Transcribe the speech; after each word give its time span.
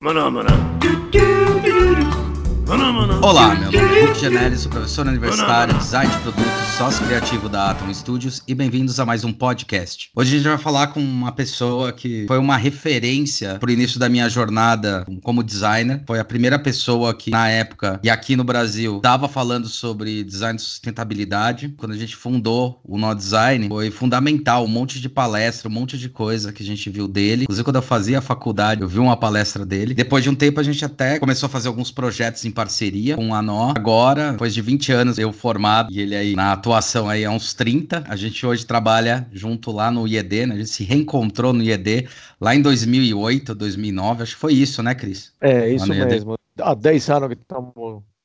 Mana, 0.00 0.30
mana. 0.30 0.76
Olá, 2.68 3.54
meu 3.54 3.70
nome 3.70 3.76
é 3.76 4.06
Rick 4.06 4.18
Genelis, 4.18 4.62
sou 4.62 4.72
professor 4.72 5.06
universitário, 5.06 5.78
design 5.78 6.12
de 6.12 6.18
produtos, 6.18 6.52
sócio 6.76 7.06
criativo 7.06 7.48
da 7.48 7.70
Atom 7.70 7.94
Studios 7.94 8.42
e 8.46 8.56
bem-vindos 8.56 8.98
a 8.98 9.06
mais 9.06 9.22
um 9.22 9.32
podcast. 9.32 10.10
Hoje 10.16 10.34
a 10.34 10.36
gente 10.38 10.48
vai 10.48 10.58
falar 10.58 10.88
com 10.88 10.98
uma 10.98 11.30
pessoa 11.30 11.92
que 11.92 12.26
foi 12.26 12.38
uma 12.38 12.56
referência 12.56 13.56
pro 13.60 13.70
início 13.70 14.00
da 14.00 14.08
minha 14.08 14.28
jornada 14.28 15.06
como 15.22 15.44
designer. 15.44 16.02
Foi 16.08 16.18
a 16.18 16.24
primeira 16.24 16.58
pessoa 16.58 17.14
que, 17.14 17.30
na 17.30 17.48
época, 17.48 18.00
e 18.02 18.10
aqui 18.10 18.34
no 18.34 18.42
Brasil, 18.42 18.96
estava 18.96 19.28
falando 19.28 19.68
sobre 19.68 20.24
design 20.24 20.56
de 20.56 20.62
sustentabilidade. 20.62 21.72
Quando 21.78 21.92
a 21.92 21.96
gente 21.96 22.16
fundou 22.16 22.80
o 22.82 22.98
No 22.98 23.14
Design, 23.14 23.68
foi 23.68 23.92
fundamental, 23.92 24.64
um 24.64 24.68
monte 24.68 25.00
de 25.00 25.08
palestra, 25.08 25.68
um 25.68 25.72
monte 25.72 25.96
de 25.96 26.08
coisa 26.08 26.52
que 26.52 26.64
a 26.64 26.66
gente 26.66 26.90
viu 26.90 27.06
dele. 27.06 27.44
Inclusive, 27.44 27.64
quando 27.64 27.76
eu 27.76 27.82
fazia 27.82 28.18
a 28.18 28.22
faculdade, 28.22 28.82
eu 28.82 28.88
vi 28.88 28.98
uma 28.98 29.16
palestra 29.16 29.64
dele. 29.64 29.94
Depois 29.94 30.24
de 30.24 30.30
um 30.30 30.34
tempo, 30.34 30.58
a 30.58 30.64
gente 30.64 30.84
até 30.84 31.20
começou 31.20 31.46
a 31.46 31.50
fazer 31.50 31.68
alguns 31.68 31.92
projetos 31.92 32.44
em 32.44 32.55
parceria 32.56 33.14
com 33.14 33.34
a 33.34 33.42
Nó. 33.42 33.72
Agora, 33.76 34.32
depois 34.32 34.54
de 34.54 34.62
20 34.62 34.92
anos 34.92 35.18
eu 35.18 35.32
formado 35.32 35.92
e 35.92 36.00
ele 36.00 36.16
aí 36.16 36.34
na 36.34 36.52
atuação 36.52 37.08
aí 37.08 37.24
há 37.24 37.30
uns 37.30 37.52
30, 37.52 38.04
a 38.08 38.16
gente 38.16 38.44
hoje 38.46 38.64
trabalha 38.64 39.28
junto 39.30 39.70
lá 39.70 39.90
no 39.90 40.08
IED, 40.08 40.46
né? 40.46 40.54
A 40.54 40.58
gente 40.58 40.70
se 40.70 40.82
reencontrou 40.82 41.52
no 41.52 41.62
IED 41.62 42.08
lá 42.40 42.54
em 42.54 42.62
2008, 42.62 43.54
2009, 43.54 44.22
acho 44.22 44.34
que 44.34 44.40
foi 44.40 44.54
isso, 44.54 44.82
né, 44.82 44.94
Cris? 44.94 45.32
É 45.40 45.68
isso 45.68 45.92
IED. 45.92 46.06
mesmo. 46.06 46.38
Há 46.58 46.74
10 46.74 47.10
anos 47.10 47.28
que 47.28 47.34
estamos 47.34 47.74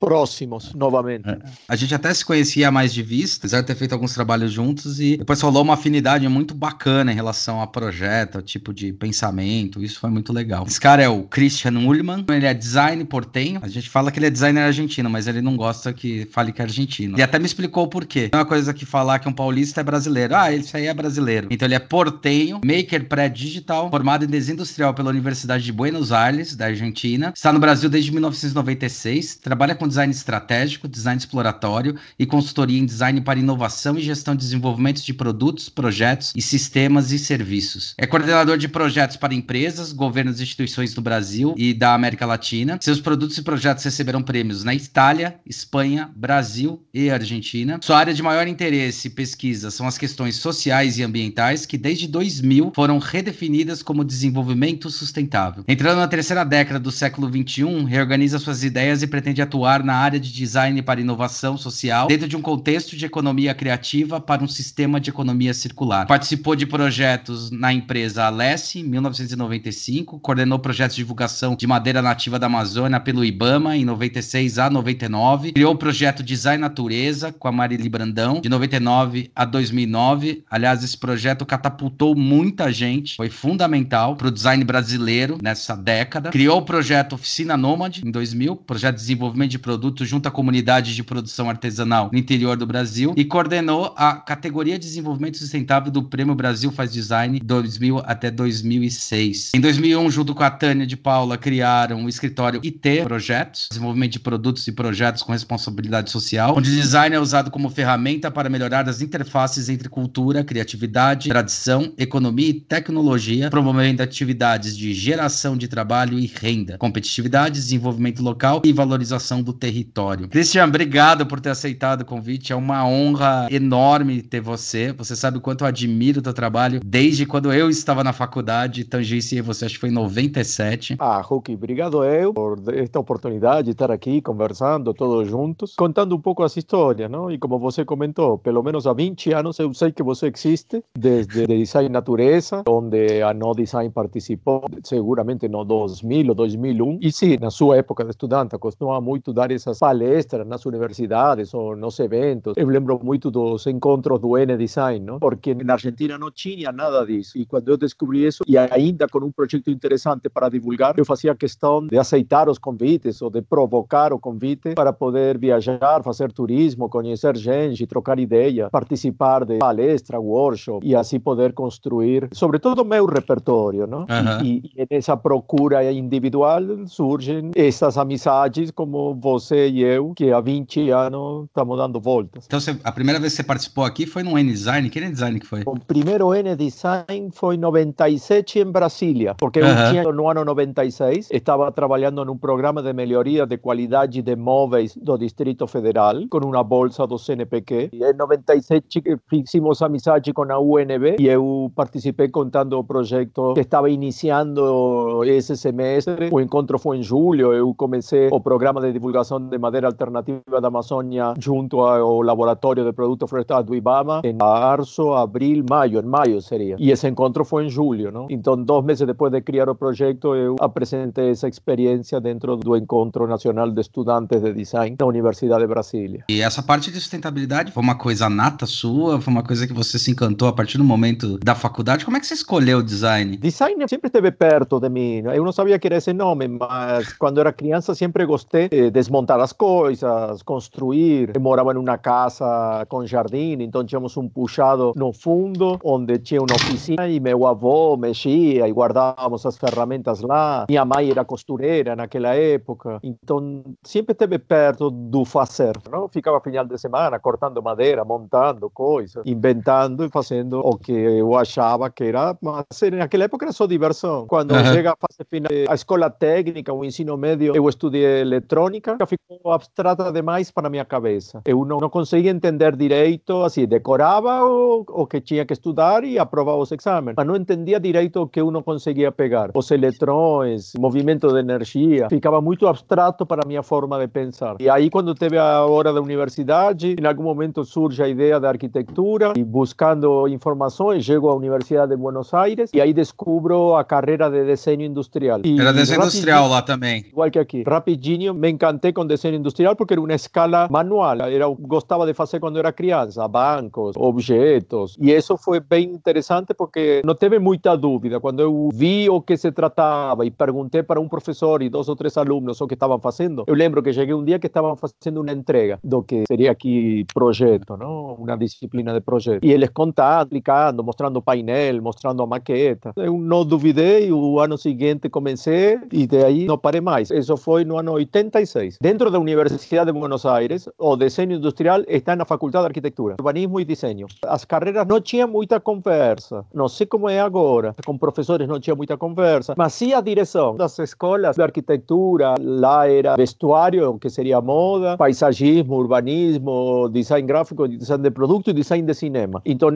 próximos 0.01 0.73
novamente. 0.73 1.29
É. 1.29 1.37
A 1.69 1.75
gente 1.75 1.93
até 1.93 2.11
se 2.11 2.25
conhecia 2.25 2.71
mais 2.71 2.91
de 2.91 3.03
vista, 3.03 3.37
apesar 3.37 3.61
de 3.61 3.67
ter 3.67 3.75
feito 3.75 3.93
alguns 3.93 4.15
trabalhos 4.15 4.51
juntos, 4.51 4.99
e 4.99 5.17
depois 5.17 5.39
rolou 5.41 5.61
uma 5.61 5.75
afinidade 5.75 6.27
muito 6.27 6.55
bacana 6.55 7.11
em 7.11 7.15
relação 7.15 7.61
a 7.61 7.67
projeto, 7.67 8.39
a 8.39 8.41
tipo 8.41 8.73
de 8.73 8.91
pensamento, 8.91 9.83
isso 9.83 9.99
foi 9.99 10.09
muito 10.09 10.33
legal. 10.33 10.65
Esse 10.67 10.79
cara 10.79 11.03
é 11.03 11.07
o 11.07 11.21
Christian 11.23 11.73
Ullmann, 11.73 12.25
ele 12.29 12.47
é 12.47 12.53
design 12.53 13.05
portenho, 13.05 13.59
a 13.61 13.67
gente 13.67 13.91
fala 13.91 14.11
que 14.11 14.17
ele 14.17 14.25
é 14.25 14.31
designer 14.31 14.61
argentino, 14.61 15.07
mas 15.07 15.27
ele 15.27 15.39
não 15.39 15.55
gosta 15.55 15.93
que 15.93 16.27
fale 16.31 16.51
que 16.51 16.61
é 16.61 16.65
argentino. 16.65 17.19
E 17.19 17.21
até 17.21 17.37
me 17.37 17.45
explicou 17.45 17.83
o 17.83 17.87
porquê. 17.87 18.29
Não 18.33 18.39
é 18.39 18.41
uma 18.41 18.49
coisa 18.49 18.73
que 18.73 18.87
falar 18.87 19.19
que 19.19 19.29
um 19.29 19.33
paulista 19.33 19.81
é 19.81 19.83
brasileiro. 19.83 20.35
Ah, 20.35 20.51
esse 20.51 20.75
aí 20.75 20.87
é 20.87 20.93
brasileiro. 20.93 21.47
Então 21.51 21.67
ele 21.67 21.75
é 21.75 21.79
portenho, 21.79 22.59
maker 22.65 23.07
pré-digital, 23.07 23.91
formado 23.91 24.25
em 24.25 24.27
desenho 24.27 24.55
industrial 24.55 24.95
pela 24.95 25.11
Universidade 25.11 25.63
de 25.63 25.71
Buenos 25.71 26.11
Aires, 26.11 26.55
da 26.55 26.65
Argentina. 26.65 27.31
Está 27.35 27.53
no 27.53 27.59
Brasil 27.59 27.87
desde 27.87 28.11
1996, 28.11 29.35
trabalha 29.35 29.75
com 29.75 29.90
design 29.91 30.11
estratégico, 30.11 30.87
design 30.87 31.19
exploratório 31.19 31.95
e 32.17 32.25
consultoria 32.25 32.79
em 32.79 32.85
design 32.85 33.21
para 33.21 33.39
inovação 33.39 33.97
e 33.97 34.01
gestão 34.01 34.35
de 34.35 34.41
desenvolvimento 34.41 35.03
de 35.03 35.13
produtos, 35.13 35.69
projetos 35.69 36.33
e 36.35 36.41
sistemas 36.41 37.11
e 37.11 37.19
serviços. 37.19 37.93
É 37.97 38.07
coordenador 38.07 38.57
de 38.57 38.67
projetos 38.67 39.17
para 39.17 39.33
empresas, 39.33 39.91
governos 39.91 40.39
e 40.39 40.43
instituições 40.43 40.93
do 40.93 41.01
Brasil 41.01 41.53
e 41.57 41.73
da 41.73 41.93
América 41.93 42.25
Latina. 42.25 42.79
Seus 42.81 42.99
produtos 42.99 43.37
e 43.37 43.43
projetos 43.43 43.83
receberam 43.83 44.23
prêmios 44.23 44.63
na 44.63 44.73
Itália, 44.73 45.35
Espanha, 45.45 46.09
Brasil 46.15 46.83
e 46.93 47.09
Argentina. 47.09 47.79
Sua 47.83 47.97
área 47.97 48.13
de 48.13 48.23
maior 48.23 48.47
interesse 48.47 49.07
e 49.07 49.11
pesquisa 49.11 49.69
são 49.69 49.87
as 49.87 49.97
questões 49.97 50.35
sociais 50.37 50.97
e 50.97 51.03
ambientais, 51.03 51.65
que 51.65 51.77
desde 51.77 52.07
2000 52.07 52.71
foram 52.73 52.97
redefinidas 52.97 53.83
como 53.83 54.03
desenvolvimento 54.03 54.89
sustentável. 54.89 55.63
Entrando 55.67 55.99
na 55.99 56.07
terceira 56.07 56.43
década 56.43 56.79
do 56.79 56.91
século 56.91 57.29
XXI, 57.29 57.85
reorganiza 57.85 58.39
suas 58.39 58.63
ideias 58.63 59.01
e 59.01 59.07
pretende 59.07 59.41
atuar 59.41 59.80
na 59.83 59.95
área 59.95 60.19
de 60.19 60.31
design 60.31 60.81
para 60.81 61.01
inovação 61.01 61.57
social 61.57 62.07
dentro 62.07 62.27
de 62.27 62.35
um 62.35 62.41
contexto 62.41 62.95
de 62.95 63.05
economia 63.05 63.53
criativa 63.53 64.19
para 64.19 64.43
um 64.43 64.47
sistema 64.47 64.99
de 64.99 65.09
economia 65.09 65.53
circular. 65.53 66.07
Participou 66.07 66.55
de 66.55 66.65
projetos 66.65 67.51
na 67.51 67.73
empresa 67.73 68.25
Alessi, 68.25 68.79
em 68.79 68.83
1995, 68.83 70.19
coordenou 70.19 70.59
projetos 70.59 70.95
de 70.95 71.01
divulgação 71.01 71.55
de 71.55 71.67
madeira 71.67 72.01
nativa 72.01 72.37
da 72.37 72.47
Amazônia 72.47 72.99
pelo 72.99 73.23
IBAMA 73.23 73.77
em 73.77 73.85
96 73.85 74.59
a 74.59 74.69
99, 74.69 75.51
criou 75.51 75.73
o 75.73 75.77
projeto 75.77 76.23
Design 76.23 76.61
Natureza 76.61 77.31
com 77.31 77.47
a 77.47 77.51
Marili 77.51 77.89
Brandão 77.89 78.41
de 78.41 78.49
99 78.49 79.31
a 79.35 79.45
2009. 79.45 80.43
Aliás, 80.49 80.83
esse 80.83 80.97
projeto 80.97 81.45
catapultou 81.45 82.15
muita 82.15 82.71
gente, 82.71 83.15
foi 83.15 83.29
fundamental 83.29 84.15
para 84.15 84.27
o 84.27 84.31
design 84.31 84.63
brasileiro 84.63 85.37
nessa 85.41 85.75
década. 85.75 86.29
Criou 86.29 86.59
o 86.59 86.61
projeto 86.61 87.13
Oficina 87.13 87.57
Nômade 87.57 88.01
em 88.05 88.11
2000, 88.11 88.55
projeto 88.55 88.95
de 88.95 89.01
desenvolvimento 89.01 89.51
de 89.51 89.59
junto 90.01 90.27
à 90.27 90.31
comunidade 90.31 90.95
de 90.95 91.03
produção 91.03 91.49
artesanal 91.49 92.09
no 92.11 92.17
interior 92.17 92.57
do 92.57 92.65
Brasil 92.65 93.13
e 93.15 93.25
coordenou 93.25 93.93
a 93.95 94.13
categoria 94.15 94.79
de 94.79 94.85
desenvolvimento 94.85 95.37
sustentável 95.37 95.91
do 95.91 96.03
Prêmio 96.03 96.35
Brasil 96.35 96.71
Faz 96.71 96.91
Design 96.91 97.39
2000 97.39 97.99
até 98.05 98.31
2006. 98.31 99.51
Em 99.53 99.59
2001, 99.59 100.09
junto 100.09 100.33
com 100.33 100.43
a 100.43 100.49
Tânia 100.49 100.87
de 100.87 100.97
Paula, 100.97 101.37
criaram 101.37 102.05
o 102.05 102.09
escritório 102.09 102.61
IT 102.63 103.03
Projetos, 103.03 103.67
desenvolvimento 103.69 104.13
de 104.13 104.19
produtos 104.19 104.67
e 104.67 104.71
projetos 104.71 105.23
com 105.23 105.31
responsabilidade 105.31 106.11
social, 106.11 106.55
onde 106.57 106.69
o 106.69 106.73
design 106.73 107.15
é 107.15 107.19
usado 107.19 107.51
como 107.51 107.69
ferramenta 107.69 108.31
para 108.31 108.49
melhorar 108.49 108.87
as 108.87 109.01
interfaces 109.01 109.69
entre 109.69 109.89
cultura, 109.89 110.43
criatividade, 110.43 111.29
tradição, 111.29 111.93
economia 111.97 112.49
e 112.49 112.53
tecnologia, 112.53 113.49
promovendo 113.49 114.01
atividades 114.01 114.75
de 114.75 114.93
geração 114.93 115.57
de 115.57 115.67
trabalho 115.67 116.17
e 116.17 116.25
renda, 116.25 116.77
competitividade, 116.77 117.55
desenvolvimento 117.55 118.21
local 118.21 118.61
e 118.63 118.73
valorização 118.73 119.41
do 119.41 119.53
território. 119.61 120.27
Christian, 120.27 120.65
obrigado 120.65 121.23
por 121.27 121.39
ter 121.39 121.51
aceitado 121.51 122.01
o 122.01 122.05
convite. 122.05 122.51
É 122.51 122.55
uma 122.55 122.83
honra 122.83 123.47
enorme 123.51 124.23
ter 124.23 124.41
você. 124.41 124.91
Você 124.93 125.15
sabe 125.15 125.37
o 125.37 125.41
quanto 125.41 125.63
eu 125.63 125.67
admiro 125.67 126.19
o 126.19 126.23
teu 126.23 126.33
trabalho 126.33 126.79
desde 126.83 127.27
quando 127.27 127.53
eu 127.53 127.69
estava 127.69 128.03
na 128.03 128.11
faculdade. 128.11 128.83
Tangenciei 128.85 129.39
você, 129.39 129.65
acho 129.65 129.75
que 129.75 129.81
foi 129.81 129.89
em 129.89 129.93
97. 129.93 130.95
Ah, 130.97 131.21
Ruki, 131.21 131.53
obrigado 131.53 132.03
eu 132.03 132.33
por 132.33 132.59
esta 132.73 132.99
oportunidade 132.99 133.65
de 133.65 133.71
estar 133.71 133.91
aqui 133.91 134.19
conversando 134.19 134.93
todos 134.95 135.29
juntos, 135.29 135.75
contando 135.75 136.15
um 136.15 136.19
pouco 136.19 136.41
as 136.41 136.57
histórias, 136.57 137.09
não? 137.09 137.29
E 137.29 137.37
como 137.37 137.59
você 137.59 137.85
comentou, 137.85 138.39
pelo 138.39 138.63
menos 138.63 138.87
há 138.87 138.93
20 138.93 139.31
anos 139.33 139.59
eu 139.59 139.71
sei 139.75 139.91
que 139.91 140.01
você 140.01 140.31
existe, 140.33 140.83
desde 140.97 141.45
Design 141.45 141.89
Natureza, 141.89 142.63
onde 142.67 143.21
a 143.21 143.31
No 143.31 143.53
Design 143.53 143.91
participou, 143.91 144.65
seguramente 144.83 145.47
no 145.47 145.63
2000 145.63 146.29
ou 146.29 146.35
2001. 146.35 146.97
E 146.99 147.11
sim, 147.11 147.37
na 147.39 147.51
sua 147.51 147.77
época 147.77 148.03
de 148.03 148.09
estudante, 148.09 148.57
costumava 148.57 148.99
muito 148.99 149.31
dar 149.31 149.40
essas 149.49 149.79
palestras 149.79 150.45
nas 150.45 150.65
universidades 150.65 151.53
ou 151.53 151.75
nos 151.75 151.99
eventos. 151.99 152.53
Eu 152.57 152.67
lembro 152.67 152.99
muito 153.03 153.31
dos 153.31 153.65
encontros 153.65 154.19
do 154.19 154.37
N 154.37 154.57
Design, 154.57 155.05
não? 155.05 155.19
Porque 155.19 155.53
na 155.55 155.73
Argentina 155.73 156.17
não 156.17 156.29
tinha 156.29 156.71
nada 156.71 157.05
disso. 157.05 157.37
E 157.37 157.45
quando 157.45 157.69
eu 157.69 157.77
descobri 157.77 158.25
isso, 158.25 158.43
e 158.47 158.57
ainda 158.57 159.07
com 159.07 159.19
um 159.19 159.31
projeto 159.31 159.69
interessante 159.69 160.29
para 160.29 160.49
divulgar, 160.49 160.93
eu 160.97 161.05
fazia 161.05 161.33
questão 161.33 161.87
de 161.87 161.97
aceitar 161.97 162.49
os 162.49 162.57
convites 162.57 163.21
ou 163.21 163.29
de 163.29 163.41
provocar 163.41 164.13
o 164.13 164.19
convite 164.19 164.73
para 164.75 164.91
poder 164.91 165.37
viajar, 165.37 166.03
fazer 166.03 166.31
turismo, 166.31 166.89
conhecer 166.89 167.35
gente, 167.37 167.87
trocar 167.87 168.19
ideia, 168.19 168.69
participar 168.69 169.45
de 169.45 169.57
palestra, 169.57 170.19
workshop 170.19 170.85
e 170.85 170.95
assim 170.95 171.19
poder 171.19 171.53
construir, 171.53 172.27
sobretudo, 172.33 172.83
meu 172.83 173.05
repertório, 173.05 173.87
não? 173.87 174.05
Aham. 174.09 174.43
E, 174.43 174.71
e 174.75 174.87
nessa 174.89 175.15
procura 175.15 175.91
individual 175.91 176.61
surgem 176.87 177.51
essas 177.55 177.97
amizades 177.97 178.71
como 178.71 179.15
você 179.15 179.30
e 179.39 179.81
eu, 179.81 180.13
que 180.15 180.31
há 180.31 180.39
20 180.41 180.89
anos 180.89 181.45
estamos 181.45 181.77
dando 181.77 181.99
voltas. 181.99 182.45
Então, 182.45 182.59
você- 182.59 182.77
a 182.83 182.91
primeira 182.91 183.19
vez 183.19 183.33
que 183.33 183.37
você 183.37 183.43
participou 183.43 183.83
aqui 183.83 184.05
foi 184.05 184.23
no 184.23 184.37
N-Design? 184.37 184.89
Que 184.89 184.99
N-Design 184.99 185.39
que 185.39 185.45
foi? 185.45 185.61
O 185.65 185.79
primeiro 185.79 186.33
N 186.33 186.55
Design 186.55 187.29
foi 187.33 187.55
em 187.55 187.57
97 187.59 188.59
em 188.59 188.65
Brasília, 188.71 189.35
porque 189.37 189.59
eu 189.59 189.65
tinha 189.89 190.03
no 190.03 190.29
ano 190.29 190.43
96, 190.45 191.29
estava 191.31 191.71
trabalhando 191.71 192.23
num 192.25 192.37
programa 192.37 192.81
de 192.81 192.91
melhoria 192.93 193.45
de 193.45 193.57
qualidade 193.57 194.21
de 194.21 194.35
móveis 194.35 194.95
do 194.95 195.17
Distrito 195.17 195.67
Federal, 195.67 196.15
com 196.29 196.39
uma 196.39 196.63
bolsa 196.63 197.05
do 197.07 197.17
CNPq. 197.17 197.89
E 197.93 198.03
em 198.03 198.13
97 198.13 199.01
que 199.01 199.17
fizemos 199.29 199.81
amizade 199.81 200.33
com 200.33 200.43
a 200.51 200.59
UNB 200.59 201.15
e 201.19 201.27
eu 201.27 201.71
participei 201.75 202.27
contando 202.29 202.77
o 202.77 202.83
projeto 202.83 203.53
que 203.53 203.61
estava 203.61 203.89
iniciando 203.89 205.23
esse 205.25 205.55
semestre. 205.55 206.29
O 206.31 206.39
encontro 206.39 206.77
foi 206.79 206.97
em 206.97 207.03
julho, 207.03 207.53
eu 207.53 207.73
comecei 207.75 208.29
o 208.31 208.39
programa 208.39 208.81
de 208.81 208.91
divulgação 208.91 209.20
de 209.23 209.57
madeira 209.57 209.87
alternativa 209.87 210.61
da 210.61 210.67
Amazônia 210.67 211.33
junto 211.37 211.81
ao 211.81 212.21
laboratório 212.21 212.83
de 212.83 212.93
produtos 212.93 213.29
florestais 213.29 213.65
do 213.65 213.75
IBAMA 213.75 214.21
em 214.23 214.33
março, 214.33 215.13
abril, 215.13 215.63
maio, 215.69 215.99
em 215.99 216.05
maio 216.05 216.41
seria. 216.41 216.75
E 216.79 216.91
esse 216.91 217.07
encontro 217.07 217.45
foi 217.45 217.65
em 217.65 217.69
julho, 217.69 218.11
não? 218.11 218.27
Então, 218.29 218.55
dois 218.55 218.83
meses 218.83 219.05
depois 219.05 219.31
de 219.31 219.41
criar 219.41 219.69
o 219.69 219.75
projeto, 219.75 220.35
eu 220.35 220.55
apresentei 220.59 221.29
essa 221.31 221.47
experiência 221.47 222.19
dentro 222.19 222.55
do 222.57 222.75
Encontro 222.75 223.27
Nacional 223.27 223.69
de 223.69 223.81
Estudantes 223.81 224.41
de 224.41 224.53
Design 224.53 224.95
da 224.95 225.05
Universidade 225.05 225.61
de 225.61 225.67
Brasília. 225.67 226.23
E 226.29 226.41
essa 226.41 226.61
parte 226.63 226.91
de 226.91 226.99
sustentabilidade 226.99 227.71
foi 227.71 227.83
uma 227.83 227.95
coisa 227.95 228.29
nata 228.29 228.65
sua? 228.65 229.19
Foi 229.19 229.31
uma 229.33 229.43
coisa 229.43 229.67
que 229.67 229.73
você 229.73 229.97
se 229.99 230.11
encantou 230.11 230.47
a 230.47 230.53
partir 230.53 230.77
do 230.77 230.83
momento 230.83 231.37
da 231.39 231.55
faculdade? 231.55 232.05
Como 232.05 232.17
é 232.17 232.19
que 232.19 232.25
você 232.25 232.33
escolheu 232.33 232.79
o 232.79 232.83
design? 232.83 233.37
Design 233.37 233.83
sempre 233.87 234.07
esteve 234.07 234.31
perto 234.31 234.79
de 234.79 234.89
mim. 234.89 235.23
Eu 235.33 235.43
não 235.43 235.51
sabia 235.51 235.77
que 235.79 235.87
era 235.87 235.97
esse 235.97 236.13
nome, 236.13 236.47
mas 236.47 237.13
quando 237.13 237.39
era 237.39 237.51
criança 237.51 237.93
sempre 237.95 238.25
gostei 238.25 238.69
eh, 238.71 238.89
de 238.89 238.99
desmontar 239.11 239.41
as 239.41 239.51
coisas, 239.51 240.41
construir. 240.41 241.31
Eu 241.35 241.41
morava 241.41 241.73
numa 241.73 241.97
casa 241.97 242.85
com 242.87 243.05
jardim, 243.05 243.57
então 243.59 243.83
tínhamos 243.83 244.15
um 244.15 244.29
puxado 244.29 244.93
no 244.95 245.11
fundo, 245.11 245.77
onde 245.83 246.17
tinha 246.17 246.39
uma 246.39 246.55
oficina 246.55 247.09
e 247.09 247.19
meu 247.19 247.45
avô 247.45 247.97
mexia 247.97 248.69
e 248.69 248.71
guardávamos 248.71 249.45
as 249.45 249.57
ferramentas 249.57 250.21
lá. 250.21 250.65
Minha 250.69 250.85
mãe 250.85 251.11
era 251.11 251.25
costureira 251.25 251.93
naquela 251.93 252.33
época, 252.33 252.99
então 253.03 253.63
sempre 253.83 254.13
esteve 254.13 254.39
perto 254.39 254.89
do 254.89 255.25
fazer. 255.25 255.73
Não? 255.91 256.07
Ficava 256.07 256.39
final 256.39 256.65
de 256.65 256.77
semana 256.77 257.19
cortando 257.19 257.61
madeira, 257.61 258.05
montando 258.05 258.69
coisas, 258.69 259.23
inventando 259.25 260.05
e 260.05 260.09
fazendo 260.09 260.61
o 260.61 260.77
que 260.77 260.93
eu 260.93 261.35
achava 261.35 261.89
que 261.89 262.05
era, 262.05 262.37
mas 262.41 262.65
naquela 262.93 263.25
época 263.25 263.45
era 263.45 263.51
só 263.51 263.65
diversão. 263.65 264.25
Quando 264.27 264.51
uhum. 264.51 264.63
chega 264.71 264.93
a 264.93 264.95
fase 264.95 265.27
final, 265.29 265.51
a 265.67 265.75
escola 265.75 266.09
técnica, 266.09 266.71
o 266.73 266.85
ensino 266.85 267.17
médio, 267.17 267.53
eu 267.53 267.67
estudei 267.67 268.21
eletrônica, 268.21 269.00
ficou 269.05 269.51
abstrata 269.51 270.11
demais 270.11 270.51
para 270.51 270.69
minha 270.69 270.85
cabeça. 270.85 271.41
Eu 271.45 271.65
não, 271.65 271.77
não 271.77 271.89
conseguia 271.89 272.31
entender 272.31 272.75
direito, 272.75 273.43
assim, 273.43 273.65
decorava 273.65 274.43
o, 274.45 274.85
o 274.87 275.07
que 275.07 275.21
tinha 275.21 275.45
que 275.45 275.53
estudar 275.53 276.03
e 276.03 276.17
aprovava 276.17 276.57
os 276.57 276.71
exames, 276.71 277.15
mas 277.17 277.25
não 277.25 277.35
entendia 277.35 277.79
direito 277.79 278.21
o 278.21 278.27
que 278.27 278.41
eu 278.41 278.51
não 278.51 278.61
conseguia 278.61 279.11
pegar. 279.11 279.51
Os 279.53 279.71
eletrões, 279.71 280.73
movimento 280.77 281.27
de 281.31 281.39
energia, 281.39 282.07
ficava 282.09 282.41
muito 282.41 282.67
abstrato 282.67 283.25
para 283.25 283.41
a 283.43 283.47
minha 283.47 283.63
forma 283.63 283.99
de 283.99 284.07
pensar. 284.07 284.55
E 284.59 284.69
aí, 284.69 284.89
quando 284.89 285.13
teve 285.15 285.37
a 285.37 285.65
hora 285.65 285.93
da 285.93 286.01
universidade, 286.01 286.95
em 286.99 287.05
algum 287.05 287.23
momento 287.23 287.63
surge 287.63 288.01
a 288.01 288.07
ideia 288.07 288.39
da 288.39 288.49
arquitetura 288.49 289.33
e 289.35 289.43
buscando 289.43 290.27
informações, 290.27 291.05
chego 291.05 291.29
à 291.29 291.35
Universidade 291.35 291.91
de 291.91 291.97
Buenos 291.97 292.33
Aires 292.33 292.71
e 292.73 292.81
aí 292.81 292.93
descubro 292.93 293.75
a 293.75 293.83
carreira 293.83 294.29
de 294.29 294.45
desenho 294.45 294.83
industrial. 294.83 295.41
E 295.43 295.59
era 295.59 295.73
desenho 295.73 296.01
industrial 296.01 296.47
lá 296.47 296.61
também. 296.61 297.05
Igual 297.07 297.31
que 297.31 297.39
aqui. 297.39 297.63
Rapidinho 297.67 298.33
me 298.33 298.49
encantei 298.49 298.90
com 298.93 299.05
desenho 299.05 299.35
industrial 299.35 299.75
porque 299.75 299.93
era 299.93 300.01
uma 300.01 300.13
escala 300.13 300.67
manual. 300.69 301.21
Era, 301.21 301.45
eu 301.45 301.55
gostava 301.55 302.05
de 302.05 302.13
fazer 302.13 302.39
quando 302.39 302.59
era 302.59 302.71
criança, 302.71 303.27
bancos, 303.27 303.95
objetos. 303.97 304.97
E 304.99 305.11
isso 305.11 305.37
foi 305.37 305.59
bem 305.59 305.85
interessante 305.85 306.53
porque 306.53 307.01
não 307.05 307.15
teve 307.15 307.39
muita 307.39 307.75
dúvida. 307.75 308.19
Quando 308.19 308.41
eu 308.41 308.69
vi 308.73 309.09
o 309.09 309.21
que 309.21 309.37
se 309.37 309.51
tratava 309.51 310.25
e 310.25 310.31
perguntei 310.31 310.83
para 310.83 310.99
um 310.99 311.07
professor 311.07 311.61
e 311.61 311.69
dois 311.69 311.87
ou 311.89 311.95
três 311.95 312.17
alunos 312.17 312.59
o 312.61 312.67
que 312.67 312.73
estavam 312.73 312.99
fazendo, 312.99 313.43
eu 313.47 313.55
lembro 313.55 313.81
que 313.81 313.93
cheguei 313.93 314.13
um 314.13 314.23
dia 314.23 314.39
que 314.39 314.47
estavam 314.47 314.75
fazendo 314.75 315.21
uma 315.21 315.31
entrega 315.31 315.79
do 315.83 316.03
que 316.03 316.23
seria 316.27 316.51
aqui 316.51 317.05
projeto, 317.13 317.77
não? 317.77 318.15
Uma 318.15 318.37
disciplina 318.37 318.93
de 318.93 319.01
projeto. 319.01 319.43
E 319.43 319.51
eles 319.51 319.69
contando, 319.69 320.23
explicando, 320.23 320.83
mostrando 320.83 321.21
painel, 321.21 321.81
mostrando 321.81 322.23
a 322.23 322.27
maqueta. 322.27 322.93
Eu 322.95 323.17
não 323.17 323.45
duvidei, 323.45 324.11
o 324.11 324.39
ano 324.39 324.57
seguinte 324.57 325.09
comecei 325.09 325.79
e 325.91 326.07
de 326.07 326.23
aí 326.23 326.45
não 326.45 326.57
parei 326.57 326.81
mais. 326.81 327.11
Isso 327.11 327.35
foi 327.37 327.63
no 327.63 327.77
ano 327.77 327.93
86. 327.93 328.77
Dentro 328.81 329.11
da 329.11 329.19
Universidade 329.19 329.91
de 329.91 329.99
Buenos 329.99 330.25
Aires, 330.25 330.67
o 330.75 330.95
desenho 330.95 331.33
industrial 331.33 331.83
está 331.87 332.15
na 332.15 332.25
Faculdade 332.25 332.63
de 332.63 332.69
Arquitetura, 332.69 333.15
Urbanismo 333.19 333.59
e 333.59 333.63
Desenho. 333.63 334.07
As 334.25 334.43
carreiras 334.43 334.87
não 334.87 334.99
tinham 334.99 335.27
muita 335.27 335.59
conversa. 335.59 336.43
Não 336.51 336.67
sei 336.67 336.87
como 336.87 337.07
é 337.07 337.21
agora. 337.21 337.75
Com 337.85 337.95
professores 337.95 338.47
não 338.47 338.59
tinha 338.59 338.75
muita 338.75 338.97
conversa, 338.97 339.53
mas 339.55 339.73
sim 339.73 339.93
a 339.93 340.01
direção 340.01 340.55
das 340.55 340.79
escolas 340.79 341.35
de 341.35 341.43
arquitetura. 341.43 342.33
Lá 342.41 342.89
era 342.89 343.15
vestuário, 343.15 343.99
que 343.99 344.09
seria 344.09 344.41
moda, 344.41 344.97
paisagismo, 344.97 345.75
urbanismo, 345.75 346.89
design 346.89 347.27
gráfico, 347.27 347.67
design 347.67 348.01
de 348.01 348.09
produto 348.09 348.49
e 348.49 348.53
design 348.53 348.83
de 348.83 348.95
cinema. 348.95 349.43
Então, 349.45 349.69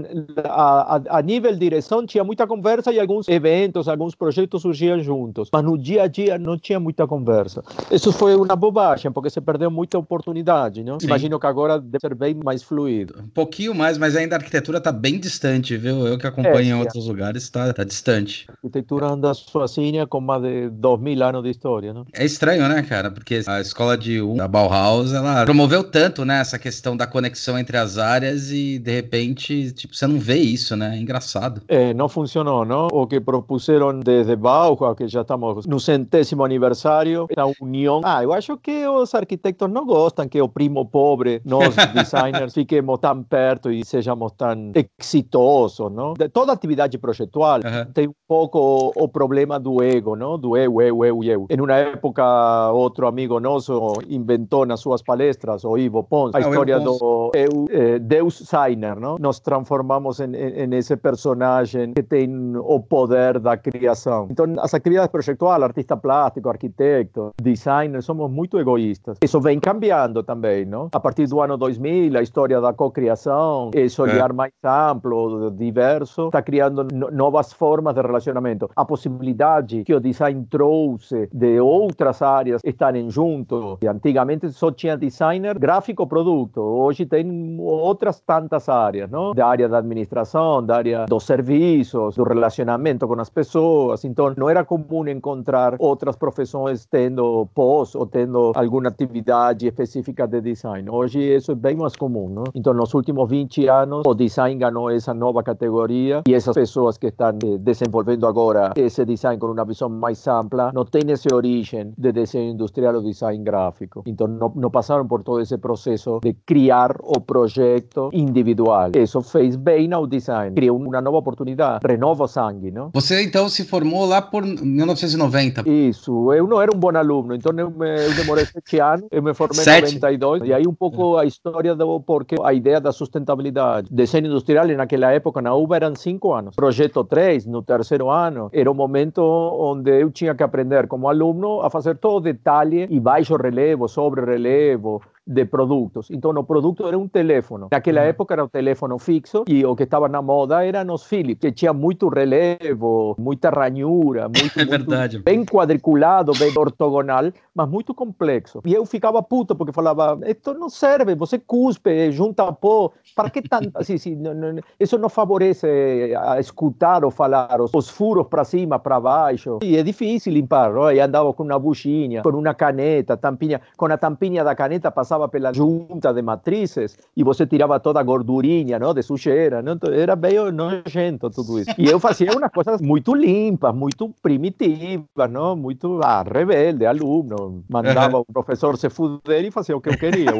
a, 0.45 0.95
a, 0.95 1.19
a 1.19 1.21
nível 1.21 1.55
de 1.55 1.69
tinha 2.07 2.25
conversa 2.47 2.91
e 2.91 2.99
alguns 2.99 3.27
eventos, 3.27 3.87
alguns 3.87 4.15
projetos 4.15 4.63
surgiam 4.63 4.99
juntos, 4.99 5.51
mas 5.53 5.63
no 5.63 5.77
dia 5.77 6.01
a 6.01 6.07
dia 6.07 6.39
não 6.39 6.57
tinha 6.57 6.79
muita 6.79 7.05
conversa. 7.05 7.63
Isso 7.91 8.11
foi 8.11 8.35
uma 8.35 8.55
bobagem, 8.55 8.94
porque 9.13 9.29
se 9.29 9.41
perdeu 9.41 9.69
muita 9.69 9.97
oportunidade, 9.97 10.83
não? 10.83 10.99
Sim. 10.99 11.07
Imagino 11.07 11.39
que 11.39 11.47
agora 11.47 11.79
deve 11.79 11.99
ser 11.99 12.15
bem 12.15 12.33
mais 12.33 12.63
fluido. 12.63 13.15
Um 13.23 13.27
pouquinho 13.27 13.73
mais, 13.73 13.97
mas 13.97 14.15
ainda 14.15 14.35
a 14.35 14.39
arquitetura 14.39 14.77
está 14.77 14.91
bem 14.91 15.19
distante, 15.19 15.77
viu? 15.77 16.07
Eu 16.07 16.17
que 16.17 16.27
acompanho 16.27 16.57
é, 16.57 16.63
em 16.63 16.73
outros 16.73 17.07
lugares, 17.07 17.43
está 17.43 17.71
tá 17.73 17.83
distante. 17.83 18.45
A 18.49 18.53
arquitetura 18.53 19.07
anda 19.07 19.33
sozinha 19.33 20.05
com 20.07 20.19
mais 20.19 20.41
de 20.41 20.69
dois 20.69 20.99
mil 20.99 21.23
anos 21.23 21.43
de 21.43 21.49
história, 21.49 21.93
não? 21.93 22.05
É 22.13 22.25
estranho, 22.25 22.67
né, 22.67 22.81
cara? 22.83 23.11
Porque 23.11 23.41
a 23.47 23.61
escola 23.61 23.97
de 23.97 24.21
um, 24.21 24.35
da 24.35 24.47
Bauhaus, 24.47 25.13
ela 25.13 25.45
promoveu 25.45 25.83
tanto, 25.83 26.25
né, 26.25 26.39
essa 26.39 26.59
questão 26.59 26.95
da 26.95 27.07
conexão 27.07 27.57
entre 27.57 27.77
as 27.77 27.97
áreas 27.97 28.51
e, 28.51 28.79
de 28.79 28.91
repente, 28.91 29.71
tipo, 29.71 29.95
você 29.95 30.07
não 30.07 30.19
vê 30.19 30.37
isso, 30.37 30.75
né? 30.75 30.95
É 30.95 30.99
engraçado. 30.99 31.61
É, 31.67 31.93
não 31.93 32.09
funcionou, 32.09 32.65
não? 32.65 32.87
O 32.91 33.07
que 33.07 33.19
propuseram 33.19 33.99
desde 33.99 34.35
Bauhaus, 34.35 34.95
que 34.97 35.07
já 35.07 35.21
estamos 35.21 35.65
no 35.65 35.79
centésimo 35.79 36.43
aniversário, 36.43 37.27
da 37.35 37.45
união. 37.61 38.01
Ah, 38.03 38.23
eu 38.23 38.33
acho 38.33 38.57
que 38.57 38.71
os 38.87 39.13
arquitetos 39.13 39.69
não 39.69 39.85
gostam 39.85 40.27
que 40.27 40.41
o 40.41 40.49
primo 40.49 40.85
pobre, 40.85 41.41
nós 41.45 41.75
designers, 41.93 42.53
fiquemos 42.53 42.99
tão 42.99 43.23
perto 43.23 43.71
e 43.71 43.85
sejamos 43.85 44.31
tão 44.33 44.71
exitosos, 44.99 45.91
não? 45.91 46.13
De 46.13 46.27
toda 46.29 46.51
atividade 46.51 46.97
projetual 46.97 47.59
uhum. 47.59 47.91
tem 47.93 48.07
um 48.07 48.13
pouco 48.27 48.59
o, 48.59 49.03
o, 49.03 49.07
problema 49.07 49.59
do 49.59 49.81
ego, 49.81 50.15
não? 50.15 50.37
Do 50.37 50.57
eu, 50.57 50.81
eu, 50.81 51.05
eu, 51.05 51.23
eu. 51.23 51.47
Em 51.49 51.61
uma 51.61 51.73
época, 51.73 52.71
outro 52.71 53.07
amigo 53.07 53.39
nosso 53.39 53.93
inventou 54.09 54.65
nas 54.65 54.79
suas 54.79 55.01
palestras, 55.01 55.63
o 55.63 55.77
Ivo 55.77 56.03
Pons, 56.03 56.33
a 56.33 56.37
ah, 56.37 56.41
história 56.41 56.79
do 56.79 57.31
eu, 57.33 57.67
eh, 57.69 57.99
Deus 57.99 58.37
Signer, 58.37 58.99
não? 58.99 59.17
Nos 59.19 59.39
transformamos 59.39 60.19
em, 60.19 60.35
em, 60.35 60.65
em 60.65 60.75
esse 60.75 60.95
personagem 60.97 61.93
que 61.93 62.03
tem 62.03 62.55
o 62.57 62.79
poder 62.79 63.39
da 63.39 63.57
criação. 63.57 64.27
Então, 64.29 64.45
as 64.59 64.73
atividades 64.73 65.11
projetuais, 65.11 65.61
artista 65.61 65.95
plástico, 65.95 66.49
arquiteto, 66.49 67.31
designer, 67.41 68.01
somos 68.01 68.29
muito 68.31 68.59
egoístas. 68.65 69.17
Isso 69.23 69.39
vem 69.39 69.59
cambiando 69.59 70.23
também, 70.23 70.65
não? 70.65 70.89
A 70.91 70.99
partir 70.99 71.27
do 71.27 71.39
ano 71.39 71.55
2000, 71.55 72.17
a 72.17 72.21
história 72.21 72.59
da 72.59 72.73
cocriação, 72.73 73.69
esse 73.73 74.01
olhar 74.01 74.31
é. 74.31 74.33
mais 74.33 74.51
amplo, 74.63 75.51
diverso, 75.51 76.27
está 76.27 76.41
criando 76.41 76.87
novas 77.11 77.53
formas 77.53 77.93
de 77.93 78.01
relacionamento. 78.01 78.69
A 78.75 78.83
possibilidade 78.83 79.83
que 79.83 79.93
o 79.93 79.99
design 79.99 80.45
trouxe 80.49 81.29
de 81.31 81.59
outras 81.59 82.21
áreas 82.21 82.61
estarem 82.65 83.09
juntos. 83.09 83.77
Antigamente 83.87 84.49
só 84.51 84.71
tinha 84.71 84.97
designer, 84.97 85.59
gráfico, 85.59 86.07
produto. 86.07 86.59
Hoje 86.59 87.05
tem 87.05 87.57
outras 87.59 88.19
tantas 88.19 88.67
áreas, 88.67 89.09
não? 89.09 89.33
Da 89.33 89.47
área 89.47 89.69
da 89.69 89.77
administração, 89.77 90.63
da 90.63 90.77
área 90.77 91.05
dos 91.05 91.23
serviços, 91.25 92.15
do 92.15 92.23
relacionamento 92.23 93.07
com 93.07 93.19
as 93.19 93.29
pessoas. 93.29 94.03
Então, 94.03 94.33
não 94.35 94.49
era 94.49 94.65
comum 94.65 95.07
encontrar 95.07 95.75
outras 95.79 96.15
profissões 96.15 96.85
tendo 96.85 97.47
pós 97.53 97.93
ou 97.95 98.05
tendo 98.05 98.51
alguma 98.55 98.87
atividade 98.87 99.67
específica 99.67 100.25
de 100.25 100.41
design. 100.41 100.89
Hoje 100.89 101.19
isso 101.19 101.51
é 101.51 101.55
bem 101.55 101.75
mais 101.75 101.95
comum? 101.95 102.43
Então, 102.55 102.73
nos 102.73 102.93
últimos 102.93 103.29
20 103.29 103.67
anos, 103.67 104.03
o 104.05 104.13
design 104.13 104.57
ganhou 104.57 104.89
essa 104.89 105.13
nova 105.13 105.43
categoria 105.43 106.21
e 106.27 106.33
essas 106.33 106.55
pessoas 106.55 106.97
que 106.97 107.07
estão 107.07 107.29
eh, 107.43 107.57
desenvolvendo 107.59 108.25
agora 108.25 108.71
esse 108.75 109.03
design 109.05 109.39
com 109.39 109.47
uma 109.47 109.65
visão 109.65 109.89
mais 109.89 110.25
ampla 110.27 110.71
não 110.73 110.85
têm 110.85 111.03
essa 111.11 111.33
origem 111.33 111.93
de 111.97 112.11
desenho 112.11 112.53
industrial 112.53 112.95
ou 112.95 113.01
design 113.01 113.43
gráfico. 113.43 114.03
Então, 114.05 114.27
não, 114.27 114.51
não 114.55 114.71
passaram 114.71 115.05
por 115.05 115.21
todo 115.23 115.41
esse 115.41 115.57
processo 115.57 116.19
de 116.23 116.33
criar 116.45 116.95
o 117.03 117.19
projeto 117.19 118.09
individual. 118.13 118.91
Isso 118.95 119.21
fez 119.21 119.55
bem 119.55 119.91
ao 119.93 120.07
design, 120.07 120.55
criou 120.55 120.77
uma 120.77 121.01
nova 121.01 121.17
oportunidade, 121.17 121.85
renova 121.85 122.23
o 122.23 122.27
sangue, 122.27 122.71
não? 122.71 122.89
Você 122.93 123.21
então 123.21 123.49
se 123.49 123.65
formou 123.65 124.05
lá 124.05 124.21
por 124.21 124.43
1990? 124.43 125.67
Isso, 125.69 126.31
eu 126.33 126.47
não 126.47 126.61
era 126.61 126.71
um 126.73 126.79
bom 126.79 126.95
aluno, 126.95 127.35
então 127.35 127.51
eu, 127.57 127.73
eu 127.83 128.13
demorei 128.15 128.44
sete 128.45 128.79
anos, 128.79 129.07
eu 129.11 129.21
me 129.21 129.33
formei 129.33 129.63
em 129.63 129.81
92, 129.81 130.43
e 130.43 130.53
aí 130.53 130.67
um 130.67 130.73
pouco 130.73 131.17
a 131.17 131.25
história 131.25 131.75
do 131.75 131.99
porquê, 131.99 132.35
a 132.43 132.53
ideia 132.53 132.79
da 132.79 132.91
sustentabilidade. 132.91 133.87
Desenho 133.91 134.27
industrial 134.27 134.67
naquela 134.67 135.11
época 135.11 135.41
na 135.41 135.53
UBA 135.53 135.75
eram 135.77 135.95
cinco 135.95 136.33
anos. 136.33 136.55
Projeto 136.55 137.03
3, 137.03 137.45
no 137.45 137.61
terceiro 137.61 138.09
ano, 138.09 138.49
era 138.53 138.69
o 138.69 138.73
momento 138.73 139.21
onde 139.21 140.01
eu 140.01 140.11
tinha 140.11 140.33
que 140.33 140.43
aprender 140.43 140.87
como 140.87 141.07
aluno 141.07 141.61
a 141.61 141.69
fazer 141.69 141.97
todo 141.97 142.23
detalhe 142.23 142.87
e 142.89 142.99
baixo 142.99 143.35
relevo, 143.35 143.87
sobre 143.87 144.25
relevo, 144.25 145.01
de 145.25 145.45
productos. 145.45 146.09
Então, 146.11 146.31
o 146.31 146.43
produto 146.43 146.87
era 146.87 146.97
um 146.97 147.07
teléfono. 147.07 147.67
Naquela 147.71 148.01
uhum. 148.01 148.07
época 148.07 148.33
era 148.33 148.43
um 148.43 148.47
teléfono 148.47 148.99
fixo 148.99 149.43
e 149.47 149.65
o 149.65 149.75
que 149.75 149.83
estava 149.83 150.07
na 150.07 150.21
moda 150.21 150.63
eram 150.63 150.93
os 150.93 151.03
Philips, 151.03 151.39
que 151.41 151.51
tinha 151.51 151.73
muito 151.73 152.07
relevo, 152.09 153.15
muita 153.17 153.49
ranhura, 153.49 154.29
muito, 154.29 154.59
é 154.59 154.65
verdade. 154.65 155.17
Muito 155.17 155.25
bem 155.25 155.43
quadriculado, 155.43 156.31
bem 156.37 156.53
ortogonal, 156.55 157.31
mas 157.53 157.69
muito 157.69 157.93
complexo. 157.93 158.61
E 158.65 158.73
eu 158.73 158.85
ficava 158.85 159.21
puto 159.23 159.55
porque 159.55 159.73
falava: 159.73 160.19
Isto 160.27 160.53
não 160.53 160.69
serve, 160.69 161.15
você 161.15 161.39
cuspe, 161.39 162.11
junta 162.11 162.51
pó, 162.53 162.91
para 163.15 163.29
que 163.29 163.41
tanto? 163.41 163.71
Assim, 163.75 163.95
assim, 163.95 164.15
não, 164.15 164.33
não, 164.33 164.61
isso 164.79 164.97
não 164.97 165.09
favorece 165.09 166.13
a 166.19 166.39
escutar 166.39 167.03
ou 167.03 167.09
falar 167.09 167.59
os, 167.59 167.71
os 167.73 167.89
furos 167.89 168.27
para 168.27 168.43
cima, 168.43 168.77
para 168.77 168.99
baixo. 168.99 169.59
E 169.63 169.75
é 169.75 169.81
difícil 169.81 170.33
limpar, 170.33 170.71
não? 170.71 170.91
E 170.91 170.99
andava 170.99 171.33
com 171.33 171.43
uma 171.43 171.57
buchinha, 171.57 172.21
com 172.21 172.29
uma 172.29 172.53
caneta, 172.53 173.17
tampinha, 173.17 173.61
com 173.75 173.85
a 173.85 173.97
tampinha 173.97 174.43
da 174.43 174.53
caneta 174.53 174.91
passava 174.91 175.14
passava 175.15 175.27
pela 175.29 175.53
junta 175.53 176.13
de 176.13 176.21
matrizes 176.21 176.97
e 177.15 177.23
você 177.23 177.45
tirava 177.45 177.79
toda 177.79 177.99
a 177.99 178.03
gordurinha, 178.03 178.77
não, 178.77 178.93
de 178.93 179.01
sujeira, 179.01 179.61
não? 179.61 179.77
Era 179.91 180.15
meio 180.15 180.51
nojento 180.51 181.29
tudo 181.29 181.59
isso. 181.59 181.71
E 181.77 181.87
eu 181.87 181.99
fazia 181.99 182.31
umas 182.31 182.51
coisas 182.51 182.81
muito 182.81 183.15
limpas, 183.15 183.73
muito 183.73 184.13
primitivas, 184.21 185.29
não? 185.29 185.55
Muito 185.55 185.99
ah, 186.03 186.23
rebelde, 186.23 186.85
aluno, 186.85 187.63
mandava 187.69 188.17
o 188.19 188.25
professor 188.25 188.77
se 188.77 188.89
fuder 188.89 189.45
e 189.45 189.51
fazia 189.51 189.75
o 189.75 189.81
que 189.81 189.89
eu 189.89 189.97
queria. 189.97 190.31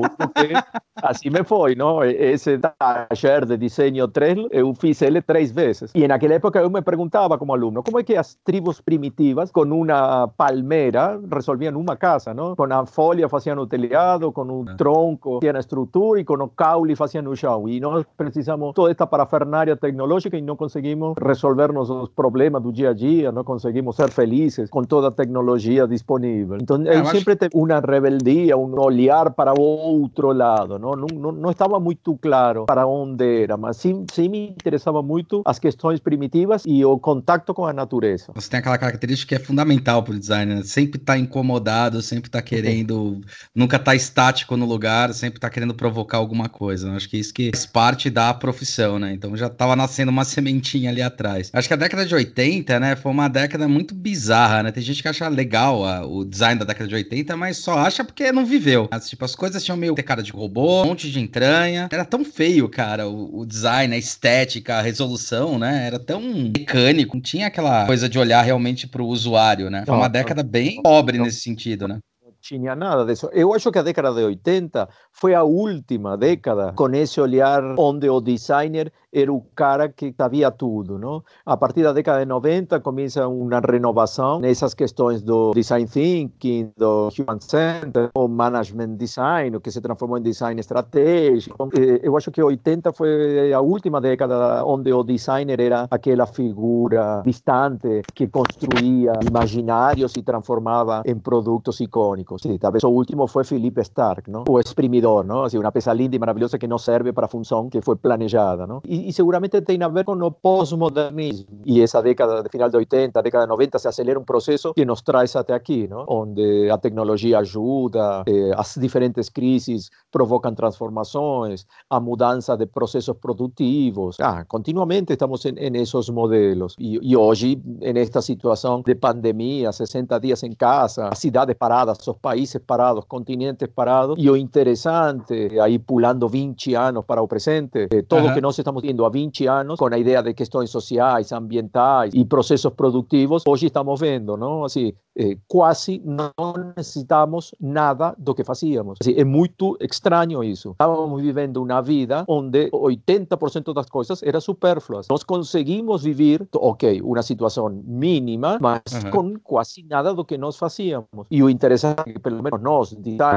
assim 1.01 1.29
me 1.29 1.43
foi, 1.43 1.75
não? 1.75 2.03
Esse 2.03 2.57
taller 2.57 3.45
de 3.45 3.57
desenho 3.57 4.07
3, 4.07 4.47
eu 4.51 4.73
fiz 4.73 5.01
ele 5.01 5.21
três 5.21 5.51
vezes. 5.51 5.91
E 5.95 6.07
naquela 6.07 6.33
época 6.33 6.59
eu 6.59 6.69
me 6.69 6.81
perguntava 6.81 7.37
como 7.37 7.53
aluno, 7.53 7.83
como 7.83 7.99
é 7.99 8.03
que 8.03 8.15
as 8.15 8.35
tribos 8.43 8.81
primitivas, 8.81 9.51
com 9.51 9.63
uma 9.63 10.27
palmeira, 10.27 11.19
resolviam 11.31 11.79
uma 11.79 11.95
casa, 11.95 12.33
não? 12.33 12.55
Com 12.55 12.63
a 12.63 12.85
folha 12.85 13.29
faziam 13.29 13.57
o 13.57 13.67
telhado, 13.67 14.31
com 14.31 14.64
tronco 14.77 15.39
faziam 15.39 15.55
a 15.55 15.59
estrutura 15.59 16.19
e 16.19 16.23
com 16.23 16.33
o 16.33 16.47
caule 16.47 16.95
faziam 16.95 17.27
o 17.27 17.35
chão. 17.35 17.67
E 17.67 17.79
nós 17.79 18.05
precisamos 18.17 18.73
toda 18.73 18.91
esta 18.91 19.05
parafernália 19.05 19.75
tecnológica 19.75 20.37
e 20.37 20.41
não 20.41 20.55
conseguimos 20.55 21.15
resolver 21.21 21.71
nossos 21.71 22.09
problemas 22.09 22.61
do 22.61 22.71
dia 22.71 22.89
a 22.89 22.93
dia, 22.93 23.31
não 23.31 23.43
conseguimos 23.43 23.95
ser 23.95 24.09
felizes 24.09 24.69
com 24.69 24.83
toda 24.83 25.07
a 25.07 25.11
tecnologia 25.11 25.87
disponível. 25.87 26.57
Então 26.61 26.81
eu, 26.83 27.05
sempre 27.05 27.35
tive 27.35 27.51
uma 27.53 27.79
rebeldia, 27.79 28.57
um 28.57 28.79
olhar 28.79 29.31
para 29.31 29.53
o 29.53 29.61
outro 29.61 30.31
lado, 30.31 30.79
não? 30.79 30.95
Não, 30.95 31.07
não, 31.07 31.31
não 31.31 31.51
estava 31.51 31.79
muito 31.79 32.17
claro 32.17 32.65
para 32.65 32.87
onde 32.87 33.43
era, 33.43 33.57
mas 33.57 33.77
sim, 33.77 34.05
sim 34.11 34.29
me 34.29 34.49
interessava 34.49 35.01
muito 35.01 35.41
as 35.45 35.59
questões 35.59 35.99
primitivas 35.99 36.63
e 36.65 36.83
o 36.83 36.97
contato 36.97 37.53
com 37.53 37.65
a 37.65 37.73
natureza. 37.73 38.31
Você 38.33 38.49
tem 38.49 38.59
aquela 38.59 38.77
característica 38.77 39.35
que 39.35 39.41
é 39.41 39.45
fundamental 39.45 40.03
para 40.03 40.13
o 40.13 40.19
designer, 40.19 40.57
né? 40.57 40.63
sempre 40.63 40.99
está 40.99 41.17
incomodado, 41.17 42.01
sempre 42.01 42.27
está 42.27 42.41
querendo, 42.41 43.21
nunca 43.53 43.77
está 43.77 43.95
estático 43.95 44.54
no 44.57 44.65
lugar, 44.65 45.13
sempre 45.13 45.37
está 45.37 45.49
querendo 45.49 45.73
provocar 45.73 46.17
alguma 46.17 46.49
coisa. 46.49 46.87
Eu 46.87 46.93
acho 46.93 47.09
que 47.09 47.17
isso 47.17 47.33
que 47.33 47.51
faz 47.51 47.65
parte 47.65 48.09
da 48.09 48.33
profissão, 48.33 48.99
né? 48.99 49.13
Então 49.13 49.35
já 49.35 49.47
estava 49.47 49.75
nascendo 49.75 50.11
uma 50.11 50.23
sementinha 50.25 50.89
ali 50.89 51.01
atrás. 51.01 51.49
Acho 51.53 51.67
que 51.67 51.73
a 51.73 51.77
década 51.77 52.05
de 52.05 52.13
80, 52.13 52.79
né, 52.79 52.95
foi 52.95 53.11
uma 53.11 53.27
década 53.27 53.67
muito 53.67 53.93
bizarra, 53.93 54.63
né? 54.63 54.71
Tem 54.71 54.83
gente 54.83 55.01
que 55.01 55.07
acha 55.07 55.27
legal 55.27 55.85
a, 55.85 56.05
o 56.05 56.23
design 56.23 56.59
da 56.59 56.65
década 56.65 56.87
de 56.87 56.95
80, 56.95 57.35
mas 57.35 57.57
só 57.57 57.77
acha 57.79 58.03
porque 58.03 58.31
não 58.31 58.45
viveu. 58.45 58.87
As, 58.91 59.09
tipo, 59.09 59.25
as 59.25 59.35
coisas 59.35 59.63
tinham 59.63 59.77
meio 59.77 59.95
cara 59.95 60.21
de 60.21 60.31
robô, 60.31 60.83
um 60.83 60.87
monte 60.87 61.11
de 61.11 61.19
entranha. 61.19 61.89
Era 61.91 62.05
tão 62.05 62.23
feio, 62.23 62.69
cara, 62.69 63.07
o, 63.07 63.39
o 63.39 63.45
design, 63.45 63.93
a 63.93 63.97
estética, 63.97 64.75
a 64.75 64.81
resolução, 64.81 65.57
né? 65.57 65.87
Era 65.87 65.99
tão 65.99 66.21
mecânico, 66.21 67.15
não 67.15 67.21
tinha 67.21 67.47
aquela 67.47 67.85
coisa 67.85 68.07
de 68.07 68.19
olhar 68.19 68.41
realmente 68.41 68.87
para 68.87 69.01
o 69.01 69.07
usuário, 69.07 69.69
né? 69.69 69.83
Foi 69.85 69.95
uma 69.95 70.07
década 70.07 70.43
bem 70.43 70.81
pobre 70.81 71.17
nesse 71.17 71.41
sentido, 71.41 71.87
né? 71.87 71.99
Tinha 72.45 72.75
nada 72.75 73.03
disso. 73.05 73.27
Eu 73.33 73.53
acho 73.53 73.71
que 73.71 73.79
a 73.79 73.81
década 73.81 74.13
de 74.13 74.23
80 74.23 74.87
foi 75.11 75.33
a 75.33 75.43
última 75.43 76.15
década 76.15 76.73
com 76.75 76.89
esse 76.93 77.19
olhar 77.19 77.63
onde 77.77 78.07
o 78.07 78.21
designer 78.21 78.91
era 79.11 79.33
o 79.33 79.41
cara 79.55 79.89
que 79.89 80.13
sabia 80.15 80.51
tudo, 80.51 80.99
não? 80.99 81.23
A 81.45 81.57
partir 81.57 81.81
da 81.83 81.93
década 81.93 82.19
de 82.19 82.25
90 82.25 82.79
começa 82.81 83.27
uma 83.27 83.59
renovação 83.59 84.39
nessas 84.39 84.73
questões 84.73 85.23
do 85.23 85.53
design 85.53 85.87
thinking, 85.87 86.71
do 86.77 87.09
human 87.17 87.39
center, 87.39 88.09
o 88.13 88.27
management 88.27 88.95
design, 88.95 89.55
o 89.55 89.61
que 89.61 89.71
se 89.71 89.81
transformou 89.81 90.17
em 90.17 90.21
design 90.21 90.59
estratégico. 90.59 91.69
Eh, 91.73 92.01
eu 92.03 92.15
acho 92.17 92.29
que 92.29 92.43
80 92.43 92.91
foi 92.91 93.53
a 93.53 93.61
última 93.61 94.01
década 94.01 94.63
onde 94.65 94.91
o 94.91 95.01
designer 95.01 95.59
era 95.61 95.87
aquela 95.89 96.25
figura 96.25 97.21
distante 97.25 98.01
que 98.13 98.27
construía 98.27 99.13
imaginários 99.25 100.13
e 100.17 100.21
transformava 100.21 101.01
em 101.05 101.17
produtos 101.17 101.79
icônicos. 101.79 102.34
Sí, 102.37 102.57
talvez 102.59 102.83
o 102.83 102.89
último 102.89 103.27
foi 103.27 103.43
Philippe 103.43 103.81
Stark, 103.81 104.29
não? 104.29 104.43
O 104.47 104.59
exprimidor, 104.59 105.23
não? 105.23 105.43
Assim, 105.43 105.57
uma 105.57 105.71
peça 105.71 105.93
linda 105.93 106.15
e 106.15 106.19
maravilhosa 106.19 106.57
que 106.57 106.67
não 106.67 106.77
serve 106.77 107.11
para 107.13 107.27
função 107.27 107.69
que 107.69 107.81
foi 107.81 107.95
planejada, 107.95 108.67
não? 108.67 108.81
E, 108.85 109.09
e 109.09 109.13
seguramente 109.13 109.61
tem 109.61 109.81
a 109.81 109.87
ver 109.87 110.03
com 110.03 110.13
o 110.13 110.31
pós-modernismo. 110.31 111.61
E 111.65 111.81
essa 111.81 112.01
década, 112.01 112.43
de 112.43 112.49
final 112.49 112.69
de 112.69 112.77
80, 112.77 113.21
década 113.21 113.45
de 113.45 113.49
90, 113.49 113.79
se 113.79 113.87
acelera 113.87 114.19
um 114.19 114.23
processo 114.23 114.73
que 114.73 114.85
nos 114.85 115.01
traz 115.01 115.35
até 115.35 115.53
aqui, 115.53 115.87
não? 115.87 116.05
onde 116.07 116.69
a 116.69 116.77
tecnologia 116.77 117.39
ajuda, 117.39 118.23
eh, 118.27 118.51
as 118.55 118.75
diferentes 118.75 119.29
crises 119.29 119.89
provocam 120.11 120.53
transformações, 120.53 121.65
a 121.89 121.99
mudança 121.99 122.55
de 122.55 122.65
processos 122.65 123.15
produtivos. 123.17 124.17
Ah, 124.19 124.45
continuamente 124.45 125.13
estamos 125.13 125.45
em, 125.45 125.55
em 125.57 125.77
esses 125.77 126.09
modelos. 126.09 126.75
E, 126.79 126.99
e 127.01 127.15
hoje, 127.15 127.61
nesta 127.65 128.21
situação 128.21 128.81
de 128.81 128.95
pandemia, 128.95 129.71
60 129.71 130.19
dias 130.19 130.43
em 130.43 130.51
casa, 130.53 131.07
as 131.09 131.19
cidades 131.19 131.55
paradas, 131.55 131.97
países 132.25 132.59
parados, 132.65 133.05
continentes 133.05 133.67
parados, 133.67 134.15
e 134.17 134.27
o 134.27 134.35
interessante, 134.35 135.59
aí 135.59 135.77
pulando 135.77 136.27
20 136.27 136.73
anos 136.73 137.05
para 137.05 137.21
o 137.21 137.27
presente, 137.27 137.87
eh, 137.91 138.01
todo 138.01 138.25
o 138.27 138.33
que 138.33 138.41
nós 138.41 138.57
estamos 138.57 138.81
tendo 138.81 139.05
há 139.05 139.09
20 139.09 139.45
anos 139.45 139.77
com 139.77 139.85
a 139.85 139.99
ideia 139.99 140.23
de 140.23 140.33
questões 140.33 140.71
sociais, 140.71 141.31
ambientais 141.31 142.15
e 142.15 142.25
processos 142.25 142.73
produtivos, 142.73 143.43
hoje 143.47 143.67
estamos 143.67 143.99
vendo, 143.99 144.35
não? 144.35 144.63
Assim, 144.63 144.91
eh, 145.15 145.37
quase 145.47 146.01
não 146.03 146.33
necessitamos 146.75 147.53
nada 147.61 148.15
do 148.17 148.33
que 148.33 148.43
fazíamos. 148.43 148.97
Assim, 148.99 149.13
é 149.15 149.23
muito 149.23 149.77
estranho 149.79 150.43
isso. 150.43 150.71
Estávamos 150.71 151.21
vivendo 151.21 151.61
uma 151.61 151.81
vida 151.81 152.25
onde 152.27 152.71
80% 152.71 153.71
das 153.71 153.85
coisas 153.87 154.23
eram 154.23 154.41
supérfluas. 154.41 155.07
Nós 155.07 155.23
conseguimos 155.23 156.03
viver, 156.03 156.45
ok, 156.55 157.01
uma 157.01 157.21
situação 157.21 157.69
mínima, 157.85 158.59
uhum. 158.61 159.11
com 159.11 159.39
quase 159.39 159.83
nada 159.83 160.11
do 160.13 160.25
que 160.25 160.37
nós 160.37 160.57
fazíamos. 160.57 161.27
E 161.29 161.43
o 161.43 161.49
interessante 161.49 162.04
é 162.04 162.04
que, 162.05 162.19
pelo 162.19 162.43
menos 162.43 162.61
nós, 162.61 162.95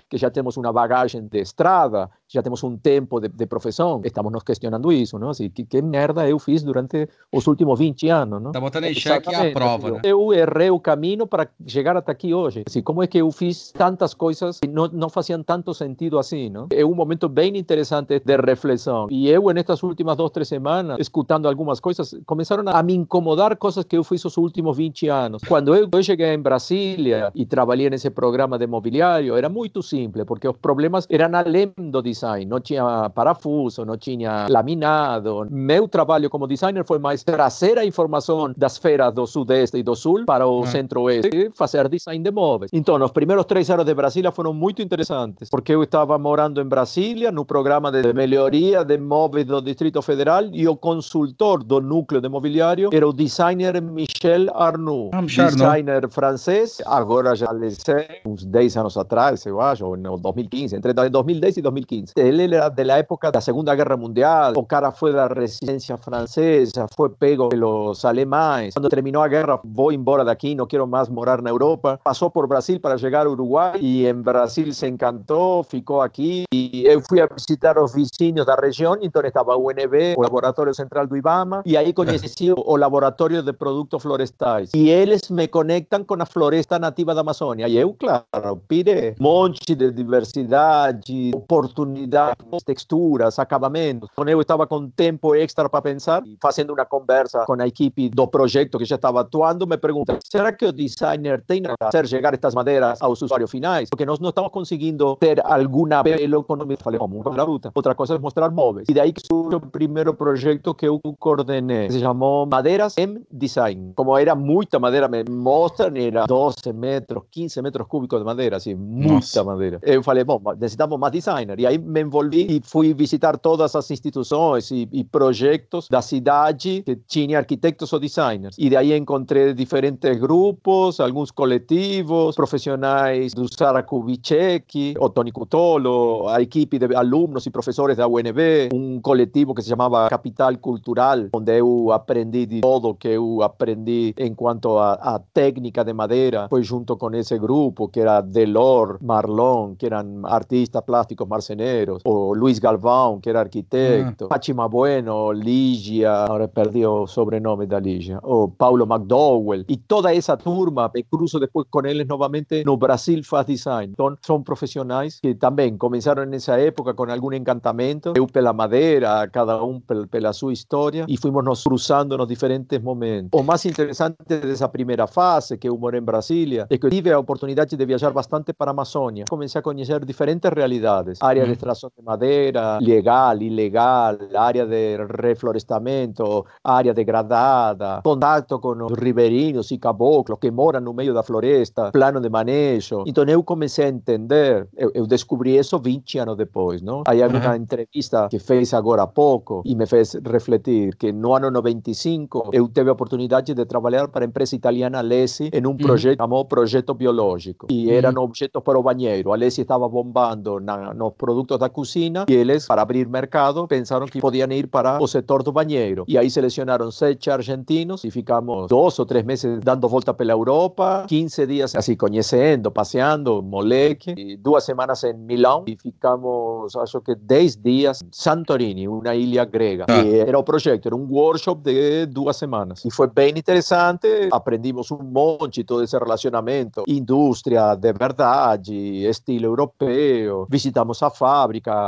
que 0.08 0.18
já 0.18 0.30
temos 0.30 0.56
uma 0.56 0.72
bagagem 0.72 1.26
de 1.26 1.40
estrada, 1.40 2.10
já 2.28 2.42
temos 2.42 2.62
um 2.62 2.76
tempo 2.76 3.20
de, 3.20 3.28
de 3.28 3.46
profissão, 3.46 4.02
estamos 4.04 4.30
nos 4.30 4.42
questionando 4.42 4.92
isso, 4.92 5.18
não? 5.18 5.30
Assim, 5.30 5.48
que, 5.48 5.64
que 5.64 5.80
merda 5.80 6.28
eu 6.28 6.38
fiz 6.38 6.62
durante 6.62 7.08
os 7.32 7.46
últimos 7.46 7.78
20 7.78 8.08
anos, 8.08 8.42
não? 8.42 8.50
Está 8.50 8.60
botando 8.60 8.84
em 8.84 8.94
xeque 8.94 9.34
a 9.34 9.50
prova, 9.50 9.92
né? 9.92 10.00
Eu 10.04 10.32
errei 10.32 10.70
o 10.70 10.78
caminho 10.78 11.26
para 11.26 11.48
chegar 11.66 11.96
até 11.96 12.12
aqui 12.12 12.34
hoje. 12.34 12.64
Assim, 12.66 12.82
como 12.82 13.02
é 13.02 13.06
que 13.06 13.18
eu 13.18 13.30
fiz 13.32 13.72
tantas 13.72 14.12
coisas 14.12 14.60
que 14.60 14.68
não, 14.68 14.88
não 14.88 15.08
faziam 15.08 15.42
tanto 15.42 15.72
sentido 15.72 16.18
assim, 16.18 16.50
não? 16.50 16.66
É 16.70 16.84
um 16.84 16.94
momento 16.94 17.28
bem 17.28 17.56
interessante 17.56 18.20
de 18.20 18.36
reflexão. 18.36 19.08
E 19.10 19.28
eu, 19.30 19.48
nestas 19.50 19.82
últimas 19.82 20.16
duas, 20.16 20.30
três 20.30 20.48
semanas, 20.48 20.98
escutando 21.00 21.48
algumas 21.48 21.80
coisas, 21.80 22.14
começaram 22.26 22.64
a 22.66 22.82
me 22.82 22.94
incomodar 22.94 23.56
coisas 23.56 23.84
que 23.84 23.96
eu 23.96 24.04
fiz 24.04 24.22
os 24.24 24.36
últimos 24.36 24.76
20 24.76 25.08
anos. 25.08 25.42
Quando 25.48 25.74
eu, 25.74 25.88
eu 25.90 26.02
cheguei 26.02 26.34
em 26.34 26.38
Brasília 26.38 27.32
e 27.34 27.46
trabalhei 27.46 27.88
nesse 27.88 28.10
programa 28.10 28.58
de 28.58 28.66
mobiliário, 28.66 29.34
era 29.34 29.48
muito 29.48 29.82
simples, 29.82 30.24
porque 30.26 30.46
os 30.46 30.56
problemas 30.56 31.06
eram 31.08 31.34
além 31.38 31.72
do 31.76 32.02
design. 32.02 32.17
Não 32.46 32.60
tinha 32.60 33.10
parafuso, 33.10 33.84
não 33.84 33.96
tinha 33.96 34.46
laminado. 34.48 35.46
Meu 35.50 35.88
trabalho 35.88 36.30
como 36.30 36.46
designer 36.46 36.84
foi 36.84 36.98
mais 36.98 37.22
trazer 37.22 37.78
a 37.78 37.84
informação 37.84 38.52
das 38.56 38.78
feiras 38.78 39.12
do 39.12 39.26
Sudeste 39.26 39.78
e 39.78 39.82
do 39.82 39.94
Sul 39.94 40.24
para 40.26 40.46
o 40.46 40.66
Centro-Oeste 40.66 41.30
e 41.34 41.50
fazer 41.54 41.88
design 41.88 42.22
de 42.22 42.30
móveis. 42.30 42.70
Então, 42.72 42.96
os 43.02 43.10
primeiros 43.10 43.44
três 43.44 43.70
anos 43.70 43.84
de 43.84 43.94
Brasília 43.94 44.30
foram 44.30 44.52
muito 44.52 44.82
interessantes, 44.82 45.48
porque 45.48 45.74
eu 45.74 45.82
estava 45.82 46.18
morando 46.18 46.60
em 46.60 46.64
Brasília, 46.64 47.30
no 47.30 47.44
programa 47.44 47.90
de 47.90 48.12
melhoria 48.12 48.84
de 48.84 48.98
móveis 48.98 49.46
do 49.46 49.60
Distrito 49.60 50.00
Federal, 50.02 50.44
e 50.52 50.66
o 50.66 50.76
consultor 50.76 51.62
do 51.62 51.80
núcleo 51.80 52.20
de 52.20 52.28
mobiliário 52.28 52.90
era 52.92 53.06
o 53.08 53.12
designer 53.12 53.80
Michel 53.80 54.46
Arnoux, 54.54 55.10
ah, 55.12 55.22
designer 55.22 55.96
Arnaud. 55.96 56.14
francês, 56.14 56.80
agora 56.86 57.34
já 57.34 57.48
sei, 57.70 58.06
uns 58.24 58.44
10 58.44 58.76
anos 58.76 58.96
atrás, 58.96 59.44
eu 59.46 59.60
acho, 59.60 59.86
ou 59.86 59.96
no 59.96 60.16
2015, 60.18 60.76
entre 60.76 60.92
2010 60.92 61.56
e 61.56 61.62
2015. 61.62 62.07
Ele 62.16 62.54
era 62.54 62.68
da 62.68 62.96
época 62.96 63.30
da 63.30 63.40
Segunda 63.40 63.74
Guerra 63.74 63.96
Mundial, 63.96 64.52
o 64.56 64.64
cara 64.64 64.90
foi 64.90 65.12
da 65.12 65.26
resistência 65.26 65.96
francesa, 65.96 66.86
foi 66.96 67.08
pego 67.08 67.48
pelos 67.48 68.04
alemães. 68.04 68.74
Quando 68.74 68.88
terminou 68.88 69.22
a 69.22 69.28
guerra, 69.28 69.60
vou 69.64 69.92
embora 69.92 70.24
daqui, 70.24 70.54
não 70.54 70.66
quero 70.66 70.86
mais 70.86 71.08
morar 71.08 71.42
na 71.42 71.50
Europa. 71.50 72.00
Passou 72.02 72.30
por 72.30 72.46
Brasil 72.46 72.80
para 72.80 72.96
chegar 72.96 73.26
ao 73.26 73.32
Uruguai 73.32 73.78
e 73.80 74.06
em 74.06 74.14
Brasil 74.14 74.72
se 74.72 74.86
encantou, 74.86 75.62
ficou 75.62 76.00
aqui. 76.00 76.44
E 76.52 76.84
eu 76.86 77.00
fui 77.00 77.20
a 77.20 77.26
visitar 77.26 77.78
os 77.78 77.92
vizinhos 77.92 78.46
da 78.46 78.54
região, 78.54 78.96
então 79.00 79.22
estava 79.22 79.56
o 79.56 79.68
UNB, 79.68 80.14
o 80.16 80.22
Laboratório 80.22 80.74
Central 80.74 81.06
do 81.06 81.16
IBAMA, 81.16 81.62
e 81.66 81.76
aí 81.76 81.92
conheci 81.92 82.52
o 82.56 82.76
Laboratório 82.76 83.42
de 83.42 83.52
Produtos 83.52 84.02
Florestais. 84.02 84.70
E 84.74 84.88
eles 84.88 85.28
me 85.30 85.48
conectam 85.48 86.04
com 86.04 86.14
a 86.20 86.26
floresta 86.26 86.78
nativa 86.78 87.14
da 87.14 87.20
Amazônia. 87.20 87.68
E 87.68 87.76
eu, 87.76 87.94
claro, 87.94 88.56
pire 88.68 89.14
um 89.20 89.22
monte 89.22 89.74
de 89.74 89.90
diversidade, 89.90 91.30
oportunidade 91.34 91.97
unidades, 91.98 92.62
texturas, 92.64 93.38
acabamentos. 93.38 94.08
Então 94.12 94.28
eu 94.28 94.40
estava 94.40 94.66
com 94.66 94.88
tempo 94.88 95.34
extra 95.34 95.68
para 95.68 95.82
pensar 95.82 96.22
e 96.24 96.36
fazendo 96.40 96.72
uma 96.72 96.84
conversa 96.84 97.44
com 97.44 97.54
a 97.60 97.66
equipe 97.66 98.08
do 98.08 98.26
projeto 98.26 98.78
que 98.78 98.84
já 98.84 98.96
estava 98.96 99.20
atuando, 99.20 99.66
me 99.66 99.76
pergunta: 99.76 100.18
será 100.30 100.52
que 100.52 100.64
o 100.64 100.72
designer 100.72 101.42
tem 101.46 101.62
a 101.66 101.74
fazer 101.84 102.06
chegar 102.06 102.34
estas 102.34 102.54
madeiras 102.54 103.00
aos 103.02 103.20
usuários 103.22 103.50
finais? 103.50 103.88
Porque 103.88 104.06
nós 104.06 104.18
não 104.18 104.30
estamos 104.30 104.50
conseguindo 104.50 105.16
ter 105.16 105.44
alguma 105.44 106.02
pelo 106.02 106.40
econômico. 106.40 106.82
Falei, 106.82 106.98
vamos 106.98 107.26
a 107.26 107.42
ruta. 107.42 107.70
Outra 107.74 107.94
coisa 107.94 108.14
é 108.14 108.18
mostrar 108.18 108.50
móveis. 108.50 108.86
E 108.88 108.94
daí 108.94 109.12
que 109.12 109.22
surge 109.26 109.56
o 109.56 109.60
primeiro 109.60 110.14
projeto 110.14 110.74
que 110.74 110.86
eu 110.86 111.00
coordenei. 111.18 111.90
Se 111.90 112.00
chamou 112.00 112.46
Madeiras 112.46 112.96
M 112.96 113.22
Design. 113.30 113.92
Como 113.94 114.16
era 114.16 114.34
muita 114.34 114.78
madeira, 114.78 115.08
me 115.08 115.24
mostram, 115.24 115.96
era 115.96 116.26
12 116.26 116.72
metros, 116.72 117.24
15 117.30 117.62
metros 117.62 117.86
cúbicos 117.86 118.18
de 118.18 118.24
madeira, 118.24 118.56
assim, 118.56 118.74
muita 118.74 119.14
Nossa. 119.14 119.44
madeira. 119.44 119.78
Eu 119.82 120.02
falei, 120.02 120.24
bom, 120.24 120.40
necessitamos 120.58 120.98
mais 120.98 121.12
designer. 121.12 121.58
E 121.58 121.66
aí 121.66 121.78
me 121.88 122.02
envolvi 122.02 122.46
e 122.48 122.60
fui 122.62 122.92
visitar 122.92 123.38
todas 123.38 123.74
as 123.74 123.90
instituições 123.90 124.70
e, 124.70 124.88
e 124.92 125.02
projetos 125.02 125.88
da 125.88 126.02
cidade 126.02 126.82
que 126.84 126.96
tinha 126.96 127.38
arquitetos 127.38 127.92
ou 127.92 127.98
designers. 127.98 128.54
E 128.58 128.68
daí 128.68 128.94
encontrei 128.94 129.54
diferentes 129.54 130.16
grupos, 130.18 131.00
alguns 131.00 131.30
coletivos, 131.30 132.36
profissionais 132.36 133.32
do 133.32 133.52
Sara 133.52 133.82
Kubitschek, 133.82 134.94
o 134.98 135.08
Tony 135.08 135.32
Cutolo, 135.32 136.28
a 136.28 136.42
equipe 136.42 136.78
de 136.78 136.94
alunos 136.94 137.46
e 137.46 137.50
professores 137.50 137.96
da 137.96 138.06
UNB, 138.06 138.68
um 138.72 139.00
coletivo 139.00 139.54
que 139.54 139.62
se 139.62 139.68
chamava 139.68 140.08
Capital 140.08 140.56
Cultural, 140.58 141.28
onde 141.32 141.58
eu 141.58 141.90
aprendi 141.90 142.46
de 142.46 142.60
todo 142.60 142.94
que 142.94 143.08
eu 143.08 143.42
aprendi 143.42 144.14
em 144.18 144.34
quanto 144.34 144.78
a 144.78 145.20
técnica 145.32 145.84
de 145.84 145.92
madeira. 145.92 146.48
Foi 146.48 146.62
junto 146.62 146.96
com 146.96 147.10
esse 147.14 147.38
grupo, 147.38 147.88
que 147.88 148.00
era 148.00 148.20
Delor, 148.20 148.98
Marlon, 149.00 149.74
que 149.76 149.86
eram 149.86 150.22
artistas 150.24 150.82
plásticos 150.82 151.26
marceneiros, 151.26 151.77
o 152.04 152.34
Luiz 152.34 152.58
Galvão, 152.58 153.20
que 153.20 153.28
era 153.28 153.40
arquiteto, 153.40 154.24
ah. 154.24 154.28
Fátima 154.28 154.68
Bueno, 154.68 155.32
Lígia, 155.32 156.10
agora 156.24 156.48
perdi 156.48 156.84
o 156.84 157.06
sobrenome 157.06 157.66
da 157.66 157.78
Lígia, 157.78 158.18
o 158.22 158.48
Paulo 158.48 158.84
McDowell, 158.84 159.64
e 159.68 159.76
toda 159.76 160.14
essa 160.14 160.36
turma, 160.36 160.90
me 160.94 161.02
cruzo 161.02 161.38
depois 161.38 161.66
com 161.70 161.86
eles 161.86 162.06
novamente 162.06 162.64
no 162.64 162.76
Brasil 162.76 163.22
Faz 163.24 163.46
Design. 163.46 163.92
Então, 163.92 164.16
são 164.22 164.42
profissionais 164.42 165.18
que 165.20 165.34
também 165.34 165.76
começaram 165.76 166.24
nessa 166.24 166.58
época 166.58 166.94
com 166.94 167.04
algum 167.04 167.32
encantamento, 167.32 168.12
eu 168.16 168.26
pela 168.26 168.52
madeira, 168.52 169.28
cada 169.28 169.62
um 169.62 169.80
pela 170.10 170.32
sua 170.32 170.52
história, 170.52 171.04
e 171.08 171.16
fomos 171.16 171.44
nos 171.44 171.64
cruzando 171.64 172.16
nos 172.16 172.28
diferentes 172.28 172.80
momentos. 172.80 173.38
O 173.38 173.42
mais 173.42 173.64
interessante 173.64 174.16
dessa 174.26 174.68
primeira 174.68 175.06
fase, 175.06 175.56
que 175.56 175.68
eu 175.68 175.76
moro 175.76 175.96
em 175.96 176.02
Brasília, 176.02 176.66
é 176.70 176.78
que 176.78 176.86
eu 176.86 176.90
tive 176.90 177.12
a 177.12 177.18
oportunidade 177.18 177.76
de 177.76 177.86
viajar 177.86 178.12
bastante 178.12 178.52
para 178.52 178.70
a 178.70 178.72
Amazônia. 178.72 179.24
Comecei 179.28 179.58
a 179.58 179.62
conhecer 179.62 180.04
diferentes 180.04 180.50
realidades, 180.50 181.18
área 181.20 181.46
de 181.46 181.56
extração 181.72 181.90
de 181.96 182.02
madeira, 182.02 182.78
legal, 182.80 183.36
ilegal, 183.40 184.16
área 184.34 184.66
de 184.66 184.96
reflorestamento, 185.20 186.44
área 186.64 186.94
degradada, 186.94 188.00
contato 188.02 188.58
com 188.58 188.84
os 188.84 188.98
ribeirinhos 188.98 189.70
e 189.70 189.78
caboclos 189.78 190.38
que 190.40 190.50
moram 190.50 190.80
no 190.80 190.94
meio 190.94 191.12
da 191.12 191.22
floresta, 191.22 191.90
plano 191.92 192.20
de 192.20 192.28
manejo. 192.28 193.04
Então 193.06 193.24
eu 193.24 193.42
comecei 193.42 193.86
a 193.86 193.88
entender, 193.88 194.66
eu, 194.76 194.90
eu 194.94 195.06
descobri 195.06 195.56
isso 195.56 195.78
20 195.78 196.18
anos 196.18 196.36
depois, 196.36 196.80
não? 196.80 197.02
Aí 197.06 197.22
havia 197.22 197.40
uma 197.40 197.56
entrevista 197.56 198.28
que 198.30 198.38
fez 198.38 198.72
agora 198.72 199.02
há 199.02 199.06
pouco 199.06 199.62
e 199.64 199.74
me 199.74 199.86
fez 199.86 200.14
refletir 200.24 200.96
que 200.96 201.12
no 201.12 201.34
ano 201.34 201.50
95 201.50 202.50
eu 202.52 202.68
tive 202.68 202.90
a 202.90 202.92
oportunidade 202.92 203.54
de 203.54 203.64
trabalhar 203.64 204.08
para 204.08 204.24
a 204.24 204.28
empresa 204.28 204.54
italiana 204.54 205.00
Lesi 205.00 205.50
em 205.52 205.66
um 205.66 205.76
projeto 205.76 206.18
chamado 206.18 206.44
Projeto 206.46 206.94
Biológico 206.94 207.66
e 207.70 207.90
eram 207.90 208.22
objetos 208.22 208.62
para 208.62 208.78
o 208.78 208.82
banheiro. 208.82 209.32
A 209.32 209.36
Lesi 209.36 209.62
estava 209.62 209.88
bombando 209.88 210.60
na, 210.60 210.94
nos 210.94 211.12
produtos 211.14 211.47
da 211.56 211.68
cozinha 211.68 212.26
e 212.28 212.34
eles, 212.34 212.66
para 212.66 212.82
abrir 212.82 213.08
mercado, 213.08 213.66
pensaram 213.66 214.06
que 214.06 214.20
podiam 214.20 214.50
ir 214.52 214.66
para 214.66 215.02
o 215.02 215.06
setor 215.06 215.42
do 215.42 215.52
banheiro. 215.52 216.04
E 216.08 216.18
aí 216.18 216.30
selecionaram 216.30 216.90
sete 216.90 217.30
argentinos 217.30 218.04
e 218.04 218.10
ficamos 218.10 218.68
dois 218.68 218.98
ou 218.98 219.06
três 219.06 219.24
meses 219.24 219.60
dando 219.62 219.88
volta 219.88 220.12
pela 220.12 220.32
Europa, 220.32 221.04
15 221.08 221.46
dias 221.46 221.74
assim, 221.74 221.96
conhecendo, 221.96 222.70
passeando, 222.70 223.42
moleque, 223.42 224.14
e 224.16 224.36
duas 224.36 224.64
semanas 224.64 225.04
em 225.04 225.14
Milão 225.14 225.64
e 225.66 225.76
ficamos, 225.76 226.74
acho 226.76 227.00
que 227.00 227.14
10 227.14 227.56
dias 227.56 228.02
em 228.02 228.08
Santorini, 228.10 228.88
uma 228.88 229.14
ilha 229.14 229.44
grega. 229.44 229.86
Ah. 229.88 230.02
E 230.02 230.18
era 230.18 230.38
o 230.38 230.42
projeto, 230.42 230.86
era 230.86 230.96
um 230.96 231.06
workshop 231.10 231.62
de 231.62 232.06
duas 232.06 232.36
semanas. 232.36 232.84
E 232.84 232.90
foi 232.90 233.06
bem 233.06 233.30
interessante, 233.30 234.28
aprendimos 234.32 234.90
um 234.90 235.02
monte 235.02 235.62
todo 235.64 235.82
esse 235.82 235.96
relacionamento, 235.96 236.84
indústria 236.86 237.74
de 237.74 237.92
verdade, 237.92 238.74
estilo 239.06 239.46
europeu, 239.46 240.46
visitamos 240.50 241.02
a 241.02 241.10
fábrica, 241.10 241.37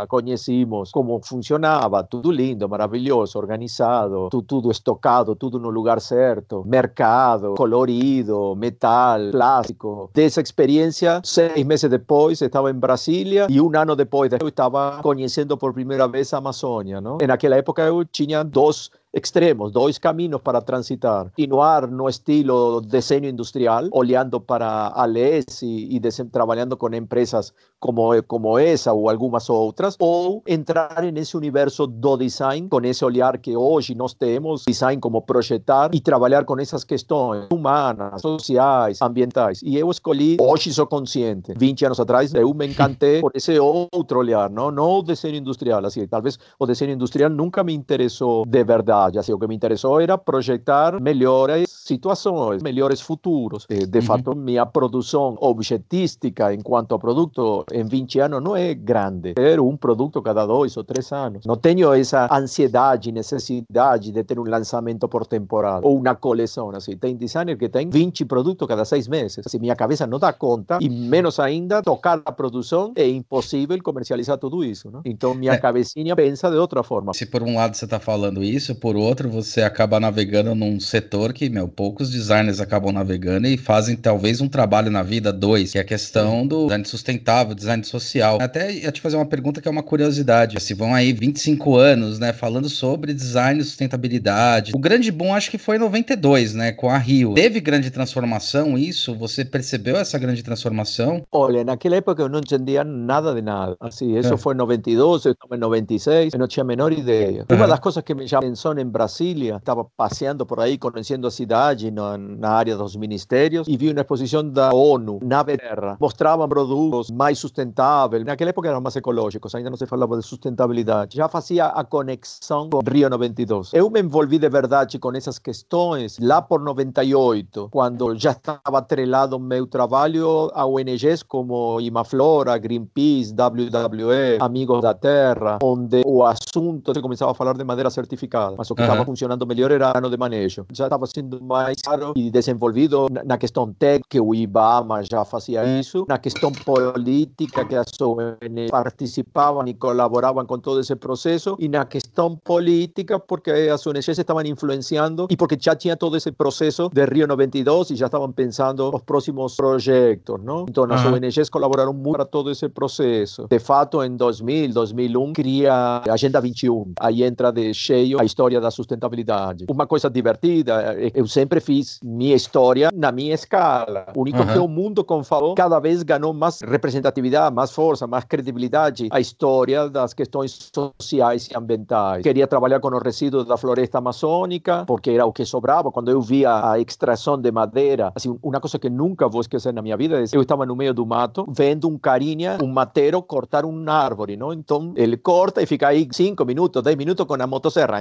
conhecimos 0.09 0.91
como 0.91 1.21
funcionava, 1.25 2.03
tudo 2.05 2.31
lindo, 2.31 2.69
maravilhoso, 2.69 3.39
organizado, 3.39 4.29
tudo, 4.31 4.47
tudo 4.47 4.71
estocado, 4.71 5.35
tudo 5.35 5.59
no 5.59 5.71
lugar 5.71 6.01
certo, 6.01 6.63
mercado, 6.67 7.55
colorido, 7.55 8.55
metal, 8.57 9.31
plástico. 9.31 10.11
Dessa 10.13 10.41
experiência, 10.41 11.21
seis 11.25 11.65
meses 11.65 11.89
depois, 11.91 12.41
estava 12.41 12.71
em 12.71 12.75
Brasília 12.75 13.47
e 13.49 13.61
um 13.61 13.71
ano 13.77 13.97
depois 13.97 14.31
eu 14.41 14.49
estava 14.49 15.01
conhecendo 15.03 15.57
por 15.57 15.73
primeira 15.73 16.07
vez 16.07 16.33
a 16.33 16.39
Amazônia. 16.39 17.01
Não? 17.01 17.19
Naquela 17.27 17.57
época 17.57 17.83
eu 17.83 18.05
tinha 18.05 18.43
dois 18.43 18.91
extremos, 19.13 19.73
dois 19.73 19.99
caminhos 19.99 20.41
para 20.41 20.61
transitar. 20.61 21.31
Continuar 21.37 21.89
no 21.89 22.09
estilo 22.09 22.81
desenho 22.81 23.29
industrial, 23.29 23.89
olhando 23.93 24.41
para 24.41 24.93
a 24.95 25.05
LES 25.05 25.63
e, 25.63 25.97
e 25.97 26.01
trabalhando 26.31 26.77
com 26.77 26.95
empresas 26.95 27.53
como, 27.79 28.11
como 28.25 28.59
essa 28.59 28.93
ou 28.93 29.09
algumas 29.09 29.49
outras, 29.51 29.97
ou 29.99 30.43
entrar 30.47 31.03
nesse 31.13 31.37
universo 31.37 31.87
do 31.87 32.17
design, 32.17 32.69
com 32.69 32.81
esse 32.83 33.05
olhar 33.05 33.39
que 33.39 33.57
hoje 33.57 33.95
nós 33.95 34.15
temos, 34.15 34.65
design 34.67 35.01
como 35.01 35.23
projetar 35.23 35.91
e 35.93 36.01
trabalhar 36.01 36.45
com 36.45 36.59
essas 36.61 36.85
questões 36.85 37.47
humanas, 37.53 38.21
sociais, 38.21 39.01
ambientais. 39.03 39.61
E 39.63 39.77
eu 39.77 39.91
escolhi, 39.91 40.37
hoje 40.41 40.73
sou 40.73 40.87
consciente, 40.87 41.55
20 41.57 41.87
anos 41.87 42.01
atrás, 42.01 42.33
eu 42.35 42.53
me 42.55 42.67
encantei 42.67 43.21
por 43.23 43.33
esse 43.35 43.59
outro 43.59 44.19
olhar, 44.19 44.51
não, 44.51 44.71
não 44.71 44.99
o 44.99 45.03
desenho 45.03 45.37
industrial, 45.37 45.85
assim, 45.85 46.07
talvez 46.07 46.39
o 46.59 46.67
desenho 46.67 46.93
industrial 46.93 47.31
nunca 47.31 47.65
me 47.65 47.73
interessou 47.73 48.45
de 48.45 48.63
verdade 48.63 49.00
Assim, 49.07 49.33
o 49.33 49.39
que 49.39 49.47
me 49.47 49.55
interessou 49.55 50.01
era 50.01 50.17
projetar 50.17 51.01
melhores 51.01 51.69
situações, 51.71 52.63
melhores 52.63 53.01
futuros. 53.01 53.67
De, 53.69 53.87
de 53.87 53.99
uhum. 53.99 54.05
fato, 54.05 54.37
minha 54.37 54.65
produção 54.67 55.37
objetística 55.41 56.53
enquanto 56.55 56.99
produto 56.99 57.65
em 57.73 57.85
20 57.85 58.21
anos 58.21 58.43
não 58.43 58.57
é 58.57 58.75
grande. 58.75 59.35
Ter 59.35 59.61
um 59.61 59.77
produto 59.77 60.23
cada 60.23 60.47
dois 60.47 60.77
ou 60.77 60.85
três 60.85 61.11
anos. 61.13 61.45
Não 61.47 61.57
tenho 61.57 61.93
essa 61.93 62.29
ansiedade, 62.31 63.11
necessidade 63.11 64.13
de 64.13 64.23
ter 64.25 64.39
um 64.39 64.45
lançamento 64.45 65.09
por 65.09 65.27
temporada 65.27 65.87
ou 65.87 65.99
uma 65.99 66.15
coleção. 66.15 66.71
Assim. 66.71 66.97
Tem 66.97 67.17
designer 67.17 67.57
que 67.57 67.69
tem 67.69 67.89
20 67.89 68.25
produtos 68.25 68.69
cada 68.69 68.85
seis 68.85 69.09
meses. 69.09 69.45
Assim, 69.45 69.59
minha 69.59 69.77
cabeça 69.77 70.07
não 70.07 70.19
dá 70.19 70.33
conta 70.33 70.79
e 70.81 70.89
menos 70.89 71.41
ainda 71.41 71.83
tocar 71.83 72.21
a 72.25 72.33
produção 72.33 72.93
é 72.97 73.09
impossível 73.09 73.77
comercializar 73.83 74.39
tudo 74.39 74.65
isso. 74.65 74.91
Não? 74.91 75.03
Então, 75.05 75.35
minha 75.35 75.53
é. 75.53 75.59
cabecinha 75.59 76.15
pensa 76.15 76.51
de 76.51 76.57
outra 76.57 76.83
forma. 76.83 77.13
Se 77.15 77.27
por 77.27 77.43
um 77.43 77.57
lado 77.57 77.77
você 77.77 77.85
está 77.85 77.99
falando 77.99 78.43
isso, 78.43 78.75
por 78.75 78.90
por 78.91 78.97
outro, 78.97 79.31
você 79.31 79.63
acaba 79.63 80.01
navegando 80.01 80.53
num 80.53 80.81
setor 80.81 81.33
que, 81.33 81.49
meu, 81.49 81.69
poucos 81.69 82.11
designers 82.11 82.61
acabam 82.61 82.91
navegando 82.91 83.47
e 83.47 83.57
fazem 83.57 83.95
talvez 83.95 84.41
um 84.41 84.49
trabalho 84.49 84.91
na 84.91 85.01
vida, 85.01 85.33
dois, 85.33 85.71
que 85.71 85.79
é 85.79 85.81
a 85.81 85.85
questão 85.85 86.45
do 86.45 86.65
design 86.65 86.85
sustentável, 86.85 87.55
design 87.55 87.85
social. 87.85 88.39
Até 88.41 88.73
ia 88.73 88.91
te 88.91 89.01
fazer 89.01 89.15
uma 89.15 89.27
pergunta 89.27 89.61
que 89.61 89.69
é 89.69 89.71
uma 89.71 89.85
curiosidade. 89.85 90.61
Se 90.61 90.75
vão 90.75 90.93
aí 90.93 91.13
25 91.13 91.77
anos, 91.77 92.19
né, 92.19 92.33
falando 92.33 92.69
sobre 92.69 93.15
design 93.15 93.61
e 93.61 93.65
sustentabilidade. 93.65 94.73
O 94.75 94.79
grande 94.81 95.13
boom 95.13 95.33
acho 95.33 95.53
que 95.53 95.59
foi 95.59 95.77
em 95.77 95.79
92, 95.79 96.55
né, 96.55 96.73
com 96.73 96.91
a 96.91 96.99
Rio. 96.99 97.35
Teve 97.35 97.61
grande 97.61 97.93
transformação 97.93 98.77
isso? 98.77 99.15
Você 99.15 99.45
percebeu 99.45 99.95
essa 99.99 100.19
grande 100.19 100.43
transformação? 100.43 101.25
Olha, 101.31 101.63
naquela 101.63 101.95
época 101.95 102.23
eu 102.23 102.29
não 102.29 102.41
entendia 102.41 102.83
nada 102.83 103.33
de 103.33 103.41
nada. 103.41 103.77
Assim, 103.79 104.19
isso 104.19 104.35
é. 104.35 104.37
foi 104.37 104.55
em 104.55 104.59
92, 104.59 105.27
eu 105.27 105.31
estava 105.33 105.55
em 105.55 105.61
96, 105.61 106.33
eu 106.33 106.41
não 106.41 106.49
tinha 106.49 106.65
a 106.65 106.67
menor 106.67 106.93
ideia. 106.93 107.47
Uma 107.49 107.69
das 107.69 107.79
coisas 107.79 108.03
que 108.03 108.13
me 108.15 108.27
chamou 108.27 108.41
atenção 108.41 108.80
em 108.81 108.87
Brasília, 108.87 109.57
estava 109.57 109.85
passeando 109.85 110.45
por 110.47 110.61
aí, 110.61 110.79
conhecendo 110.79 111.27
a 111.27 111.31
cidade 111.31 111.91
na, 111.91 112.17
na 112.17 112.51
área 112.51 112.77
dos 112.77 112.97
ministérios 112.97 113.69
e 113.69 113.77
vi 113.77 113.91
uma 113.91 114.01
exposição 114.01 114.49
da 114.49 114.73
ONU 114.73 115.21
na 115.23 115.45
Terra. 115.45 115.97
Mostravam 116.01 116.49
produtos 116.49 117.11
mais 117.11 117.39
sustentáveis. 117.39 118.25
Naquela 118.25 118.51
época 118.51 118.69
eram 118.69 118.81
mais 118.81 118.97
ecológicos, 118.97 119.55
ainda 119.55 119.71
não 119.71 119.77
se 119.77 119.87
falava 119.87 120.17
de 120.17 120.25
sustentabilidade. 120.25 121.17
Já 121.17 121.29
fazia 121.29 121.67
a 121.67 121.85
conexão 121.85 122.69
com 122.71 122.81
Rio 122.91 123.09
92. 123.09 123.73
Eu 123.73 123.91
me 123.91 124.01
envolvi 124.01 124.39
de 124.39 124.49
verdade 124.49 124.99
com 124.99 125.13
essas 125.15 125.39
questões 125.39 126.19
lá 126.21 126.41
por 126.41 126.61
98, 126.61 127.69
quando 127.71 128.17
já 128.17 128.33
estava 128.33 128.79
atrelado 128.79 129.39
meu 129.39 129.67
trabalho 129.67 130.51
a 130.55 130.67
ONGs 130.67 131.23
como 131.23 131.81
Imaflora, 131.81 132.57
Greenpeace, 132.59 133.33
WWE, 133.33 134.39
Amigos 134.41 134.81
da 134.83 134.95
Terra, 134.95 135.59
onde 135.63 136.03
o 136.05 136.25
assunto 136.25 136.95
se 136.95 137.01
começava 137.01 137.33
a 137.33 137.35
falar 137.35 137.55
de 137.55 137.65
madeira 137.65 137.91
certificada. 137.91 138.55
Mas 138.57 138.70
O 138.73 138.77
que 138.77 138.83
estava 138.83 139.05
funcionando 139.05 139.47
melhor 139.47 139.71
era 139.71 139.97
ano 139.97 140.11
de 140.11 140.17
manejo. 140.17 140.67
Já 140.73 140.85
estava 140.85 141.07
sendo 141.07 141.43
mais 141.43 141.77
claro 141.83 142.13
e 142.17 142.31
desenvolvido 142.31 143.07
na 143.25 143.37
questão 143.39 143.73
técnica, 143.73 144.07
que 144.09 144.21
o 144.21 144.35
IBAMA 144.35 145.03
já 145.03 145.25
fazia 145.25 145.65
isso, 145.79 146.05
na 146.09 146.19
questão 146.19 146.53
política, 146.53 147.65
que 147.65 147.75
as 147.75 147.89
ONGs 148.01 148.71
participavam 148.71 149.67
e 149.67 149.75
colaboravam 149.75 150.45
com 150.47 150.59
todo 150.59 150.81
esse 150.81 150.95
processo, 150.97 151.57
e 151.59 151.69
na 151.69 151.85
questão 151.85 152.37
política, 152.37 153.19
porque 153.19 153.51
as 153.51 153.87
ONGs 153.87 154.19
estavam 154.19 154.45
influenciando 154.45 155.27
e 155.31 155.37
porque 155.37 155.57
já 155.61 155.75
tinha 155.75 155.97
todo 155.97 156.17
esse 156.17 156.33
processo 156.33 156.89
de 156.93 157.05
Rio 157.05 157.27
92 157.27 157.91
e 157.91 157.97
já 157.97 158.07
estavam 158.07 158.31
pensando 158.31 158.95
os 158.95 159.03
próximos 159.03 159.57
projetos, 159.57 160.43
não? 160.43 160.67
Então, 160.69 160.85
as 160.91 161.05
uhum. 161.05 161.15
ONGs 161.15 161.49
colaboraram 161.51 161.93
muito 161.93 162.17
para 162.17 162.25
todo 162.25 162.51
esse 162.51 162.69
processo. 162.69 163.47
De 163.49 163.59
fato, 163.59 164.03
em 164.03 164.17
2000, 164.17 164.73
2001, 164.73 165.33
cria 165.33 165.73
a 165.73 166.13
Agenda 166.13 166.41
21. 166.41 166.93
Aí 166.99 167.23
entra 167.23 167.51
de 167.51 167.73
cheio 167.75 168.21
a 168.21 168.25
história 168.25 168.60
da 168.61 168.71
sustentabilidade. 168.71 169.67
Uma 169.69 169.87
coisa 169.87 170.09
divertida, 170.11 170.97
eu 171.15 171.27
sempre 171.27 171.61
fiz 171.61 171.99
minha 172.03 172.35
história 172.35 172.91
na 172.95 173.13
minha 173.13 173.35
escala. 173.35 174.07
O 174.15 174.23
único 174.23 174.39
uhum. 174.39 174.47
que 174.47 174.59
o 174.59 174.69
mundo, 174.69 175.05
como 175.05 175.25
falou, 175.25 175.55
cada 175.55 175.79
vez 175.79 176.03
ganhou 176.03 176.33
mais 176.33 176.61
representatividade, 176.61 177.55
mais 177.55 177.71
força, 177.71 178.07
mais 178.07 178.25
credibilidade 178.25 179.09
a 179.11 179.21
história 179.21 179.89
das 179.89 180.13
questões 180.13 180.71
sociais 180.75 181.49
e 181.51 181.57
ambientais. 181.57 182.23
Queria 182.23 182.47
trabalhar 182.47 182.81
com 182.81 182.89
os 182.89 183.03
resíduos 183.03 183.47
da 183.47 183.57
floresta 183.57 183.99
amazônica, 183.99 184.85
porque 184.87 185.11
era 185.11 185.27
o 185.27 185.33
que 185.33 185.45
sobrava. 185.45 185.91
Quando 185.91 186.11
eu 186.11 186.21
via 186.21 186.71
a 186.71 186.79
extração 186.79 187.39
de 187.39 187.51
madeira, 187.51 188.13
assim, 188.15 188.37
uma 188.43 188.61
coisa 188.61 188.79
que 188.79 188.91
nunca 188.91 189.29
vou 189.29 189.41
esquecer 189.41 189.73
na 189.73 189.83
minha 189.83 189.97
vida 189.97 190.21
é 190.21 190.25
eu 190.33 190.43
estava 190.43 190.67
no 190.67 190.77
meio 190.77 190.95
do 190.95 191.05
mato, 191.07 191.47
vendo 191.49 191.89
um 191.89 191.99
carinha, 191.99 192.59
um 192.63 192.69
mateiro, 192.69 193.23
cortar 193.23 193.65
uma 193.65 193.93
árvore, 193.93 194.37
não? 194.37 194.53
Então 194.53 194.93
ele 194.97 195.17
corta 195.17 195.63
e 195.63 195.67
fica 195.67 195.89
aí 195.89 196.09
5 196.11 196.45
minutos, 196.45 196.83
10 196.83 196.97
minutos 196.97 197.27
com 197.27 197.35
a 197.35 197.47
motosserra, 197.47 198.01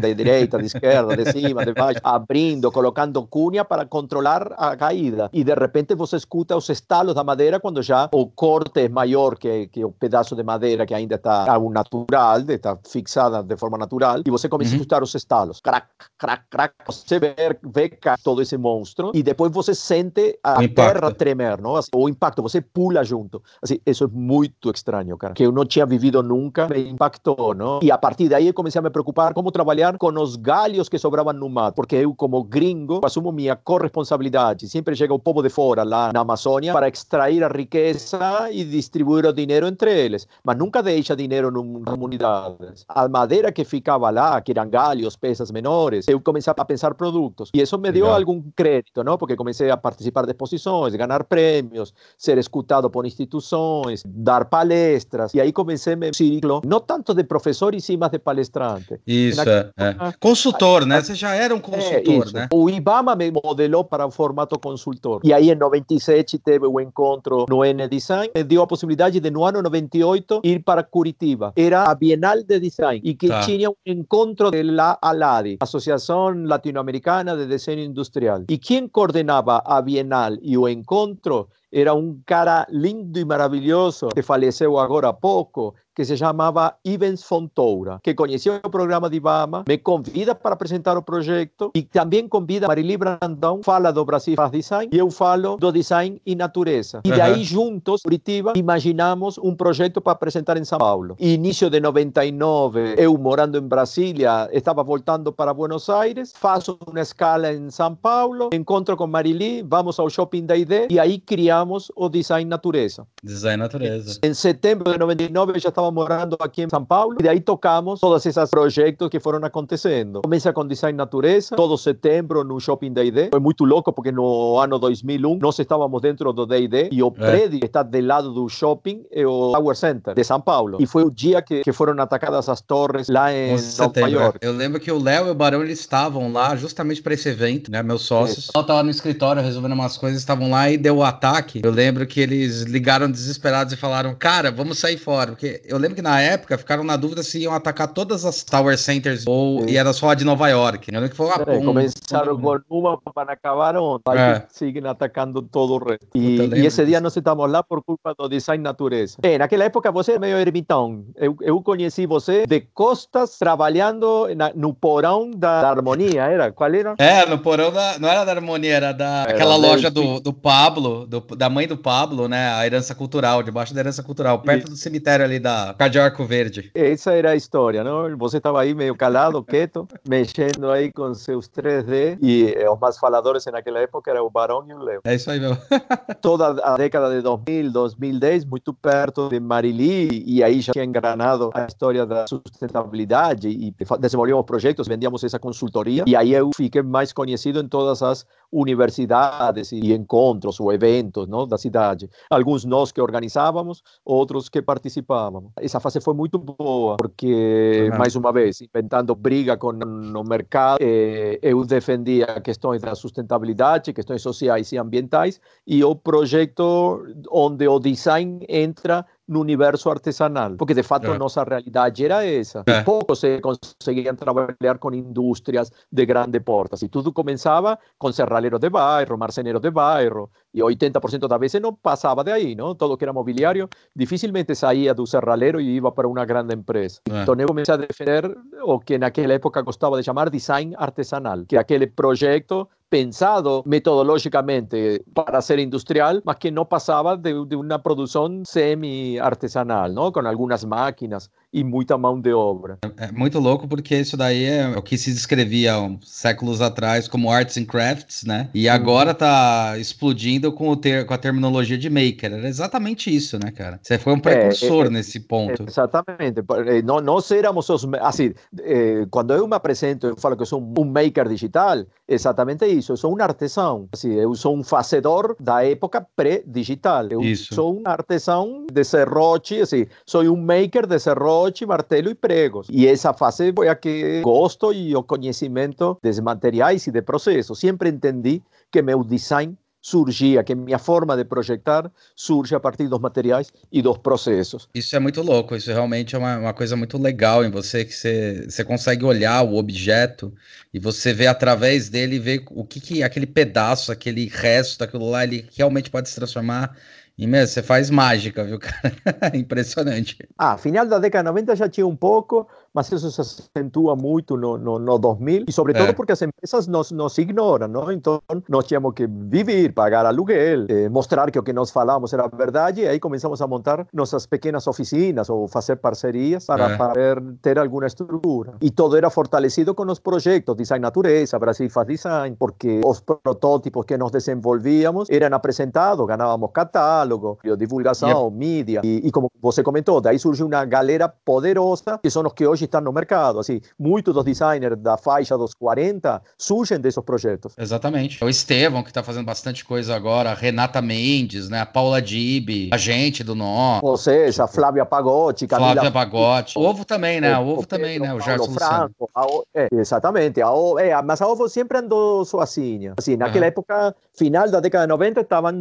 da 0.00 0.12
direita, 0.12 0.58
de 0.58 0.66
esquerda, 0.66 1.16
de 1.16 1.30
cima, 1.32 1.64
de 1.64 1.72
baixo, 1.72 2.00
abrindo, 2.02 2.70
colocando 2.72 3.26
cunha 3.26 3.64
para 3.64 3.86
controlar 3.86 4.52
a 4.56 4.76
caída. 4.76 5.30
E 5.32 5.44
de 5.44 5.54
repente 5.54 5.94
você 5.94 6.16
escuta 6.16 6.56
os 6.56 6.68
estalos 6.68 7.14
da 7.14 7.22
madeira 7.22 7.60
quando 7.60 7.82
já 7.82 8.08
o 8.12 8.26
corte 8.26 8.80
é 8.80 8.88
maior 8.88 9.36
que, 9.36 9.68
que 9.68 9.84
o 9.84 9.92
pedaço 9.92 10.34
de 10.34 10.42
madeira 10.42 10.86
que 10.86 10.94
ainda 10.94 11.14
está 11.14 11.52
ao 11.52 11.70
natural, 11.70 12.40
está 12.48 12.78
fixada 12.86 13.42
de 13.42 13.56
forma 13.56 13.78
natural, 13.78 14.22
e 14.26 14.30
você 14.30 14.48
começa 14.48 14.70
uhum. 14.70 14.76
a 14.76 14.78
escutar 14.78 15.02
os 15.02 15.14
estalos. 15.14 15.60
Crac, 15.60 15.86
crac, 16.18 16.42
crac. 16.50 16.74
Você 16.86 17.18
vê, 17.18 17.34
vê 17.62 17.90
todo 18.22 18.42
esse 18.42 18.56
monstro 18.56 19.12
e 19.14 19.22
depois 19.22 19.52
você 19.52 19.74
sente 19.74 20.38
a 20.42 20.56
terra 20.68 21.12
tremer, 21.12 21.60
não? 21.60 21.78
O 21.94 22.08
impacto, 22.08 22.42
você 22.42 22.60
pula 22.60 23.04
junto. 23.04 23.42
Assim, 23.62 23.78
isso 23.86 24.04
é 24.04 24.08
muito 24.08 24.70
estranho, 24.70 25.16
cara. 25.16 25.34
Que 25.34 25.44
eu 25.44 25.52
não 25.52 25.64
tinha 25.64 25.86
vivido 25.86 26.22
nunca, 26.22 26.68
me 26.68 26.88
impactou, 26.88 27.54
não? 27.54 27.80
E 27.82 27.90
a 27.90 27.98
partir 27.98 28.28
daí 28.28 28.46
eu 28.46 28.54
comecei 28.54 28.78
a 28.78 28.82
me 28.82 28.90
preocupar 28.90 29.34
como 29.34 29.50
trabalhar 29.50 29.67
com 29.98 30.12
os 30.20 30.36
galhos 30.36 30.88
que 30.88 30.98
sobravam 30.98 31.32
no 31.32 31.48
mato, 31.48 31.74
porque 31.74 31.96
eu, 31.96 32.14
como 32.14 32.42
gringo, 32.42 33.00
assumo 33.04 33.30
minha 33.32 33.54
corresponsabilidade. 33.54 34.68
Sempre 34.68 34.96
chega 34.96 35.12
o 35.12 35.18
povo 35.18 35.42
de 35.42 35.50
fora, 35.50 35.82
lá 35.82 36.12
na 36.12 36.20
Amazônia, 36.20 36.72
para 36.72 36.88
extrair 36.88 37.44
a 37.44 37.48
riqueza 37.48 38.50
e 38.50 38.64
distribuir 38.64 39.26
o 39.26 39.32
dinheiro 39.32 39.66
entre 39.66 39.92
eles. 39.92 40.26
Mas 40.42 40.56
nunca 40.56 40.82
deixa 40.82 41.14
dinheiro 41.14 41.50
nas 41.50 41.84
comunidades. 41.84 42.84
A 42.88 43.08
madeira 43.08 43.52
que 43.52 43.64
ficava 43.64 44.10
lá, 44.10 44.40
que 44.40 44.52
eram 44.52 44.68
galhos, 44.68 45.16
peças 45.16 45.50
menores, 45.50 46.06
eu 46.08 46.20
comecei 46.20 46.52
a 46.56 46.64
pensar 46.64 46.94
produtos. 46.94 47.50
E 47.54 47.60
isso 47.60 47.78
me 47.78 47.92
deu 47.92 48.08
algum 48.10 48.42
crédito, 48.56 49.04
não? 49.04 49.18
Porque 49.18 49.36
comecei 49.36 49.70
a 49.70 49.76
participar 49.76 50.24
de 50.24 50.32
exposições, 50.32 50.94
ganhar 50.94 51.24
prêmios, 51.24 51.92
ser 52.16 52.38
escutado 52.38 52.88
por 52.90 53.06
instituições, 53.06 54.02
dar 54.06 54.46
palestras. 54.46 55.34
E 55.34 55.40
aí 55.40 55.52
comecei 55.52 55.94
meu 55.96 56.14
ciclo, 56.14 56.62
não 56.64 56.80
tanto 56.80 57.14
de 57.14 57.24
professor 57.24 57.74
e 57.74 57.80
sim 57.80 57.96
mais 57.96 58.12
de 58.12 58.18
palestrante. 58.18 59.00
Isso, 59.06 59.40
é, 59.76 59.88
é. 59.88 59.94
Consultor, 60.20 60.86
né? 60.86 61.00
Você 61.00 61.14
já 61.14 61.34
era 61.34 61.54
um 61.54 61.60
consultor, 61.60 62.28
é, 62.28 62.32
né? 62.32 62.48
O 62.52 62.68
IBAMA 62.68 63.14
me 63.14 63.30
modelou 63.30 63.84
para 63.84 64.06
o 64.06 64.10
formato 64.10 64.58
consultor. 64.58 65.20
E 65.24 65.32
aí 65.32 65.50
em 65.50 65.54
97 65.54 66.38
teve 66.38 66.66
o 66.66 66.80
encontro 66.80 67.46
no 67.48 67.64
N 67.64 67.88
Design, 67.88 68.30
me 68.34 68.44
deu 68.44 68.62
a 68.62 68.66
possibilidade 68.66 69.20
de 69.20 69.30
no 69.30 69.44
ano 69.44 69.62
98 69.62 70.40
ir 70.44 70.60
para 70.60 70.82
Curitiba. 70.82 71.52
Era 71.56 71.84
a 71.84 71.94
Bienal 71.94 72.42
de 72.42 72.60
Design 72.60 73.00
e 73.04 73.14
que 73.14 73.28
tá. 73.28 73.40
tinha 73.40 73.70
um 73.70 73.74
encontro 73.86 74.50
de 74.50 74.62
la 74.62 74.98
ALADI, 75.00 75.58
Associação 75.60 76.32
Latinoamericana 76.44 77.36
de 77.36 77.46
Desenho 77.46 77.82
Industrial. 77.82 78.44
E 78.48 78.58
quem 78.58 78.88
coordenava 78.88 79.62
a 79.64 79.80
Bienal 79.80 80.32
e 80.42 80.56
o 80.56 80.68
encontro 80.68 81.48
era 81.72 81.94
um 81.94 82.20
cara 82.24 82.66
lindo 82.70 83.18
e 83.18 83.24
maravilhoso 83.24 84.08
que 84.08 84.22
faleceu 84.22 84.78
agora 84.78 85.08
há 85.08 85.12
pouco, 85.12 85.74
que 85.94 86.04
se 86.04 86.16
chamava 86.16 86.76
Ivens 86.84 87.24
Fontoura, 87.24 87.98
que 88.02 88.14
conheceu 88.14 88.60
o 88.64 88.70
programa 88.70 89.10
de 89.10 89.16
Ibama, 89.16 89.64
me 89.66 89.76
convida 89.76 90.34
para 90.34 90.54
apresentar 90.54 90.96
o 90.96 91.02
projeto 91.02 91.72
e 91.74 91.82
também 91.82 92.28
convida 92.28 92.68
Marili 92.68 92.96
Brandão, 92.96 93.60
fala 93.64 93.92
do 93.92 94.04
Brasil 94.04 94.36
Faz 94.36 94.52
Design 94.52 94.88
e 94.92 94.96
eu 94.96 95.10
falo 95.10 95.56
do 95.56 95.72
design 95.72 96.20
e 96.24 96.36
natureza. 96.36 97.00
E 97.04 97.10
daí 97.10 97.42
juntos, 97.42 98.02
Curitiba, 98.02 98.52
imaginamos 98.56 99.38
um 99.38 99.54
projeto 99.54 100.00
para 100.00 100.12
apresentar 100.12 100.56
em 100.56 100.64
São 100.64 100.78
Paulo. 100.78 101.16
Início 101.18 101.68
de 101.68 101.80
99, 101.80 102.94
eu 102.96 103.18
morando 103.18 103.58
em 103.58 103.66
Brasília, 103.66 104.48
estava 104.52 104.84
voltando 104.84 105.32
para 105.32 105.52
Buenos 105.52 105.90
Aires, 105.90 106.32
faço 106.32 106.78
uma 106.86 107.00
escala 107.00 107.52
em 107.52 107.70
São 107.70 107.94
Paulo, 107.94 108.50
encontro 108.52 108.96
com 108.96 109.08
Marili, 109.08 109.62
vamos 109.62 109.98
ao 109.98 110.08
shopping 110.08 110.46
da 110.46 110.56
ID 110.56 110.90
e 110.90 111.00
aí 111.00 111.18
criamos 111.18 111.57
o 111.94 112.08
Design 112.08 112.48
Natureza. 112.48 113.06
Design 113.22 113.62
Natureza. 113.62 114.18
Em 114.22 114.34
setembro 114.34 114.92
de 114.92 114.98
99 114.98 115.52
eu 115.52 115.58
já 115.58 115.68
estava 115.68 115.90
morando 115.90 116.36
aqui 116.40 116.62
em 116.62 116.68
São 116.68 116.84
Paulo 116.84 117.16
e 117.20 117.22
daí 117.22 117.40
tocamos 117.40 118.00
todos 118.00 118.24
esses 118.24 118.50
projetos 118.50 119.08
que 119.08 119.20
foram 119.20 119.44
acontecendo. 119.44 120.22
Começa 120.22 120.52
com 120.52 120.66
Design 120.66 120.96
Natureza, 120.96 121.56
todo 121.56 121.76
setembro 121.78 122.44
no 122.44 122.60
Shopping 122.60 122.92
D&D. 122.92 123.28
Foi 123.30 123.40
muito 123.40 123.64
louco 123.64 123.92
porque 123.92 124.12
no 124.12 124.58
ano 124.58 124.78
2001 124.78 125.38
nós 125.38 125.58
estávamos 125.58 126.00
dentro 126.02 126.32
do 126.32 126.46
D&D 126.46 126.88
e 126.92 127.02
o 127.02 127.08
é. 127.08 127.10
prédio 127.10 127.60
está 127.62 127.82
do 127.82 128.00
lado 128.00 128.32
do 128.32 128.48
shopping 128.48 129.04
é 129.10 129.26
o 129.26 129.52
Tower 129.52 129.76
Center 129.76 130.14
de 130.14 130.24
São 130.24 130.40
Paulo. 130.40 130.78
E 130.80 130.86
foi 130.86 131.02
o 131.02 131.10
dia 131.10 131.42
que, 131.42 131.62
que 131.62 131.72
foram 131.72 132.00
atacadas 132.02 132.48
as 132.48 132.60
torres 132.60 133.08
lá 133.08 133.32
em 133.32 133.56
Nova 133.78 134.08
York. 134.08 134.38
Eu 134.42 134.52
lembro 134.52 134.80
que 134.80 134.90
o 134.90 135.00
Léo 135.00 135.28
e 135.28 135.30
o 135.30 135.34
Barão 135.34 135.62
eles 135.62 135.80
estavam 135.80 136.32
lá 136.32 136.54
justamente 136.56 137.02
para 137.02 137.14
esse 137.14 137.28
evento, 137.28 137.70
né? 137.70 137.82
Meus 137.82 138.02
sócios. 138.02 138.50
Eu 138.54 138.64
tava 138.64 138.82
no 138.82 138.90
escritório 138.90 139.42
resolvendo 139.42 139.72
umas 139.72 139.96
coisas, 139.96 140.18
estavam 140.20 140.50
lá 140.50 140.70
e 140.70 140.76
deu 140.76 140.98
o 140.98 141.02
ataque. 141.02 141.47
Eu 141.62 141.70
lembro 141.70 142.06
que 142.06 142.20
eles 142.20 142.62
ligaram 142.62 143.10
desesperados 143.10 143.72
e 143.72 143.76
falaram: 143.76 144.14
Cara, 144.14 144.50
vamos 144.50 144.78
sair 144.78 144.98
fora. 144.98 145.32
Porque 145.32 145.62
eu 145.64 145.78
lembro 145.78 145.96
que 145.96 146.02
na 146.02 146.20
época 146.20 146.58
ficaram 146.58 146.84
na 146.84 146.96
dúvida 146.96 147.22
se 147.22 147.38
iam 147.40 147.54
atacar 147.54 147.88
todas 147.88 148.24
as 148.24 148.42
Tower 148.42 148.76
Centers 148.76 149.24
ou 149.26 149.60
Sim. 149.60 149.70
e 149.70 149.76
era 149.76 149.92
só 149.92 150.10
a 150.10 150.14
de 150.14 150.24
Nova 150.24 150.48
York. 150.48 150.88
Eu 150.88 150.94
lembro 150.94 151.10
que 151.10 151.16
foi 151.16 151.26
uma 151.26 151.34
é, 151.36 151.64
Começaram 151.64 152.38
com 152.38 152.60
uma 152.68 152.98
para 152.98 153.32
acabar 153.32 153.76
outra. 153.76 154.20
É. 154.20 154.46
Seguem 154.50 154.86
atacando 154.86 155.42
todo 155.42 155.74
o 155.74 155.78
resto. 155.78 156.06
E, 156.14 156.38
e 156.54 156.66
esse 156.66 156.84
dia 156.84 157.00
nós 157.00 157.16
estamos 157.16 157.50
lá 157.50 157.62
por 157.62 157.82
culpa 157.82 158.14
do 158.14 158.28
design 158.28 158.62
natureza. 158.62 159.16
É, 159.22 159.38
naquela 159.38 159.64
época 159.64 159.90
você 159.90 160.12
é 160.12 160.18
meio 160.18 160.36
ermitão. 160.38 161.04
Eu, 161.16 161.36
eu 161.40 161.60
conheci 161.62 162.06
você 162.06 162.46
de 162.46 162.60
costas 162.74 163.38
trabalhando 163.38 164.28
na, 164.34 164.52
no 164.54 164.74
porão 164.74 165.30
da, 165.30 165.62
da, 165.62 165.70
harmonia, 165.70 166.24
era? 166.24 166.52
Qual 166.52 166.72
era? 166.72 166.94
É, 166.98 167.26
no 167.26 167.38
porão 167.38 167.72
da. 167.72 167.98
Não 167.98 168.08
era 168.08 168.24
da 168.24 168.32
harmonia, 168.32 168.74
era 168.74 168.92
da 168.92 169.22
era 169.22 169.32
aquela 169.32 169.56
loja 169.56 169.90
do, 169.90 170.20
do 170.20 170.32
Pablo, 170.32 171.06
do, 171.06 171.20
da 171.38 171.48
mãe 171.48 171.68
do 171.68 171.76
Pablo, 171.76 172.26
né? 172.28 172.52
A 172.52 172.66
herança 172.66 172.94
cultural, 172.94 173.42
debaixo 173.42 173.72
da 173.72 173.80
herança 173.80 174.02
cultural, 174.02 174.40
perto 174.40 174.66
e... 174.66 174.70
do 174.70 174.76
cemitério 174.76 175.24
ali 175.24 175.38
da 175.38 175.72
Cardio 175.78 176.02
Arco 176.02 176.24
Verde. 176.24 176.70
Essa 176.74 177.12
era 177.12 177.30
a 177.30 177.36
história, 177.36 177.84
não? 177.84 178.16
Você 178.18 178.38
estava 178.38 178.60
aí 178.60 178.74
meio 178.74 178.96
calado, 178.96 179.42
quieto, 179.44 179.86
mexendo 180.06 180.68
aí 180.68 180.92
com 180.92 181.14
seus 181.14 181.48
3D 181.48 182.18
e 182.20 182.54
os 182.68 182.78
mais 182.80 182.98
faladores 182.98 183.46
naquela 183.46 183.78
época 183.78 184.10
era 184.10 184.22
o 184.22 184.28
Barão 184.28 184.64
e 184.68 184.74
o 184.74 184.78
Leo. 184.78 185.00
É 185.04 185.14
isso 185.14 185.30
aí, 185.30 185.38
meu. 185.38 185.56
Toda 186.20 186.48
a 186.64 186.76
década 186.76 187.14
de 187.14 187.22
2000, 187.22 187.70
2010, 187.70 188.44
muito 188.44 188.74
perto 188.74 189.28
de 189.28 189.38
Marili 189.38 190.24
e 190.26 190.42
aí 190.42 190.60
já 190.60 190.72
tinha 190.72 190.84
engranado 190.84 191.50
a 191.54 191.66
história 191.66 192.04
da 192.04 192.26
sustentabilidade 192.26 193.48
e 193.48 193.72
desenvolvíamos 194.00 194.44
projetos, 194.44 194.88
vendíamos 194.88 195.22
essa 195.22 195.38
consultoria 195.38 196.02
e 196.04 196.16
aí 196.16 196.32
eu 196.32 196.50
fiquei 196.56 196.82
mais 196.82 197.12
conhecido 197.12 197.60
em 197.60 197.68
todas 197.68 198.02
as 198.02 198.26
universidades 198.50 199.70
e 199.70 199.92
encontros 199.92 200.58
ou 200.58 200.72
eventos 200.72 201.27
não, 201.28 201.46
da 201.46 201.58
cidade. 201.58 202.08
Alguns 202.30 202.64
nós 202.64 202.90
que 202.90 203.00
organizávamos, 203.00 203.82
outros 204.04 204.48
que 204.48 204.62
participávamos. 204.62 205.52
Essa 205.60 205.80
fase 205.80 206.00
foi 206.00 206.14
muito 206.14 206.38
boa, 206.38 206.96
porque, 206.96 207.90
mais 207.98 208.16
uma 208.16 208.32
vez, 208.32 208.60
inventando 208.60 209.14
briga 209.14 209.56
com 209.56 209.68
o 209.70 210.24
mercado, 210.24 210.78
eh, 210.80 211.38
eu 211.42 211.64
defendia 211.64 212.40
questões 212.40 212.82
da 212.82 212.94
sustentabilidade, 212.94 213.92
questões 213.92 214.22
sociais 214.22 214.72
e 214.72 214.78
ambientais, 214.78 215.40
e 215.66 215.84
o 215.84 215.94
projeto 215.94 217.04
onde 217.30 217.68
o 217.68 217.78
design 217.78 218.44
entra 218.48 219.04
no 219.28 219.40
universo 219.40 219.90
artesanal, 219.90 220.54
porque 220.56 220.74
de 220.74 220.82
fato 220.82 221.06
É. 221.10 221.18
nossa 221.18 221.44
realidade 221.44 222.04
era 222.04 222.24
essa. 222.24 222.62
É. 222.66 222.80
E 222.80 222.84
pouco 222.84 223.14
se 223.14 223.40
conseguiam 223.40 224.14
trabalhar 224.16 224.78
com 224.78 224.92
indústrias 224.94 225.70
de 225.92 226.06
grande 226.06 226.40
porte. 226.40 226.74
Assim, 226.74 226.88
tudo 226.88 227.12
começava 227.12 227.78
com 227.98 228.10
serralheros 228.10 228.58
de 228.58 228.70
bairro, 228.70 229.18
marceneiros 229.18 229.60
de 229.60 229.70
bairro, 229.70 230.30
e 230.54 230.60
80% 230.60 231.28
das 231.28 231.38
vezes 231.38 231.60
não 231.60 231.74
passava 231.74 232.24
de 232.24 232.32
aí, 232.32 232.54
não? 232.54 232.74
Todo 232.74 232.96
que 232.96 233.04
era 233.04 233.12
mobiliário 233.12 233.68
dificilmente 233.94 234.54
saía 234.54 234.94
do 234.94 235.06
serralheiro 235.06 235.60
e 235.60 235.76
ia 235.76 235.90
para 235.92 236.08
uma 236.08 236.24
grande 236.24 236.54
empresa. 236.54 237.00
É. 237.10 237.22
Então 237.22 237.34
eu 237.38 237.46
comecei 237.46 237.74
a 237.74 237.76
defender 237.76 238.34
o 238.62 238.78
que 238.80 238.96
naquela 238.98 239.34
época 239.34 239.60
gostava 239.62 239.96
de 239.96 240.02
chamar 240.02 240.30
design 240.30 240.74
artesanal, 240.76 241.44
que 241.46 241.56
é 241.56 241.58
aquele 241.58 241.86
projeto 241.86 242.68
pensado 242.88 243.62
metodológicamente 243.66 245.04
para 245.14 245.42
ser 245.42 245.58
industrial, 245.58 246.22
mas 246.24 246.36
que 246.36 246.50
no 246.50 246.68
pasaba 246.68 247.16
de, 247.16 247.44
de 247.46 247.56
una 247.56 247.82
producción 247.82 248.44
semi-artesanal, 248.46 249.94
¿no? 249.94 250.12
Con 250.12 250.26
algunas 250.26 250.64
máquinas 250.64 251.30
y 251.52 251.64
mucha 251.64 251.96
mão 251.96 252.20
de 252.20 252.32
obra. 252.32 252.78
É 252.98 253.10
muito 253.10 253.38
louco 253.38 253.66
porque 253.66 253.96
isso 253.96 254.16
daí 254.16 254.44
é 254.44 254.68
o 254.76 254.82
que 254.82 254.98
se 254.98 255.12
descrevia 255.12 255.72
séculos 256.02 256.60
atrás 256.60 257.08
como 257.08 257.30
arts 257.30 257.56
and 257.56 257.64
crafts, 257.64 258.24
né? 258.24 258.50
E 258.52 258.68
agora 258.68 259.14
tá 259.14 259.76
explodindo 259.78 260.52
com, 260.52 260.68
o 260.68 260.76
ter, 260.76 261.06
com 261.06 261.14
a 261.14 261.18
terminologia 261.18 261.78
de 261.78 261.88
maker. 261.88 262.32
Era 262.32 262.48
exatamente 262.48 263.14
isso, 263.14 263.38
né, 263.38 263.50
cara? 263.50 263.80
Você 263.82 263.98
foi 263.98 264.12
um 264.12 264.20
precursor 264.20 264.86
é, 264.86 264.90
nesse 264.90 265.20
ponto. 265.20 265.64
Exatamente. 265.66 266.40
Eh, 266.66 266.82
No, 266.82 267.00
nós 267.00 267.30
éramos 267.30 267.68
os... 267.70 267.86
Assim, 268.00 268.34
eh, 268.60 269.06
quando 269.10 269.32
eu 269.34 269.46
me 269.48 269.56
apresento, 269.56 270.08
eu 270.08 270.16
falo 270.16 270.36
que 270.36 270.42
eu 270.42 270.46
sou 270.46 270.60
um, 270.60 270.74
um 270.80 270.84
maker 270.84 271.28
digital, 271.28 271.84
exatamente 272.06 272.64
isso. 272.66 272.92
Eu 272.92 272.96
sou 272.96 273.16
um 273.16 273.22
artesão. 273.22 273.88
Assim, 273.92 274.12
eu 274.12 274.34
sou 274.34 274.56
um 274.56 274.62
fazedor 274.62 275.34
da 275.40 275.64
época 275.64 276.06
pré-digital. 276.14 277.06
Eu 277.10 277.20
Isso. 277.22 277.54
sou 277.54 277.78
um 277.78 277.82
artesão 277.84 278.66
de 278.70 278.84
serrote, 278.84 279.60
assim, 279.60 279.86
sou 280.04 280.22
um 280.22 280.36
maker 280.36 280.86
de 280.86 280.98
serrote, 280.98 281.37
martelo 281.66 282.10
e 282.10 282.14
pregos. 282.14 282.68
E 282.70 282.86
essa 282.86 283.12
fase 283.12 283.52
foi 283.54 283.68
a 283.68 283.74
que 283.74 284.20
gosto 284.22 284.72
e 284.72 284.94
o 284.94 285.02
conhecimento 285.02 285.98
dos 286.02 286.20
materiais 286.20 286.86
e 286.86 286.90
de 286.90 287.02
processos. 287.02 287.58
Sempre 287.58 287.90
entendi 287.90 288.42
que 288.70 288.82
meu 288.82 289.04
design 289.04 289.56
surgia, 289.80 290.42
que 290.42 290.54
minha 290.54 290.78
forma 290.78 291.16
de 291.16 291.24
projetar 291.24 291.90
surge 292.14 292.54
a 292.54 292.60
partir 292.60 292.88
dos 292.88 292.98
materiais 292.98 293.50
e 293.70 293.80
dos 293.80 293.98
processos. 293.98 294.68
Isso 294.74 294.94
é 294.94 294.98
muito 294.98 295.22
louco, 295.22 295.54
isso 295.54 295.70
realmente 295.70 296.14
é 296.14 296.18
uma, 296.18 296.36
uma 296.38 296.54
coisa 296.54 296.76
muito 296.76 296.98
legal 296.98 297.44
em 297.44 297.50
você, 297.50 297.84
que 297.84 297.94
você, 297.94 298.46
você 298.48 298.64
consegue 298.64 299.04
olhar 299.04 299.42
o 299.42 299.56
objeto 299.56 300.32
e 300.74 300.78
você 300.78 301.14
vê 301.14 301.26
através 301.26 301.88
dele, 301.88 302.18
ver 302.18 302.44
o 302.50 302.64
que, 302.64 302.80
que 302.80 303.02
aquele 303.02 303.26
pedaço, 303.26 303.92
aquele 303.92 304.26
resto 304.26 304.78
daquilo 304.78 305.08
lá, 305.08 305.24
ele 305.24 305.48
realmente 305.56 305.90
pode 305.90 306.08
se 306.08 306.14
transformar 306.16 306.76
em 307.18 307.26
mesmo, 307.26 307.48
você 307.52 307.62
faz 307.62 307.90
mágica, 307.90 308.44
viu, 308.44 308.60
cara? 308.60 308.92
Impressionante. 309.36 310.16
Ah, 310.38 310.56
final 310.56 310.86
da 310.86 311.00
década 311.00 311.24
de 311.24 311.28
90 311.28 311.56
já 311.56 311.68
tinha 311.68 311.86
um 311.86 311.96
pouco, 311.96 312.46
mas 312.78 312.92
isso 312.92 313.10
se 313.10 313.20
acentua 313.20 313.96
muito 313.96 314.36
no, 314.36 314.56
no, 314.56 314.78
no 314.78 314.98
2000 314.98 315.46
e 315.48 315.52
sobretudo 315.52 315.88
É. 315.90 315.92
porque 315.92 316.12
as 316.12 316.22
empresas 316.22 316.68
nos, 316.68 316.92
nos 316.92 317.18
ignoram, 317.18 317.66
não? 317.66 317.90
Então 317.90 318.20
nós 318.48 318.66
tínhamos 318.66 318.94
que 318.94 319.04
viver, 319.06 319.72
pagar 319.72 320.06
aluguel, 320.06 320.66
eh, 320.68 320.88
mostrar 320.88 321.28
que 321.32 321.38
o 321.38 321.42
que 321.42 321.52
nós 321.52 321.70
falávamos 321.72 322.12
era 322.12 322.28
verdade 322.28 322.82
e 322.82 322.86
aí 322.86 323.00
começamos 323.00 323.42
a 323.42 323.46
montar 323.48 323.84
nossas 323.92 324.26
pequenas 324.26 324.66
oficinas 324.68 325.28
ou 325.28 325.48
fazer 325.48 325.76
parcerias 325.76 326.46
para, 326.46 326.66
É. 326.70 326.76
para 326.76 326.92
ter, 326.92 327.22
ter 327.42 327.58
alguma 327.58 327.86
estrutura. 327.86 328.52
E 328.60 328.70
todo 328.70 328.96
era 328.96 329.10
fortalecido 329.10 329.74
com 329.74 329.84
os 329.90 329.98
projetos, 329.98 330.54
Design 330.56 330.80
Natureza, 330.82 331.36
Brasil 331.38 331.68
faz 331.70 331.86
Design, 331.88 332.36
porque 332.38 332.80
os 332.84 333.00
protótipos 333.00 333.84
que 333.84 333.96
nos 333.98 334.12
desenvolvíamos 334.12 335.08
eram 335.10 335.36
apresentados, 335.36 336.06
ganávamos 336.06 336.50
catálogo, 336.52 337.38
divulgação, 337.58 338.30
mídia, 338.30 338.80
e, 338.84 339.00
e 339.04 339.10
como 339.10 339.28
você 339.42 339.62
comentou, 339.64 340.00
daí 340.00 340.18
surge 340.18 340.44
uma 340.44 340.64
galera 340.64 341.08
poderosa, 341.08 341.98
que 342.00 342.08
são 342.10 342.22
os 342.24 342.32
que 342.32 342.46
hoje 342.46 342.67
estão 342.68 342.80
no 342.80 342.92
mercado. 342.92 343.38
Assim, 343.38 343.60
muitos 343.78 344.14
dos 344.14 344.24
designers 344.24 344.76
da 344.78 344.96
faixa 344.96 345.36
dos 345.36 345.54
40 345.54 346.22
surgem 346.36 346.78
desses 346.78 347.02
projetos. 347.02 347.54
Exatamente. 347.58 348.22
O 348.24 348.28
Estevão, 348.28 348.82
que 348.82 348.92
tá 348.92 349.02
fazendo 349.02 349.26
bastante 349.26 349.64
coisa 349.64 349.94
agora, 349.96 350.30
a 350.30 350.34
Renata 350.34 350.80
Mendes, 350.80 351.48
né? 351.48 351.60
A 351.60 351.66
Paula 351.66 352.00
Dib, 352.00 352.70
a 352.72 352.76
gente 352.76 353.22
do 353.24 353.34
Nó, 353.34 353.80
Vocês, 353.80 354.38
a 354.40 354.46
Flávia 354.46 354.84
Pagotti, 354.86 355.46
Camila 355.46 355.72
Flávia 355.72 355.90
Bagotti. 355.90 356.58
O 356.58 356.62
Ovo 356.62 356.84
também, 356.84 357.20
né? 357.20 357.36
Ovo 357.38 357.66
também, 357.66 357.98
né? 357.98 358.12
O 358.12 358.16
Luciano. 358.16 358.48
Franco, 358.54 359.10
a 359.14 359.26
O- 359.26 359.44
é, 359.54 359.68
exatamente. 359.72 360.40
A 360.40 360.50
O- 360.52 360.78
é, 360.78 361.00
mas 361.02 361.20
a 361.22 361.26
Ovo 361.28 361.48
sempre 361.48 361.78
andou 361.78 362.24
sozinha. 362.24 362.94
Assim, 362.98 363.16
naquela 363.16 363.44
Aham. 363.44 363.48
época, 363.48 363.96
final 364.16 364.50
da 364.50 364.60
década 364.60 364.84
de 364.84 364.88
90, 364.90 365.20
estavam 365.20 365.52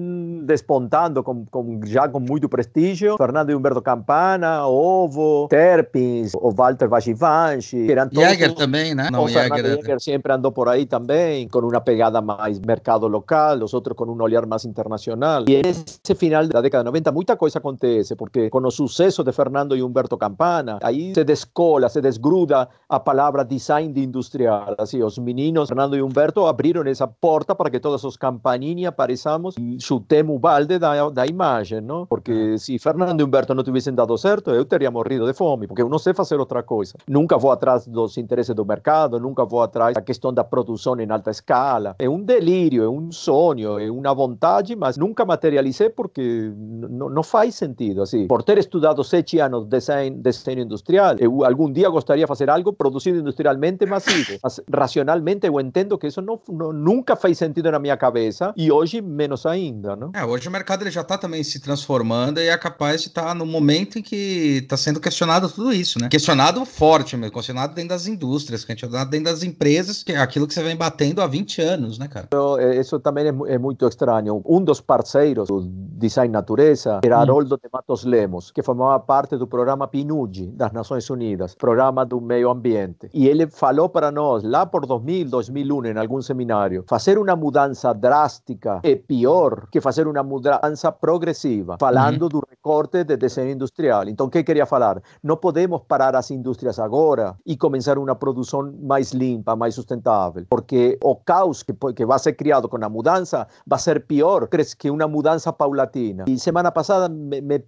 despontando 0.46 1.24
com, 1.24 1.46
com, 1.46 1.80
já 1.86 2.08
com 2.08 2.20
muito 2.20 2.48
prestígio. 2.50 3.16
Fernando 3.18 3.50
e 3.52 3.56
Humberto 3.56 3.82
Campana, 3.82 4.66
Ovo, 4.68 5.48
Terpins, 5.50 6.32
o 6.36 6.52
Walter 6.52 6.87
Vagivanchi, 6.88 7.86
que 7.86 7.92
eram 7.92 8.10
todos... 8.10 8.30
Jäger 8.30 8.54
também, 8.54 8.96
né? 8.96 9.10
Não, 9.12 9.24
o 9.24 9.28
Fernando 9.28 9.58
Jäger. 9.58 9.82
Jäger 9.82 10.02
sempre 10.02 10.34
andou 10.34 10.52
por 10.52 10.68
aí 10.70 10.86
também, 10.86 11.48
com 11.48 11.60
uma 11.60 11.82
pegada 11.82 12.22
mais 12.22 12.60
mercado 12.60 13.08
local, 13.08 13.58
os 13.64 13.74
outros 13.74 13.96
com 13.96 14.06
um 14.06 14.22
olhar 14.22 14.46
mais 14.46 14.66
internacional. 14.66 15.44
E 15.48 15.62
nesse 15.62 16.16
final 16.16 16.48
da 16.48 16.62
década 16.62 16.84
de 16.84 16.88
90, 16.88 17.12
muita 17.12 17.36
coisa 17.36 17.60
acontece, 17.60 18.16
porque 18.16 18.50
com 18.50 18.60
o 18.60 18.72
sucesso 18.72 19.24
de 19.24 19.32
Fernando 19.32 19.76
e 19.76 19.84
Humberto 19.84 20.18
Campana, 20.18 20.80
aí 20.82 21.14
se 21.14 21.24
descola, 21.24 21.90
se 21.90 22.02
desgruda 22.02 22.68
a 22.88 23.00
palavra 23.00 23.44
design 23.44 23.92
de 23.92 24.04
industrial. 24.04 24.76
Assim, 24.78 25.02
os 25.04 25.18
meninos, 25.18 25.70
Fernando 25.70 25.96
e 25.96 26.02
Humberto, 26.02 26.46
abriram 26.46 26.84
essa 26.84 27.08
porta 27.08 27.56
para 27.56 27.70
que 27.70 27.80
todos 27.80 28.04
os 28.04 28.18
campaninhos 28.18 28.88
apareçamos 28.88 29.56
e 29.60 29.78
chutemos 29.80 30.36
o 30.36 30.40
balde 30.40 30.78
da, 30.80 31.10
da 31.10 31.26
imagem, 31.26 31.82
não? 31.82 32.06
Porque 32.06 32.58
se 32.58 32.78
Fernando 32.80 33.20
e 33.22 33.24
Humberto 33.24 33.54
não 33.54 33.64
tivessem 33.64 33.94
dado 33.94 34.18
certo, 34.18 34.52
eu 34.52 34.66
teria 34.66 34.92
morrido 34.92 35.26
de 35.26 35.34
fome, 35.34 35.68
porque 35.68 35.82
eu 35.82 35.90
não 35.90 36.00
sei 36.00 36.14
fazer 36.14 36.40
outra 36.40 36.64
coisa. 36.78 36.94
Nunca 37.08 37.38
vou 37.38 37.52
atrás 37.52 37.88
dos 37.88 38.18
interesses 38.18 38.54
do 38.54 38.66
mercado, 38.66 39.20
nunca 39.20 39.44
vou 39.46 39.62
atrás 39.62 39.96
da 39.96 40.02
questão 40.02 40.32
da 40.34 40.44
produção 40.44 41.00
em 41.00 41.10
alta 41.12 41.32
escala. 41.32 41.96
É 42.00 42.08
um 42.10 42.22
delírio, 42.24 42.84
é 42.84 42.90
um 42.90 43.12
sonho, 43.12 43.80
é 43.80 43.90
uma 43.90 44.14
vontade, 44.14 44.76
mas 44.76 44.98
nunca 44.98 45.26
materializei 45.26 45.90
porque 45.90 46.52
não 46.56 47.24
faz 47.24 47.56
sentido. 47.56 48.02
Assim, 48.02 48.28
por 48.28 48.44
ter 48.44 48.58
estudado 48.58 49.04
sete 49.04 49.40
anos 49.40 49.64
de 49.64 49.70
design, 49.70 50.18
design 50.22 50.62
industrial, 50.62 51.16
eu 51.20 51.44
algum 51.44 51.72
dia 51.72 51.90
gostaria 51.90 52.26
de 52.26 52.28
fazer 52.28 52.50
algo 52.50 52.72
produzido 52.74 53.18
industrialmente 53.20 53.86
massivo. 53.88 54.38
Mas 54.44 54.60
racionalmente 54.74 55.48
eu 55.48 55.60
entendo 55.60 55.98
que 55.98 56.08
isso 56.08 56.22
não, 56.22 56.40
não- 56.50 56.72
nunca 56.74 57.16
faz 57.16 57.38
sentido 57.38 57.72
na 57.72 57.80
minha 57.80 57.98
cabeça 57.98 58.54
e 58.56 58.72
hoje 58.72 59.02
menos 59.02 59.46
ainda, 59.46 59.96
não? 59.96 60.12
É, 60.14 60.24
hoje 60.26 60.48
o 60.48 60.52
mercado 60.52 60.84
ele 60.84 60.92
já 60.92 61.02
está 61.02 61.18
também 61.18 61.44
se 61.44 61.60
transformando 61.60 62.40
e 62.40 62.48
é 62.48 62.58
capaz 62.58 63.02
de 63.02 63.08
estar 63.08 63.34
no 63.34 63.46
momento 63.46 63.98
em 64.00 64.02
que 64.02 64.60
está 64.64 64.78
sendo 64.78 65.00
questionado 65.00 65.50
tudo 65.50 65.74
isso, 65.74 66.00
né? 66.00 66.08
Questionado 66.10 66.64
forte 66.68 67.16
mesmo, 67.18 67.34
questionado 67.34 67.74
dentro 67.74 67.90
das 67.90 68.08
indústrias, 68.08 68.64
questionado 68.66 69.10
dentro 69.10 69.32
das 69.32 69.44
empresas, 69.44 70.04
que 70.04 70.12
é 70.12 70.18
aquilo 70.18 70.48
que 70.48 70.54
você 70.54 70.62
vem 70.64 70.76
batendo 70.76 71.22
há 71.22 71.28
20 71.28 71.62
anos, 71.62 71.98
né, 71.98 72.08
cara? 72.08 72.28
Eh, 72.60 72.80
Isso 72.80 73.00
também 73.00 73.28
é, 73.28 73.32
mu- 73.32 73.46
muito 73.60 73.88
estranho. 73.88 74.42
Um 74.46 74.62
dos 74.62 74.80
parceiros 74.82 75.48
do 75.48 75.62
Design 75.66 76.32
Natureza 76.32 77.00
era 77.04 77.18
Hum. 77.18 77.22
Haroldo 77.22 77.58
de 77.58 77.70
Matos 77.72 78.04
Lemos, 78.04 78.52
que 78.52 78.62
formava 78.62 79.00
parte 79.00 79.36
do 79.38 79.48
programa 79.48 79.88
PNUD 79.88 80.48
das 80.48 80.72
Nações 80.72 81.10
Unidas, 81.10 81.56
programa 81.56 82.06
do 82.06 82.22
meio 82.22 82.50
ambiente. 82.50 83.10
E 83.14 83.28
ele 83.28 83.48
falou 83.48 83.90
para 83.90 84.12
nós, 84.12 84.44
lá 84.44 84.66
por 84.66 84.86
2000, 84.86 85.30
2001, 85.30 85.86
em 85.88 85.98
algum 85.98 86.22
seminário, 86.22 86.84
fazer 86.88 87.18
uma 87.18 87.36
mudança 87.36 87.94
drástica 87.94 88.80
é 88.84 88.96
pior 88.96 89.68
que 89.72 89.82
fazer 89.82 90.08
uma 90.08 90.22
mudança 90.24 90.92
progressiva, 90.92 91.78
falando 91.80 92.30
do 92.30 92.42
recorte 92.68 93.06
de 93.06 93.16
desenho 93.16 93.52
industrial. 93.52 94.10
Então, 94.10 94.28
o 94.28 94.30
que 94.30 94.44
queria 94.44 94.66
falar? 94.66 95.02
Podemos 95.42 95.82
parar 95.88 96.16
as 96.16 96.30
indústrias 96.32 96.78
agora 96.80 97.36
e 97.46 97.56
começar 97.56 97.98
uma 97.98 98.16
produção 98.16 98.74
mais 98.82 99.14
limpa, 99.14 99.56
mais 99.56 99.76
sustentável, 99.76 100.46
porque 100.50 100.98
o 101.02 101.16
caos 101.16 101.64
que, 101.64 101.74
que 101.96 102.06
vai 102.06 102.20
ser 102.20 102.34
criado 102.34 102.68
com 102.68 102.84
a 102.84 102.90
mudança 102.90 103.48
vai 103.66 103.80
ser 103.80 104.06
pior 104.06 104.50
que 104.78 104.90
uma 104.90 105.08
mudança 105.08 105.54
paulatina. 105.54 106.26
E 106.28 106.38
semana 106.38 106.72
passada 106.72 107.08
me, 107.08 107.40
me 107.40 107.64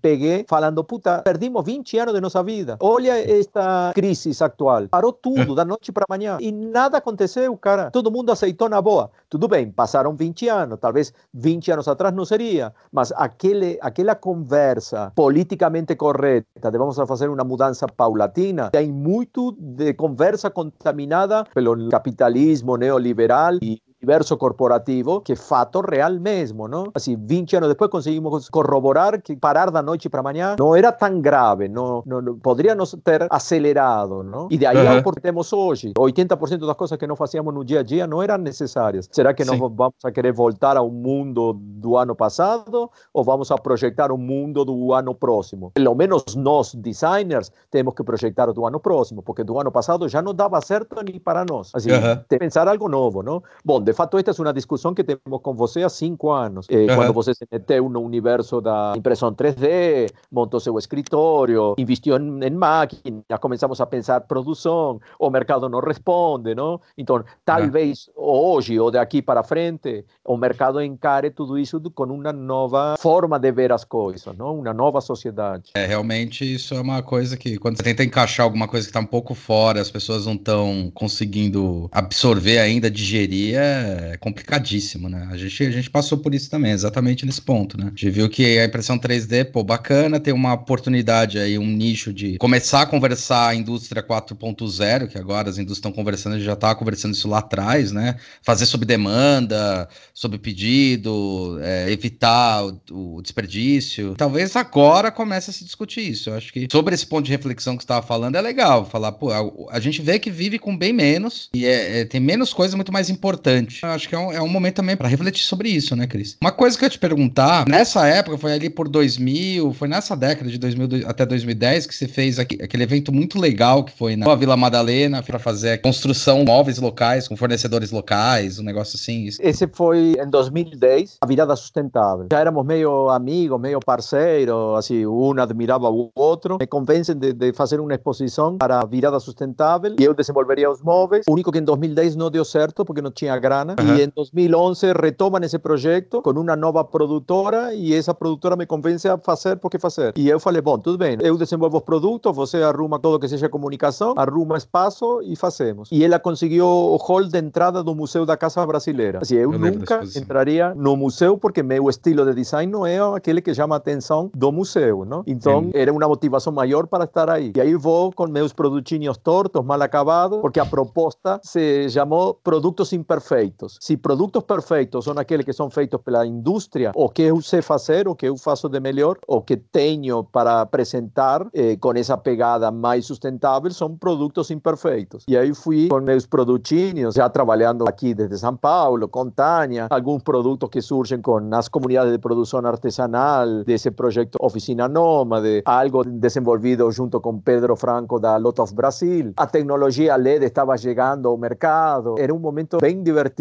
falando, 0.47 0.83
puta, 0.83 1.21
perdimos 1.23 1.63
20 1.63 1.97
anos 1.99 2.13
de 2.13 2.19
nossa 2.19 2.43
vida. 2.43 2.77
Olha 2.81 3.13
esta 3.17 3.91
crise 3.93 4.31
atual. 4.43 4.87
Parou 4.89 5.13
tudo 5.13 5.55
da 5.55 5.63
noite 5.63 5.91
para 5.91 6.05
amanhã 6.09 6.37
e 6.41 6.51
nada 6.51 6.97
aconteceu, 6.97 7.55
cara. 7.57 7.89
Todo 7.91 8.11
mundo 8.11 8.31
aceitou 8.31 8.67
na 8.67 8.81
boa. 8.81 9.11
Tudo 9.29 9.47
bem, 9.47 9.71
passaram 9.71 10.15
20 10.15 10.49
anos, 10.49 10.79
talvez 10.79 11.13
20 11.33 11.71
anos 11.71 11.87
atrás 11.87 12.13
não 12.13 12.25
seria, 12.25 12.73
mas 12.91 13.13
aquele, 13.15 13.77
aquela 13.81 14.15
conversa 14.15 14.88
politicamente 15.15 15.95
correta 15.95 16.71
de 16.71 16.77
vamos 16.77 16.99
a 16.99 17.05
fazer 17.05 17.29
uma 17.29 17.43
mudança 17.43 17.87
paulatina, 17.87 18.69
tem 18.69 18.91
muito 18.91 19.55
de 19.59 19.93
conversa 19.93 20.49
contaminada 20.49 21.43
pelo 21.53 21.89
capitalismo 21.89 22.77
neoliberal 22.77 23.55
e 23.61 23.81
universo 24.01 24.37
corporativo 24.37 25.21
que 25.21 25.35
fato 25.35 25.81
real 25.81 26.19
mesmo, 26.19 26.67
¿no? 26.67 26.85
Así, 26.93 27.15
20 27.17 27.57
años 27.57 27.67
después 27.67 27.89
conseguimos 27.89 28.49
corroborar 28.49 29.21
que 29.21 29.35
parar 29.35 29.71
da 29.71 29.81
noche 29.81 30.09
para 30.09 30.23
mañana 30.23 30.55
no 30.57 30.75
era 30.75 30.95
tan 30.95 31.21
grave, 31.21 31.67
no, 31.67 32.03
no, 32.05 32.21
no 32.21 32.37
podríamos 32.37 32.97
ter 33.03 33.27
acelerado, 33.29 34.23
¿no? 34.23 34.47
Y 34.49 34.57
de 34.57 34.67
ahí 34.67 34.77
uh 34.77 35.01
-huh. 35.01 35.55
a 35.55 35.55
hoje. 35.57 35.93
80% 35.93 36.65
das 36.65 36.75
coisas 36.75 36.97
que 36.97 37.07
nós 37.07 37.17
fazíamos 37.17 37.53
no 37.53 37.63
dia 37.63 37.81
a 37.81 37.83
dia 37.83 38.07
não 38.07 38.23
eram 38.23 38.37
necessárias. 38.37 39.09
Será 39.11 39.33
que 39.33 39.43
nós 39.43 39.57
Sim. 39.57 39.75
vamos 39.75 39.95
a 40.03 40.11
querer 40.11 40.31
voltar 40.31 40.77
ao 40.77 40.89
mundo 40.89 41.53
do 41.53 41.97
ano 41.97 42.15
passado 42.15 42.89
ou 43.11 43.23
vamos 43.23 43.51
a 43.51 43.57
projetar 43.57 44.11
o 44.11 44.17
mundo 44.17 44.63
do 44.63 44.93
ano 44.93 45.13
próximo? 45.13 45.71
Pelo 45.73 45.93
menos 45.95 46.35
nós, 46.35 46.73
designers, 46.73 47.51
temos 47.69 47.93
que 47.93 48.03
projetar 48.03 48.49
o 48.49 48.53
do 48.53 48.65
ano 48.65 48.79
próximo, 48.79 49.21
porque 49.21 49.43
do 49.43 49.59
ano 49.59 49.71
passado 49.71 50.07
já 50.07 50.21
não 50.21 50.33
dava 50.33 50.61
certo 50.61 50.95
nem 51.03 51.19
para 51.19 51.43
nós. 51.43 51.71
Assim, 51.73 51.91
uh 51.91 51.95
-huh. 51.95 52.39
pensar 52.39 52.67
algo 52.67 52.87
novo, 52.87 53.21
não? 53.21 53.43
Bom, 53.65 53.79
de 53.89 53.93
fato, 53.93 54.17
esta 54.17 54.31
é 54.31 54.45
uma 54.45 54.53
discussão 54.53 54.93
que 54.93 55.03
temos 55.03 55.41
com 55.41 55.55
você 55.55 55.81
há 55.83 55.89
cinco 55.89 56.29
anos. 56.29 56.67
Eh, 56.69 56.75
uh 56.75 56.87
-huh. 56.87 56.95
Quando 56.95 57.13
você 57.13 57.33
se 57.33 57.45
meteu 57.51 57.89
no 57.89 58.01
universo 58.01 58.61
da 58.61 58.93
impressão 58.95 59.33
3D, 59.33 60.11
montou 60.31 60.59
seu 60.59 60.77
escritório, 60.77 61.73
investiu 61.77 62.17
em, 62.17 62.45
em 62.45 62.51
máquinas, 62.51 63.23
começamos 63.41 63.81
a 63.81 63.85
pensar 63.87 64.21
produção, 64.21 64.99
o 65.19 65.29
mercado 65.29 65.67
não 65.67 65.79
responde, 65.79 66.53
não? 66.53 66.79
Então, 66.95 67.23
talvez 67.43 68.09
hoje 68.15 68.79
ou 68.79 68.91
daqui 68.91 69.21
para 69.21 69.43
frente, 69.43 70.05
o 70.23 70.37
mercado 70.37 70.81
encare 70.81 71.31
tudo 71.31 71.57
isso 71.57 71.81
com 71.95 72.03
uma 72.03 72.31
nova 72.31 72.95
forma 72.99 73.39
de 73.39 73.51
ver 73.51 73.71
as 73.71 73.83
coisas, 73.83 74.35
não? 74.37 74.59
Uma 74.59 74.73
nova 74.73 75.01
sociedade. 75.01 75.71
É, 75.73 75.85
realmente 75.85 76.43
isso 76.45 76.75
é 76.75 76.81
uma 76.81 77.01
coisa 77.01 77.35
que 77.35 77.57
quando 77.57 77.77
você 77.77 77.83
tenta 77.83 78.03
encaixar 78.03 78.43
alguma 78.43 78.67
coisa 78.67 78.85
que 78.85 78.91
está 78.91 78.99
um 78.99 79.05
pouco 79.05 79.33
fora, 79.33 79.81
as 79.81 79.89
pessoas 79.89 80.27
não 80.27 80.33
estão 80.33 80.91
conseguindo 80.93 81.89
absorver 81.91 82.59
ainda, 82.59 82.91
digerir, 82.91 83.55
é 83.57 83.78
complicadíssimo, 84.19 85.09
né? 85.09 85.27
A 85.31 85.37
gente, 85.37 85.63
a 85.63 85.71
gente 85.71 85.89
passou 85.89 86.17
por 86.17 86.33
isso 86.33 86.49
também, 86.49 86.71
exatamente 86.71 87.25
nesse 87.25 87.41
ponto, 87.41 87.77
né? 87.77 87.85
A 87.85 87.89
gente 87.89 88.09
viu 88.09 88.29
que 88.29 88.57
a 88.59 88.65
impressão 88.65 88.97
3D, 88.97 89.45
pô, 89.45 89.63
bacana, 89.63 90.19
tem 90.19 90.33
uma 90.33 90.53
oportunidade 90.53 91.37
aí, 91.39 91.57
um 91.57 91.65
nicho 91.65 92.13
de 92.13 92.37
começar 92.37 92.81
a 92.81 92.85
conversar 92.85 93.49
a 93.49 93.55
indústria 93.55 94.03
4.0, 94.03 95.07
que 95.07 95.17
agora 95.17 95.49
as 95.49 95.57
indústrias 95.57 95.77
estão 95.77 95.91
conversando, 95.91 96.33
a 96.33 96.37
gente 96.37 96.45
já 96.45 96.53
estava 96.53 96.75
conversando 96.75 97.13
isso 97.13 97.27
lá 97.27 97.39
atrás, 97.39 97.91
né? 97.91 98.15
Fazer 98.41 98.65
sob 98.65 98.85
demanda, 98.85 99.87
sob 100.13 100.37
pedido, 100.37 101.59
é, 101.61 101.91
evitar 101.91 102.65
o, 102.65 102.81
o, 103.17 103.21
desperdício. 103.21 104.15
Talvez 104.17 104.55
agora 104.55 105.11
comece 105.11 105.49
a 105.49 105.53
se 105.53 105.63
discutir 105.63 106.01
isso. 106.01 106.29
Eu 106.29 106.35
acho 106.35 106.51
que 106.51 106.67
sobre 106.71 106.95
esse 106.95 107.05
ponto 107.05 107.25
de 107.25 107.31
reflexão 107.31 107.75
que 107.75 107.83
você 107.83 107.85
estava 107.85 108.05
falando, 108.05 108.35
é 108.35 108.41
legal 108.41 108.85
falar, 108.85 109.11
pô, 109.13 109.31
a, 109.31 109.75
a, 109.75 109.79
gente 109.79 110.01
vê 110.01 110.19
que 110.19 110.29
vive 110.29 110.59
com 110.59 110.77
bem 110.77 110.93
menos 110.93 111.49
e 111.53 111.65
é, 111.65 112.01
é, 112.01 112.05
tem 112.05 112.19
menos 112.19 112.53
coisa 112.53 112.75
muito 112.75 112.91
mais 112.91 113.09
importante. 113.09 113.68
Eu 113.83 113.89
acho 113.89 114.09
que 114.09 114.15
é 114.15 114.19
um, 114.19 114.31
é 114.31 114.41
um 114.41 114.47
momento 114.47 114.75
também 114.75 114.95
para 114.95 115.07
refletir 115.07 115.43
sobre 115.43 115.69
isso, 115.69 115.95
né, 115.95 116.07
Cris? 116.07 116.37
Uma 116.41 116.51
coisa 116.51 116.77
que 116.77 116.83
eu 116.83 116.87
ia 116.87 116.89
te 116.89 116.99
perguntar, 116.99 117.67
nessa 117.67 118.07
época, 118.07 118.37
foi 118.37 118.53
ali 118.53 118.69
por 118.69 118.87
2000, 118.87 119.73
foi 119.73 119.87
nessa 119.87 120.15
década 120.15 120.49
de 120.49 120.57
2000 120.57 121.07
até 121.07 121.25
2010 121.25 121.85
que 121.85 121.95
você 121.95 122.07
fez 122.07 122.39
aqui, 122.39 122.57
aquele 122.61 122.83
evento 122.83 123.13
muito 123.13 123.39
legal 123.39 123.83
que 123.83 123.91
foi 123.91 124.15
na 124.15 124.35
Vila 124.35 124.57
Madalena 124.57 125.21
para 125.21 125.39
fazer 125.39 125.81
construção 125.81 126.43
móveis 126.43 126.77
locais 126.79 127.27
com 127.27 127.35
fornecedores 127.35 127.91
locais, 127.91 128.59
um 128.59 128.63
negócio 128.63 128.95
assim. 128.95 129.25
Isso. 129.25 129.39
Esse 129.41 129.67
foi 129.71 130.15
em 130.19 130.29
2010, 130.29 131.17
a 131.21 131.25
virada 131.25 131.55
sustentável. 131.55 132.27
Já 132.31 132.39
éramos 132.39 132.65
meio 132.65 133.09
amigos, 133.09 133.59
meio 133.59 133.79
parceiros, 133.79 134.77
assim, 134.77 135.05
um 135.05 135.39
admirava 135.39 135.89
o 135.89 136.09
outro. 136.15 136.57
Me 136.59 136.67
convencem 136.67 137.15
de, 137.15 137.33
de, 137.33 137.53
fazer 137.53 137.79
uma 137.79 137.93
exposição 137.93 138.57
para 138.57 138.81
a 138.81 138.85
virada 138.85 139.19
sustentável 139.19 139.95
e 139.99 140.03
eu 140.03 140.13
desenvolveria 140.13 140.69
os 140.69 140.81
móveis. 140.81 141.25
O 141.27 141.33
único 141.33 141.51
que 141.51 141.59
em 141.59 141.63
2010 141.63 142.15
não 142.15 142.31
deu 142.31 142.43
certo 142.43 142.83
porque 142.83 143.01
não 143.01 143.11
tinha 143.11 143.37
grana. 143.37 143.58
Uhum. 143.63 143.95
E 143.95 144.03
em 144.03 144.09
2011 144.15 144.93
retomam 144.93 145.41
esse 145.43 145.59
projeto 145.59 146.21
com 146.21 146.31
uma 146.31 146.55
nova 146.55 146.83
produtora 146.83 147.73
e 147.73 147.93
essa 147.93 148.13
produtora 148.13 148.55
me 148.55 148.65
convence 148.65 149.07
a 149.07 149.17
fazer 149.17 149.57
porque 149.57 149.79
fazer. 149.79 150.13
E 150.15 150.29
eu 150.29 150.39
falei, 150.39 150.61
bom, 150.61 150.77
tudo 150.77 150.97
bem, 150.97 151.17
eu 151.21 151.37
desenvolvo 151.37 151.77
os 151.77 151.83
produtos, 151.83 152.35
você 152.35 152.57
arruma 152.63 152.99
todo 152.99 153.19
que 153.19 153.27
seja 153.27 153.49
comunicação, 153.49 154.13
arruma 154.17 154.57
espaço 154.57 155.21
e 155.23 155.35
fazemos. 155.35 155.89
E 155.91 156.03
ela 156.03 156.19
conseguiu 156.19 156.65
o 156.65 156.97
hall 156.97 157.23
de 157.23 157.37
entrada 157.37 157.83
do 157.83 157.95
Museu 157.95 158.25
da 158.25 158.37
Casa 158.37 158.65
Brasileira. 158.65 159.19
Assim, 159.21 159.35
eu, 159.35 159.51
eu 159.53 159.59
nunca 159.59 160.01
entraria 160.15 160.73
no 160.75 160.95
museu 160.95 161.37
porque 161.37 161.63
meu 161.63 161.89
estilo 161.89 162.25
de 162.25 162.33
design 162.33 162.71
não 162.71 162.85
é 162.85 162.99
aquele 163.15 163.41
que 163.41 163.53
chama 163.53 163.75
a 163.75 163.77
atenção 163.77 164.29
do 164.33 164.51
museu, 164.51 165.05
não? 165.05 165.23
Então, 165.25 165.63
Sim. 165.63 165.71
era 165.73 165.91
uma 165.91 166.07
motivação 166.07 166.53
maior 166.53 166.87
para 166.87 167.05
estar 167.05 167.29
aí. 167.29 167.51
E 167.55 167.61
aí 167.61 167.75
vou 167.75 168.11
com 168.11 168.27
meus 168.27 168.53
produtinhos 168.53 169.17
tortos, 169.17 169.63
mal 169.63 169.81
acabados, 169.81 170.39
porque 170.39 170.59
a 170.59 170.65
proposta 170.65 171.39
se 171.43 171.89
chamou 171.89 172.33
produtos 172.33 172.93
imperfeitos. 172.93 173.48
Se 173.79 173.97
produtos 173.97 174.43
perfeitos 174.43 175.05
são 175.05 175.13
aqueles 175.17 175.45
que 175.45 175.53
são 175.53 175.69
feitos 175.69 175.99
pela 176.01 176.25
indústria, 176.25 176.91
o 176.95 177.09
que 177.09 177.23
eu 177.23 177.41
sei 177.41 177.61
fazer, 177.61 178.07
o 178.07 178.15
que 178.15 178.27
eu 178.27 178.37
faço 178.37 178.69
de 178.69 178.79
melhor, 178.79 179.17
o 179.27 179.41
que 179.41 179.57
tenho 179.57 180.23
para 180.23 180.61
apresentar 180.61 181.47
eh, 181.53 181.75
com 181.77 181.93
essa 181.93 182.17
pegada 182.17 182.71
mais 182.71 183.05
sustentável, 183.05 183.71
são 183.71 183.95
produtos 183.95 184.51
imperfeitos. 184.51 185.23
E 185.27 185.37
aí 185.37 185.53
fui 185.53 185.87
com 185.87 185.99
meus 185.99 186.25
produtinhos, 186.25 187.15
já 187.15 187.29
trabalhando 187.29 187.87
aqui 187.87 188.13
desde 188.13 188.37
São 188.37 188.55
Paulo, 188.55 189.07
com 189.07 189.29
Tânia, 189.29 189.87
alguns 189.89 190.23
produtos 190.23 190.69
que 190.69 190.81
surgem 190.81 191.21
com 191.21 191.39
as 191.53 191.67
comunidades 191.67 192.11
de 192.11 192.19
produção 192.19 192.65
artesanal 192.65 193.63
desse 193.63 193.91
projeto 193.91 194.37
Oficina 194.41 194.87
Nômade, 194.87 195.61
algo 195.65 196.03
desenvolvido 196.03 196.89
junto 196.91 197.19
com 197.19 197.39
Pedro 197.39 197.75
Franco 197.75 198.19
da 198.19 198.37
Lot 198.37 198.61
of 198.61 198.73
Brasil. 198.73 199.33
A 199.37 199.47
tecnologia 199.47 200.15
LED 200.15 200.45
estava 200.45 200.77
chegando 200.77 201.27
ao 201.27 201.37
mercado. 201.37 202.15
Era 202.17 202.33
um 202.33 202.39
momento 202.39 202.77
bem 202.79 203.01
divertido. 203.01 203.38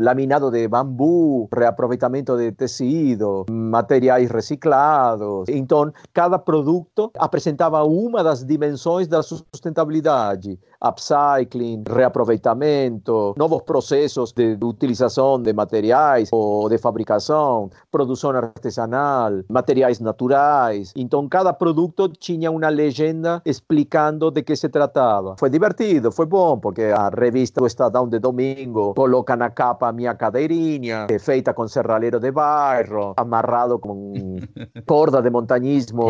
Laminado 0.00 0.50
de 0.50 0.68
bambu, 0.68 1.48
reaproveitamento 1.52 2.36
de 2.36 2.52
tecido, 2.52 3.44
materiais 3.50 4.30
reciclados. 4.30 5.48
Então, 5.48 5.92
cada 6.12 6.38
produto 6.38 7.10
apresentava 7.18 7.82
uma 7.84 8.22
das 8.22 8.44
dimensões 8.44 9.08
da 9.08 9.22
sustentabilidade 9.22 10.58
upcycling, 10.82 11.84
reaproveitamento, 11.88 13.34
novos 13.36 13.62
processos 13.62 14.32
de 14.32 14.58
utilização 14.62 15.40
de 15.40 15.52
materiais 15.52 16.28
ou 16.32 16.68
de 16.68 16.78
fabricação, 16.78 17.70
produção 17.90 18.30
artesanal, 18.30 19.32
materiais 19.48 20.00
naturais. 20.00 20.92
Então, 20.96 21.28
cada 21.28 21.52
produto 21.52 22.08
tinha 22.08 22.50
uma 22.50 22.68
legenda 22.68 23.40
explicando 23.44 24.30
de 24.30 24.42
que 24.42 24.56
se 24.56 24.68
tratava. 24.68 25.36
Foi 25.38 25.48
divertido, 25.48 26.10
foi 26.10 26.26
bom, 26.26 26.58
porque 26.58 26.82
a 26.82 27.08
revista 27.08 27.60
do 27.60 27.66
Estadão 27.66 28.08
de 28.08 28.18
domingo 28.18 28.94
coloca 28.94 29.36
na 29.36 29.50
capa 29.50 29.88
a 29.88 29.92
minha 29.92 30.14
cadeirinha, 30.14 31.06
feita 31.20 31.54
com 31.54 31.68
serralheiro 31.68 32.18
de 32.18 32.30
bairro, 32.30 33.14
amarrado 33.16 33.78
com 33.78 34.12
corda 34.86 35.22
de 35.22 35.30
montañismo, 35.30 36.06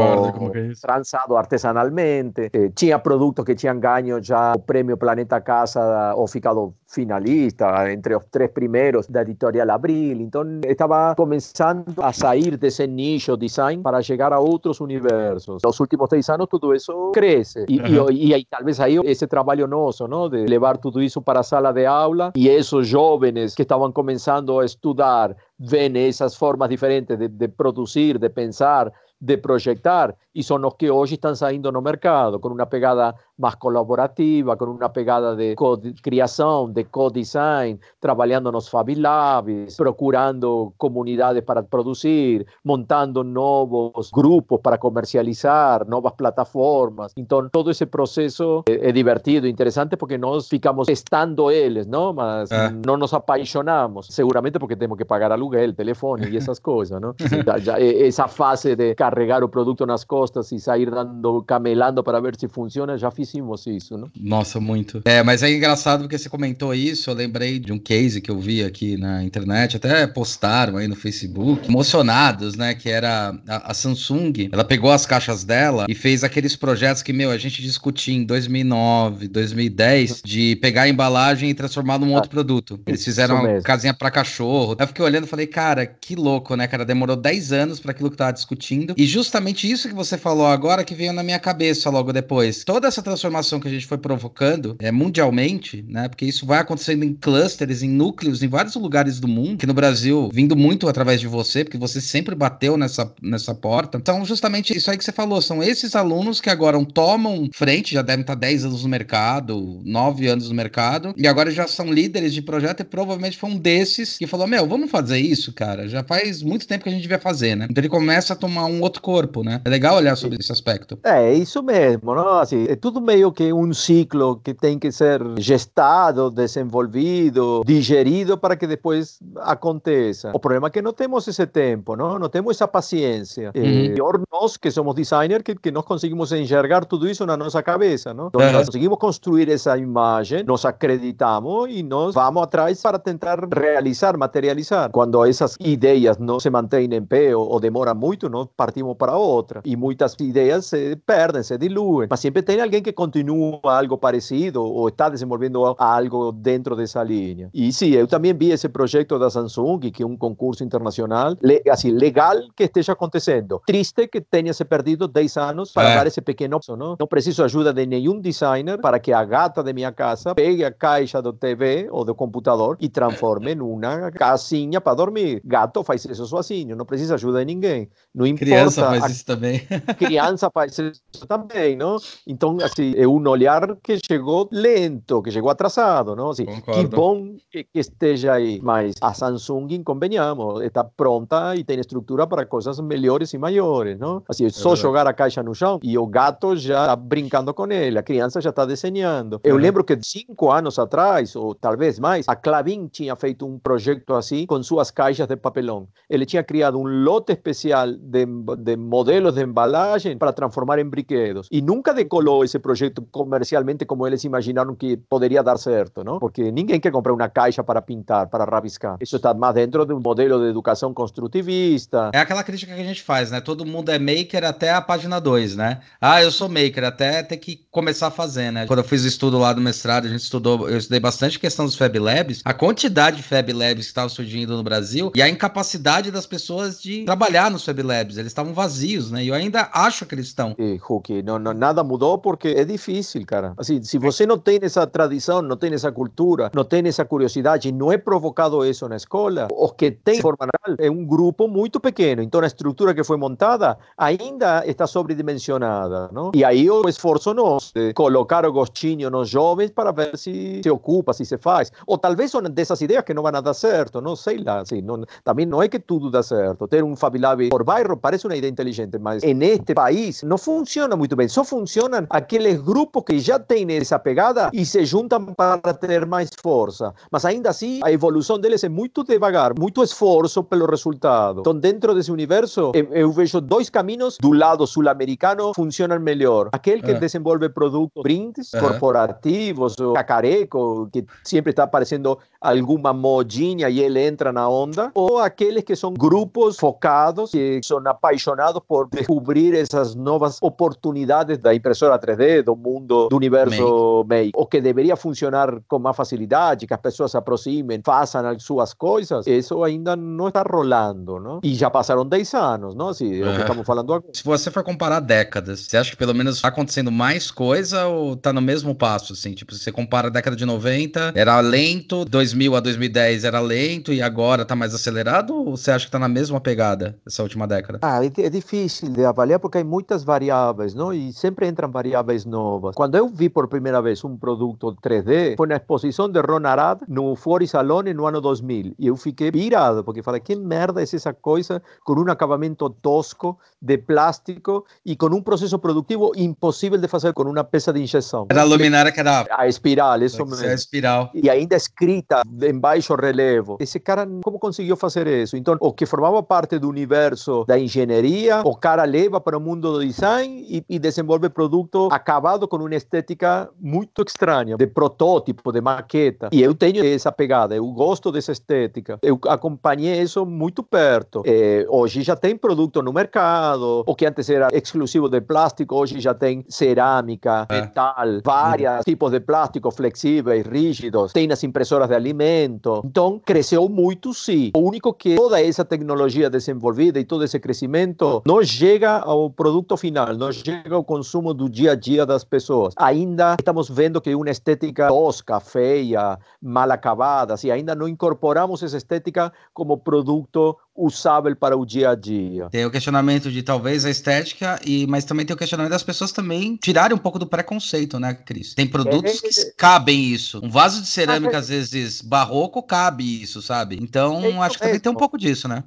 trançado 0.80 1.37
artesanalmente. 1.37 2.50
Tinha 2.74 2.98
produtos 2.98 3.44
que 3.44 3.54
tinham 3.54 3.78
ganho 3.78 4.22
já 4.22 4.54
Prêmio 4.62 4.96
Planeta 4.96 5.40
Casa 5.40 6.14
ou 6.16 6.27
ficado 6.27 6.75
finalista 6.88 7.90
entre 7.92 8.14
os 8.16 8.25
três 8.31 8.51
primeiros 8.51 9.07
da 9.07 9.22
editorial 9.22 9.70
Abril. 9.70 10.20
Então, 10.20 10.42
estava 10.66 11.14
começando 11.14 11.94
a 11.98 12.12
sair 12.12 12.57
desse 12.57 12.87
nicho 12.87 13.37
design 13.37 13.83
para 13.83 14.03
chegar 14.03 14.33
a 14.33 14.40
outros 14.40 14.81
universos. 14.81 15.62
Nos 15.62 15.81
últimos 15.81 16.09
três 16.09 16.29
anos, 16.29 16.46
tudo 16.51 16.75
isso 16.75 17.11
cresce. 17.12 17.64
E, 17.68 17.81
uhum. 17.81 18.11
e, 18.11 18.29
e 18.29 18.35
aí, 18.35 18.46
talvez 18.48 18.81
aí 18.81 18.98
esse 19.05 19.27
trabalho 19.27 19.66
nosso, 19.66 20.07
não? 20.09 20.29
de 20.29 20.44
levar 20.46 20.79
tudo 20.79 21.03
isso 21.03 21.20
para 21.20 21.42
sala 21.42 21.72
de 21.72 21.87
aula 21.87 22.33
e 22.37 22.48
esses 22.48 22.87
jovens 22.87 23.55
que 23.55 23.62
estavam 23.62 23.90
começando 23.92 24.59
a 24.59 24.64
estudar 24.64 25.37
veem 25.59 25.96
essas 26.09 26.35
formas 26.35 26.68
diferentes 26.68 27.18
de, 27.18 27.29
de 27.29 27.48
produzir, 27.48 28.18
de 28.18 28.29
pensar, 28.29 28.92
de 29.22 29.38
proyectar 29.38 30.16
y 30.32 30.42
son 30.42 30.62
los 30.62 30.74
que 30.74 30.90
hoy 30.90 31.12
están 31.12 31.37
saliendo 31.37 31.70
no 31.70 31.80
mercado 31.80 32.40
con 32.40 32.50
una 32.50 32.68
pegada 32.68 33.14
más 33.37 33.54
colaborativa, 33.56 34.56
con 34.56 34.68
una 34.68 34.92
pegada 34.92 35.37
de 35.37 35.54
co-creación, 35.54 36.74
de 36.74 36.87
co-design, 36.87 37.80
trabajando 38.00 38.50
nos 38.50 38.68
Fabi 38.68 38.96
Labs, 38.96 39.76
procurando 39.76 40.72
comunidades 40.76 41.44
para 41.44 41.62
producir, 41.62 42.46
montando 42.64 43.22
nuevos 43.22 44.11
grupos 44.12 44.61
para 44.61 44.78
comercializar, 44.78 45.87
nuevas 45.87 46.14
plataformas. 46.14 47.12
Entonces, 47.14 47.52
todo 47.52 47.70
ese 47.70 47.87
proceso 47.87 48.64
es 48.66 48.94
divertido, 48.94 49.46
interesante 49.46 49.96
porque 49.96 50.18
nos 50.18 50.48
ficamos 50.48 50.88
estando 50.88 51.50
ellos, 51.50 51.87
¿no? 51.87 52.12
Mas 52.12 52.50
ah. 52.50 52.70
no 52.70 52.96
nos 52.96 53.14
apaixonamos, 53.14 54.06
seguramente 54.06 54.58
porque 54.58 54.76
tenemos 54.76 54.98
que 54.98 55.06
pagar 55.06 55.30
aluguel, 55.32 55.76
teléfono 55.76 56.26
y 56.26 56.37
esas 56.37 56.61
cosas, 56.61 57.00
¿no? 57.00 57.14
ya, 57.46 57.58
ya, 57.58 57.78
esa 57.78 58.26
fase 58.26 58.74
de 58.74 58.94
carregar 59.12 59.44
o 59.44 59.48
produto 59.48 59.85
nas 59.85 60.05
costas 60.05 60.51
e 60.53 60.59
sair 60.59 60.90
dando, 60.90 61.42
camelando 61.42 62.03
para 62.03 62.18
ver 62.18 62.35
se 62.38 62.48
funciona, 62.48 62.96
já 62.96 63.11
fizemos 63.11 63.66
isso, 63.66 63.98
não? 63.98 64.11
Nossa, 64.18 64.59
muito. 64.59 65.03
É, 65.05 65.22
mas 65.22 65.42
é 65.42 65.53
engraçado 65.53 66.03
porque 66.03 66.16
você 66.16 66.29
comentou 66.29 66.75
isso, 66.75 67.11
eu 67.11 67.14
lembrei 67.14 67.59
de 67.59 67.72
um 67.72 67.79
case 67.79 68.20
que 68.20 68.31
eu 68.31 68.38
vi 68.38 68.64
aqui 68.64 68.96
na 68.96 69.22
internet, 69.22 69.77
até 69.77 70.07
postaram 70.07 70.79
aí 70.79 70.88
no 70.88 70.96
Facebook, 70.96 71.68
emocionados, 71.68 72.57
né, 72.57 72.75
que 72.75 72.88
era 72.88 73.38
a, 73.46 73.70
a 73.70 73.75
Samsung, 73.75 74.48
ela 74.51 74.64
pegou 74.64 74.90
as 74.90 75.05
caixas 75.05 75.44
dela 75.44 75.85
e 75.88 75.94
fez 75.94 76.25
aqueles 76.25 76.57
projetos 76.57 77.03
que, 77.03 77.12
meu, 77.12 77.31
a 77.31 77.38
gente 77.38 77.61
discutia 77.61 78.14
em 78.14 78.25
2009, 78.25 79.29
2010, 79.29 80.22
de 80.25 80.57
pegar 80.57 80.83
a 80.83 80.88
embalagem 80.88 81.51
e 81.51 81.55
transformar 81.55 81.98
num 81.98 82.14
outro 82.14 82.31
produto. 82.31 82.81
Eles 82.87 83.05
fizeram 83.05 83.40
uma 83.40 83.61
casinha 83.61 83.92
para 83.92 84.11
cachorro. 84.11 84.75
Eu 84.79 84.87
fiquei 84.87 85.05
olhando 85.05 85.25
e 85.25 85.29
falei, 85.29 85.46
cara, 85.46 85.87
que 85.87 86.14
louco, 86.14 86.57
né, 86.57 86.66
cara? 86.66 86.85
Demorou 86.85 87.16
10 87.16 87.53
anos 87.53 87.81
para 87.81 87.90
aquilo 87.90 88.11
que 88.11 88.16
tava 88.16 88.33
discutindo. 88.33 88.94
E 89.03 89.05
justamente 89.05 89.69
isso 89.69 89.88
que 89.88 89.95
você 89.97 90.17
falou 90.17 90.47
agora 90.47 90.85
que 90.85 90.95
veio 90.95 91.12
na 91.12 91.25
minha 91.25 91.41
cabeça 91.41 91.91
logo 91.91 92.12
depois. 92.12 92.62
Toda 92.62 92.87
essa 92.87 93.03
transformação 93.03 93.59
que 93.59 93.67
a 93.67 93.71
gente 93.71 93.85
foi 93.85 93.99
provocando 93.99 94.77
é, 94.79 94.93
mundialmente, 94.93 95.85
né? 95.88 96.09
Porque 96.09 96.25
isso 96.25 96.47
vai 96.47 96.61
acontecendo 96.61 97.03
em 97.03 97.12
clusters, 97.12 97.83
em 97.83 97.88
núcleos, 97.88 98.45
em 98.45 98.47
vários 98.47 98.77
lugares 98.77 99.19
do 99.19 99.27
mundo. 99.27 99.59
Que 99.59 99.67
no 99.67 99.75
Brasil, 99.75 100.31
vindo 100.33 100.55
muito 100.55 100.88
através 100.88 101.19
de 101.19 101.27
você, 101.27 101.65
porque 101.65 101.77
você 101.77 102.01
sempre 102.01 102.37
bateu 102.37 102.77
nessa, 102.77 103.12
nessa 103.21 103.53
porta. 103.53 103.99
Então, 103.99 104.25
justamente 104.25 104.73
isso 104.73 104.88
aí 104.88 104.97
que 104.97 105.05
você 105.05 105.11
falou, 105.11 105.43
são 105.43 105.61
esses 105.61 105.97
alunos 105.97 106.41
que 106.41 106.49
agora 106.49 106.79
tomam 106.85 107.51
frente, 107.53 107.95
já 107.95 108.03
devem 108.03 108.21
estar 108.21 108.37
10 108.37 108.67
anos 108.67 108.85
no 108.85 108.88
mercado, 108.88 109.81
9 109.85 110.29
anos 110.29 110.49
no 110.49 110.55
mercado, 110.55 111.12
e 111.17 111.27
agora 111.27 111.51
já 111.51 111.67
são 111.67 111.93
líderes 111.93 112.33
de 112.33 112.41
projeto 112.41 112.83
e 112.83 112.85
provavelmente 112.85 113.37
foi 113.37 113.51
um 113.51 113.59
desses 113.59 114.17
que 114.17 114.29
falou: 114.29 114.47
Meu, 114.47 114.65
vamos 114.65 114.93
fazer 114.93 115.19
isso, 115.19 115.53
cara. 115.53 115.88
Já 115.88 116.05
faz 116.05 116.41
muito 116.41 116.69
tempo 116.69 116.85
que 116.85 116.88
a 116.88 116.93
gente 116.93 117.03
devia 117.03 117.19
fazer, 117.19 117.57
né? 117.57 117.67
Então 117.69 117.81
ele 117.81 117.88
começa 117.88 118.35
a 118.35 118.37
tomar 118.37 118.67
um 118.67 118.81
outro 118.81 118.91
corpo, 119.00 119.42
né? 119.42 119.61
É 119.64 119.68
legal 119.68 119.96
olhar 119.96 120.16
sobre 120.16 120.38
esse 120.38 120.52
aspecto. 120.52 120.98
É, 121.05 121.31
é 121.31 121.35
isso 121.35 121.62
mesmo, 121.62 122.14
não? 122.14 122.38
Assim, 122.38 122.66
é 122.68 122.76
tudo 122.76 123.00
meio 123.00 123.33
que 123.33 123.52
um 123.52 123.72
ciclo 123.72 124.40
que 124.42 124.55
tem 124.55 124.78
que 124.78 124.90
ser 124.90 125.20
gestado, 125.38 126.31
desenvolvido, 126.31 127.62
digerido 127.64 128.37
para 128.37 128.57
que 128.57 128.66
depois 128.66 129.18
aconteça. 129.40 130.31
O 130.35 130.38
problema 130.38 130.68
é 130.68 130.70
que 130.70 130.83
não 130.83 130.92
temos 130.92 131.26
esse 131.28 131.46
tempo, 131.46 131.96
não? 131.96 132.18
Não 132.18 132.28
temos 132.28 132.57
essa 132.57 132.68
paciência. 132.68 133.52
Uhum. 133.55 133.62
E 133.62 133.94
pior 133.94 134.20
nós 134.33 134.57
que 134.57 134.70
somos 134.70 134.94
designers, 134.94 135.42
que, 135.42 135.55
que 135.55 135.70
nós 135.70 135.85
conseguimos 135.85 136.33
enxergar 136.33 136.85
tudo 136.85 137.09
isso 137.09 137.24
na 137.26 137.37
nossa 137.37 137.62
cabeça, 137.62 138.12
não? 138.12 138.28
Então, 138.28 138.40
uhum. 138.40 138.52
nós 138.52 138.66
conseguimos 138.66 138.98
construir 138.98 139.48
essa 139.48 139.76
imagem, 139.78 140.44
nós 140.44 140.64
acreditamos 140.64 141.68
e 141.70 141.83
nós 141.83 142.14
vamos 142.14 142.42
atrás 142.42 142.81
para 142.83 142.98
tentar 142.98 143.38
realizar, 143.54 144.17
materializar. 144.17 144.90
Quando 144.90 145.25
essas 145.25 145.56
ideias 145.60 146.19
não 146.19 146.40
se 146.40 146.50
mantêm 146.50 146.88
em 146.92 147.04
pé 147.04 147.35
ou, 147.37 147.48
ou 147.48 147.60
demoram 147.60 147.94
muito, 147.94 148.29
nós 148.29 148.48
partimos 148.73 148.96
para 148.96 149.16
outra. 149.16 149.60
E 149.64 149.77
muitas 149.77 150.16
ideias 150.18 150.66
se 150.66 150.96
perdem, 151.06 151.42
se 151.42 151.58
diluem. 151.58 152.08
Mas 152.10 152.20
sempre 152.20 152.42
tem 152.42 152.60
alguém 152.60 152.83
que 152.83 152.92
continua 152.92 153.60
algo 153.62 153.98
parecido 153.98 154.62
ou 154.62 154.88
está 154.88 155.10
desenvolvendo 155.10 155.77
algo 155.79 156.33
dentro 156.33 156.75
dessa 156.75 157.02
linha. 157.02 157.50
E 157.52 157.73
sim, 157.73 157.90
eu 157.90 158.06
também 158.06 158.33
vi 158.33 158.50
esse 158.50 158.68
projeto 158.68 159.18
da 159.18 159.29
Samsung, 159.29 159.79
que 159.90 160.02
é 160.02 160.06
um 160.06 160.16
concurso 160.16 160.64
internacional, 160.64 161.37
assim, 161.70 161.90
legal 161.90 162.37
que 162.56 162.64
esteja 162.64 162.92
acontecendo. 162.92 163.60
Triste 163.66 164.08
que 164.08 164.20
tenha 164.20 164.52
se 164.54 164.64
perdido 164.64 165.06
10 165.06 165.37
anos 165.37 165.73
para 165.73 165.90
é. 165.90 165.96
dar 165.96 166.06
esse 166.06 166.23
pequeno, 166.23 166.58
não? 166.77 166.96
Não 166.98 167.06
preciso 167.06 167.44
ajuda 167.44 167.73
de 167.73 167.85
nenhum 167.85 168.20
designer 168.20 168.81
para 168.81 168.98
que 168.98 169.12
a 169.12 169.25
gata 169.25 169.62
de 169.62 169.73
minha 169.73 169.92
casa 169.92 170.35
pegue 170.35 170.64
a 170.64 170.73
caixa 170.73 171.20
do 171.20 171.33
TV 171.33 171.88
ou 171.90 172.04
do 172.04 172.14
computador 172.14 172.77
e 172.81 172.88
transforme 172.88 173.54
numa 173.54 174.10
casinha 174.12 174.81
para 174.81 174.94
dormir. 174.94 175.42
Gato 175.44 175.83
faz 175.83 176.04
isso 176.04 176.27
sozinho, 176.27 176.77
não 176.77 176.87
precisa 176.87 177.14
ajuda 177.14 177.40
de 177.40 177.44
ninguém. 177.44 177.88
Não 178.14 178.27
importa. 178.27 178.62
Criança 178.63 179.00
faz 179.00 179.13
isso 179.13 179.27
também. 179.27 179.60
Criança 179.98 180.50
faz 180.50 180.79
isso 180.79 181.27
também, 181.27 181.77
não? 181.77 181.96
Então, 182.27 182.58
assim, 182.63 182.94
é 182.96 183.06
um 183.06 183.27
olhar 183.29 183.77
que 183.83 183.98
chegou 184.04 184.48
lento, 184.52 185.23
que 185.23 185.31
chegou 185.31 185.50
atrasado, 185.50 186.15
não? 186.15 186.31
Assim, 186.31 186.44
que 186.44 186.87
bom 186.87 187.37
que, 187.50 187.65
que, 187.65 187.79
esteja 187.79 188.35
aí. 188.35 188.60
Mas 188.63 188.94
a 189.00 189.13
Samsung, 189.13 189.83
convenhamos, 189.83 190.63
está 190.63 190.85
pronta 190.85 191.54
e 191.56 191.65
tem 191.65 191.79
estrutura 191.79 192.27
para 192.27 192.46
coisas 192.46 192.79
melhores 192.81 193.33
e 193.33 193.38
maiores, 193.38 193.98
não? 193.98 194.23
Assim, 194.29 194.46
é 194.46 194.50
só 194.50 194.73
é 194.73 194.77
jogar 194.77 195.06
a 195.06 195.13
caixa 195.13 195.42
no 195.42 195.54
chão 195.54 195.79
e 195.83 195.96
o 195.98 196.06
gato 196.06 196.56
já 196.56 196.83
está 196.83 196.96
brincando 196.96 197.52
com 197.54 197.71
ele, 197.71 197.98
a 197.98 198.02
criança 198.02 198.40
já 198.40 198.50
está 198.50 198.65
desenhando. 198.65 199.40
Eu 199.44 199.56
lembro 199.56 199.85
que 199.85 199.98
cinco 200.02 200.50
anos 200.50 200.79
atrás, 200.79 201.35
ou 201.37 201.54
talvez 201.54 201.98
mais, 201.98 202.29
a 202.29 202.37
Clavin 202.37 202.87
tinha 202.87 203.17
feito 203.17 203.46
um 203.46 203.58
projeto 203.58 204.15
assim 204.15 204.46
com 204.46 204.63
suas 204.63 204.90
caixas 204.90 205.27
de 205.27 205.37
papelão. 205.37 205.88
Ele 206.08 206.27
tinha 206.27 206.42
criado 206.42 206.79
um 206.79 206.85
lote 206.85 207.33
especial 207.33 207.92
de, 207.92 208.27
de 208.57 208.77
modelos 208.77 209.35
de 209.35 209.42
embalagem 209.42 210.17
para 210.17 210.33
transformar 210.33 210.79
em 210.79 210.88
brinquedos. 210.88 211.48
E 211.50 211.61
nunca 211.61 211.92
decolou 211.92 212.44
esse 212.44 212.59
projeto 212.59 213.03
comercialmente 213.11 213.85
como 213.85 214.07
eles 214.07 214.25
imaginaram 214.25 214.75
que 214.75 214.96
poderia 214.96 215.42
dar 215.42 215.59
certo, 215.59 216.05
não? 216.05 216.19
Porque 216.19 216.50
ninguém 216.50 216.81
quer 216.81 216.90
comprar 216.90 217.13
uma 217.13 217.29
caixa 217.29 217.63
para 217.63 217.81
pintar, 217.81 218.29
para 218.29 218.44
rabiscar. 218.44 218.96
Isso 219.00 219.17
está 219.17 219.33
mais 219.35 219.55
dentro 219.55 219.85
de 219.85 219.92
um 219.92 220.00
modelo 220.00 220.40
de 220.40 220.50
educação 220.50 220.92
construtivista. 220.94 222.11
É 222.13 222.19
aquela 222.19 222.42
crítica 222.42 222.75
que 222.75 222.81
a 222.81 222.85
gente 222.85 223.03
faz, 223.03 223.31
né? 223.31 223.40
Todo 223.40 223.65
mundo 223.65 223.90
é 223.90 223.98
maker 223.98 224.44
até 224.44 224.73
a 224.73 224.81
página 224.81 225.21
2, 225.21 225.57
né? 225.57 225.81
Ah, 226.00 226.23
eu 226.23 226.31
sou 226.31 226.48
maker, 226.48 226.85
até 226.85 227.23
ter 227.23 227.37
que 227.37 227.61
começar 227.71 228.09
a 228.09 228.11
fazer, 228.11 228.50
né? 228.50 228.67
Quando 228.67 228.81
eu 228.81 228.85
fiz 228.85 229.05
o 229.05 229.09
estudo 229.09 229.38
lá 229.38 229.53
do 229.53 229.61
mestrado, 229.61 230.07
a 230.07 230.09
gente 230.09 230.23
estudou, 230.23 230.69
eu 230.69 230.79
estudei 230.79 231.00
bastante 231.00 231.38
questão 231.38 231.65
dos 231.65 231.77
Fab 231.77 231.96
Labs, 231.98 232.40
a 232.44 232.53
quantidade 232.53 233.19
de 233.19 233.23
Fab 233.23 233.53
Labs 233.53 233.85
que 233.85 233.90
estavam 233.90 234.09
surgindo 234.09 234.57
no 234.57 234.63
Brasil 234.63 235.13
e 235.15 235.23
a 235.23 235.29
incapacidade 235.29 236.11
das 236.11 236.27
pessoas 236.27 236.81
de 236.81 237.05
trabalhar 237.05 237.50
nos 237.50 237.65
Fab 237.65 237.81
Labs. 237.83 238.17
Eles 238.17 238.33
estavam 238.33 238.42
vazios, 238.45 239.11
né? 239.11 239.25
Eu 239.25 239.35
ainda 239.35 239.69
acho 239.73 240.07
que 240.07 240.15
eles 240.15 240.27
estão. 240.27 240.55
E, 240.59 240.77
Hulk, 240.83 241.23
não, 241.23 241.38
não, 241.38 241.53
nada 241.53 241.85
mudou 241.85 242.19
porque 242.19 242.49
é 242.49 242.65
difícil, 242.65 243.25
cara. 243.27 243.55
Assim, 243.57 243.83
se 243.83 243.99
você 243.99 244.27
não 244.27 244.38
tem 244.38 244.59
essa 244.63 244.87
tradição, 244.87 245.43
não 245.43 245.57
tem 245.57 245.73
essa 245.75 245.93
cultura, 245.93 246.51
não 246.55 246.65
tem 246.65 246.87
essa 246.87 247.05
curiosidade, 247.05 247.71
não 247.71 247.93
é 247.93 247.99
provocado 247.99 248.65
isso 248.65 248.88
na 248.88 248.97
escola, 248.97 249.49
o 249.51 249.69
que 249.69 249.90
tem 249.90 250.21
forma 250.21 250.49
é 250.79 250.90
um 250.90 251.05
grupo 251.05 251.47
muito 251.47 251.79
pequeno. 251.79 252.23
Então 252.23 252.40
a 252.40 252.47
estrutura 252.47 252.95
que 252.95 253.05
foi 253.05 253.17
montada 253.17 253.79
ainda 253.97 254.67
está 254.67 254.87
sobredimensionada, 254.87 256.09
não? 256.13 256.33
E 256.35 256.45
aí 256.45 256.71
o 256.71 256.88
esforço 256.88 257.33
nosso 257.35 257.73
de 257.75 257.93
colocar 257.95 258.45
o 258.47 258.53
gostinho 258.53 259.11
nos 259.11 259.29
jovens 259.29 259.71
para 259.71 259.93
ver 259.93 260.17
se 260.17 260.61
se 260.63 260.71
ocupa, 260.71 261.13
se 261.13 261.25
se 261.25 261.38
faz. 261.38 261.71
Ou 261.87 261.99
talvez 261.99 262.31
são 262.31 262.43
dessas 262.43 262.81
ideias 262.81 263.05
que 263.05 263.15
não 263.15 263.23
vão 263.23 263.33
dar 263.33 263.55
certo, 263.55 264.01
não 264.01 264.17
sei 264.17 264.38
lá. 264.38 264.61
Assim, 264.61 264.81
não, 264.81 265.05
também 265.25 265.47
não 265.47 265.63
é 265.63 265.69
que 265.69 265.79
tudo 265.79 266.11
dá 266.11 266.23
certo. 266.23 266.67
Ter 266.67 266.83
um 266.83 266.97
Fab 266.97 267.13
por 267.51 267.65
bairro 267.65 267.97
parece 267.97 268.27
uma 268.33 268.37
ideia 268.37 268.50
inteligente, 268.50 268.98
mas 268.98 269.22
neste 269.22 269.74
país 269.74 270.22
não 270.22 270.38
funciona 270.38 270.96
muito 270.96 271.14
bem. 271.14 271.28
Só 271.28 271.44
funcionam 271.44 272.06
aqueles 272.10 272.60
grupos 272.60 273.04
que 273.04 273.18
já 273.18 273.38
têm 273.38 273.70
essa 273.76 273.98
pegada 273.98 274.50
e 274.52 274.64
se 274.64 274.85
juntam 274.85 275.26
para 275.26 275.74
ter 275.74 276.06
mais 276.06 276.30
força. 276.42 276.92
Mas 277.10 277.24
ainda 277.24 277.50
assim, 277.50 277.80
a 277.85 277.92
evolução 277.92 278.38
deles 278.38 278.64
é 278.64 278.68
muito 278.68 279.04
devagar, 279.04 279.52
muito 279.58 279.83
esforço 279.83 280.42
pelo 280.42 280.66
resultado. 280.66 281.40
Então, 281.40 281.54
dentro 281.54 281.94
desse 281.94 282.10
universo, 282.10 282.72
eu, 282.74 282.88
eu 282.92 283.12
vejo 283.12 283.40
dois 283.40 283.68
caminhos. 283.68 284.16
Do 284.20 284.33
lado 284.33 284.66
sul-americano, 284.66 285.52
funcionam 285.54 286.00
melhor. 286.00 286.48
Aquele 286.52 286.83
que 286.83 286.92
uh. 286.92 286.98
desenvolve 286.98 287.48
produtos 287.48 288.02
prints 288.02 288.52
uh 288.52 288.56
-huh. 288.56 288.60
corporativos, 288.60 289.76
o 289.78 289.92
cacareco, 289.92 290.88
que 290.92 291.04
sempre 291.24 291.50
está 291.50 291.64
aparecendo 291.64 292.18
alguma 292.40 292.92
modinha 292.92 293.68
e 293.68 293.80
ele 293.80 294.00
entra 294.00 294.33
na 294.33 294.48
onda, 294.48 294.90
ou 294.94 295.18
aqueles 295.18 295.62
que 295.62 295.76
são 295.76 295.92
grupos 295.92 296.56
focados, 296.56 297.30
que 297.30 297.60
são 297.62 297.80
apaixonados 298.23 298.62
por 298.66 298.88
descobrir 298.88 299.54
essas 299.54 299.94
novas 299.94 300.38
oportunidades 300.40 301.38
da 301.38 301.54
impressora 301.54 301.98
3D, 301.98 302.42
do 302.42 302.54
mundo 302.54 303.08
do 303.08 303.16
universo 303.16 304.04
make. 304.06 304.27
make. 304.27 304.33
O 304.35 304.46
que 304.46 304.60
deveria 304.60 304.96
funcionar 304.96 305.60
com 305.68 305.79
mais 305.79 305.96
facilidade, 305.96 306.66
que 306.66 306.75
as 306.75 306.81
pessoas 306.81 307.10
se 307.10 307.16
aproximem, 307.16 307.81
façam 307.85 308.27
as 308.27 308.42
suas 308.42 308.73
coisas, 308.73 309.27
isso 309.27 309.62
ainda 309.64 309.96
não 309.96 310.29
está 310.29 310.42
rolando, 310.42 311.18
não? 311.18 311.40
E 311.42 311.54
já 311.54 311.68
passaram 311.68 312.06
10 312.06 312.35
anos, 312.35 312.75
não? 312.75 312.88
Assim, 312.88 313.20
é 313.20 313.29
o 313.29 313.35
que 313.35 313.40
estamos 313.40 313.66
falando 313.66 313.92
agora. 313.92 314.12
Se 314.12 314.25
você 314.25 314.50
for 314.50 314.62
comparar 314.62 315.00
décadas, 315.00 315.66
você 315.66 315.77
acha 315.77 315.90
que 315.90 315.96
pelo 315.96 316.14
menos 316.14 316.37
está 316.37 316.48
acontecendo 316.48 316.90
mais 316.90 317.31
coisa 317.31 317.87
ou 317.87 318.14
está 318.14 318.33
no 318.33 318.40
mesmo 318.40 318.75
passo, 318.75 319.12
assim? 319.12 319.33
Tipo, 319.35 319.54
se 319.54 319.60
você 319.60 319.73
compara 319.73 320.08
a 320.08 320.10
década 320.10 320.37
de 320.37 320.44
90, 320.44 321.12
era 321.14 321.40
lento, 321.40 322.04
2000 322.04 322.56
a 322.56 322.60
2010 322.60 323.25
era 323.25 323.40
lento 323.40 323.92
e 323.92 324.00
agora 324.00 324.42
está 324.42 324.54
mais 324.54 324.75
acelerado 324.75 325.35
ou 325.35 325.56
você 325.56 325.70
acha 325.70 325.85
que 325.85 325.88
está 325.88 325.98
na 325.98 326.08
mesma 326.08 326.40
pegada 326.40 326.96
essa 327.06 327.23
última 327.23 327.46
década? 327.46 327.79
Ah, 327.83 327.98
é, 328.19 328.27
é 328.27 328.31
difícil 328.31 328.90
de 328.90 329.04
avaliar 329.04 329.38
porque 329.38 329.58
há 329.58 329.65
muitas 329.65 330.04
variáveis, 330.04 330.75
não? 330.75 330.92
E 330.92 331.13
sempre 331.13 331.46
entram 331.46 331.71
variáveis 331.71 332.25
novas. 332.25 332.75
Quando 332.75 332.96
eu 332.96 333.08
vi 333.08 333.29
por 333.29 333.48
primeira 333.48 333.81
vez 333.81 334.04
um 334.04 334.17
produto 334.17 334.77
3D, 334.83 335.37
foi 335.37 335.46
na 335.46 335.56
exposição 335.56 336.08
de 336.08 336.21
Ron 336.21 336.46
Arad 336.46 336.83
no 336.88 337.15
Fori 337.17 337.46
Salone 337.46 337.94
no 337.94 338.06
ano 338.06 338.21
2000. 338.21 338.75
E 338.79 338.87
eu 338.87 338.96
fiquei 338.96 339.31
pirado, 339.33 339.85
porque 339.85 340.02
falei, 340.02 340.21
que 340.21 340.37
merda 340.37 340.81
é 340.81 340.85
essa 340.85 341.13
coisa 341.13 341.63
com 341.85 341.94
um 341.94 342.10
acabamento 342.10 342.69
tosco, 342.69 343.38
de 343.60 343.79
plástico 343.79 344.67
e 344.85 344.96
com 344.96 345.06
um 345.06 345.23
processo 345.23 345.58
produtivo 345.58 346.13
impossível 346.17 346.79
de 346.79 346.88
fazer 346.88 347.13
com 347.13 347.23
uma 347.23 347.44
peça 347.44 347.73
de 347.73 347.81
injeção. 347.81 348.27
Era 348.31 348.42
a 348.42 348.44
luminária 348.44 348.90
que 348.90 349.00
era... 349.00 349.27
A 349.31 349.46
espiral, 349.46 350.02
isso 350.02 350.25
mesmo. 350.27 350.46
A 350.46 350.54
espiral. 350.54 351.10
E 351.15 351.31
ainda 351.31 351.56
escrita 351.56 352.23
em 352.42 352.58
baixo 352.58 352.94
relevo. 352.94 353.56
Esse 353.60 353.79
cara, 353.79 354.06
como 354.23 354.38
conseguiu 354.38 354.77
fazer 354.77 355.06
isso? 355.06 355.37
Então, 355.37 355.56
o 355.60 355.73
que 355.73 355.87
formava 355.87 356.23
parte 356.23 356.58
do 356.58 356.69
universo 356.69 357.44
da 357.46 357.58
engenharia 357.58 358.02
engenharia, 358.03 358.42
o 358.44 358.57
cara 358.57 358.85
leva 358.85 359.21
para 359.21 359.37
o 359.37 359.40
mundo 359.40 359.73
do 359.73 359.85
design 359.85 360.44
e, 360.48 360.65
e 360.69 360.79
desenvolve 360.79 361.29
produto 361.29 361.88
acabado 361.90 362.48
com 362.48 362.57
uma 362.57 362.75
estética 362.75 363.48
muito 363.61 364.03
estranha, 364.07 364.57
de 364.57 364.67
protótipo, 364.67 365.53
de 365.53 365.61
maqueta. 365.61 366.29
E 366.33 366.42
eu 366.42 366.55
tenho 366.55 366.85
essa 366.85 367.13
pegada, 367.13 367.55
eu 367.55 367.67
gosto 367.69 368.11
dessa 368.11 368.33
estética. 368.33 368.98
Eu 369.03 369.19
acompanhei 369.29 370.00
isso 370.00 370.25
muito 370.27 370.63
perto. 370.63 371.23
É, 371.25 371.65
hoje 371.69 372.03
já 372.03 372.17
tem 372.17 372.37
produto 372.37 372.83
no 372.83 372.92
mercado, 372.92 373.85
o 373.87 373.94
que 373.94 374.07
antes 374.07 374.29
era 374.29 374.48
exclusivo 374.53 375.09
de 375.09 375.21
plástico, 375.21 375.77
hoje 375.77 376.00
já 376.00 376.15
tem 376.15 376.44
cerâmica, 376.48 377.46
é. 377.48 377.63
metal, 377.63 378.21
vários 378.25 378.77
uhum. 378.77 378.81
tipos 378.85 379.11
de 379.13 379.21
plástico 379.21 379.71
flexíveis, 379.71 380.46
rígidos, 380.46 381.13
tem 381.13 381.31
as 381.31 381.42
impressoras 381.44 381.88
de 381.88 381.94
alimento. 381.94 382.83
Então, 382.85 383.21
cresceu 383.25 383.69
muito, 383.69 384.13
sim. 384.15 384.50
O 384.57 384.61
único 384.61 384.92
que 384.92 385.15
toda 385.15 385.40
essa 385.40 385.65
tecnologia 385.65 386.31
desenvolvida 386.31 386.98
e 386.98 387.05
todo 387.05 387.25
esse 387.25 387.38
crescimento 387.38 387.81
não 388.26 388.42
chega 388.44 388.98
ao 388.98 389.30
produto 389.30 389.76
final, 389.76 390.14
não 390.14 390.33
chega 390.33 390.74
ao 390.74 390.85
consumo 390.85 391.33
do 391.35 391.48
dia 391.48 391.72
a 391.72 391.74
dia 391.74 392.04
das 392.04 392.24
pessoas. 392.24 392.74
Ainda 392.76 393.37
estamos 393.38 393.68
vendo 393.68 394.00
que 394.00 394.14
uma 394.14 394.30
estética 394.30 394.88
tosca, 394.88 395.40
feia, 395.40 396.18
mal 396.40 396.70
acabada, 396.70 397.35
assim, 397.35 397.50
ainda 397.50 397.74
não 397.74 397.88
incorporamos 397.88 398.62
essa 398.62 398.76
estética 398.76 399.33
como 399.52 399.78
produto 399.78 400.56
usável 400.74 401.35
para 401.37 401.56
o 401.56 401.66
dia 401.66 401.90
a 401.90 401.94
dia. 401.94 402.48
Tem 402.50 402.64
o 402.64 402.70
questionamento 402.70 403.30
de 403.30 403.42
talvez 403.42 403.85
a 403.85 403.90
estética, 403.90 404.58
e 404.64 404.87
mas 404.87 405.04
também 405.04 405.26
tem 405.26 405.35
o 405.35 405.38
questionamento 405.38 405.72
das 405.72 405.83
pessoas 405.83 406.12
também 406.12 406.56
tirarem 406.56 406.94
um 406.94 407.00
pouco 407.00 407.18
do 407.18 407.26
preconceito, 407.26 407.98
né, 407.98 408.14
Cris? 408.14 408.54
Tem 408.54 408.66
produtos 408.66 409.20
que 409.20 409.28
é. 409.28 409.52
cabem 409.56 410.04
isso. 410.04 410.40
Um 410.42 410.48
vaso 410.48 410.80
de 410.80 410.88
cerâmica, 410.88 411.38
às 411.38 411.48
vezes, 411.48 412.00
barroco, 412.00 412.62
cabe 412.62 413.22
isso, 413.22 413.42
sabe? 413.42 413.78
Então, 413.80 414.20
é 414.22 414.38
acho 414.38 414.56
que 414.56 414.64
também 414.64 414.80
tem 414.80 414.92
um 414.92 414.96
pouco 414.96 415.18
disso, 415.18 415.46
né? 415.46 415.62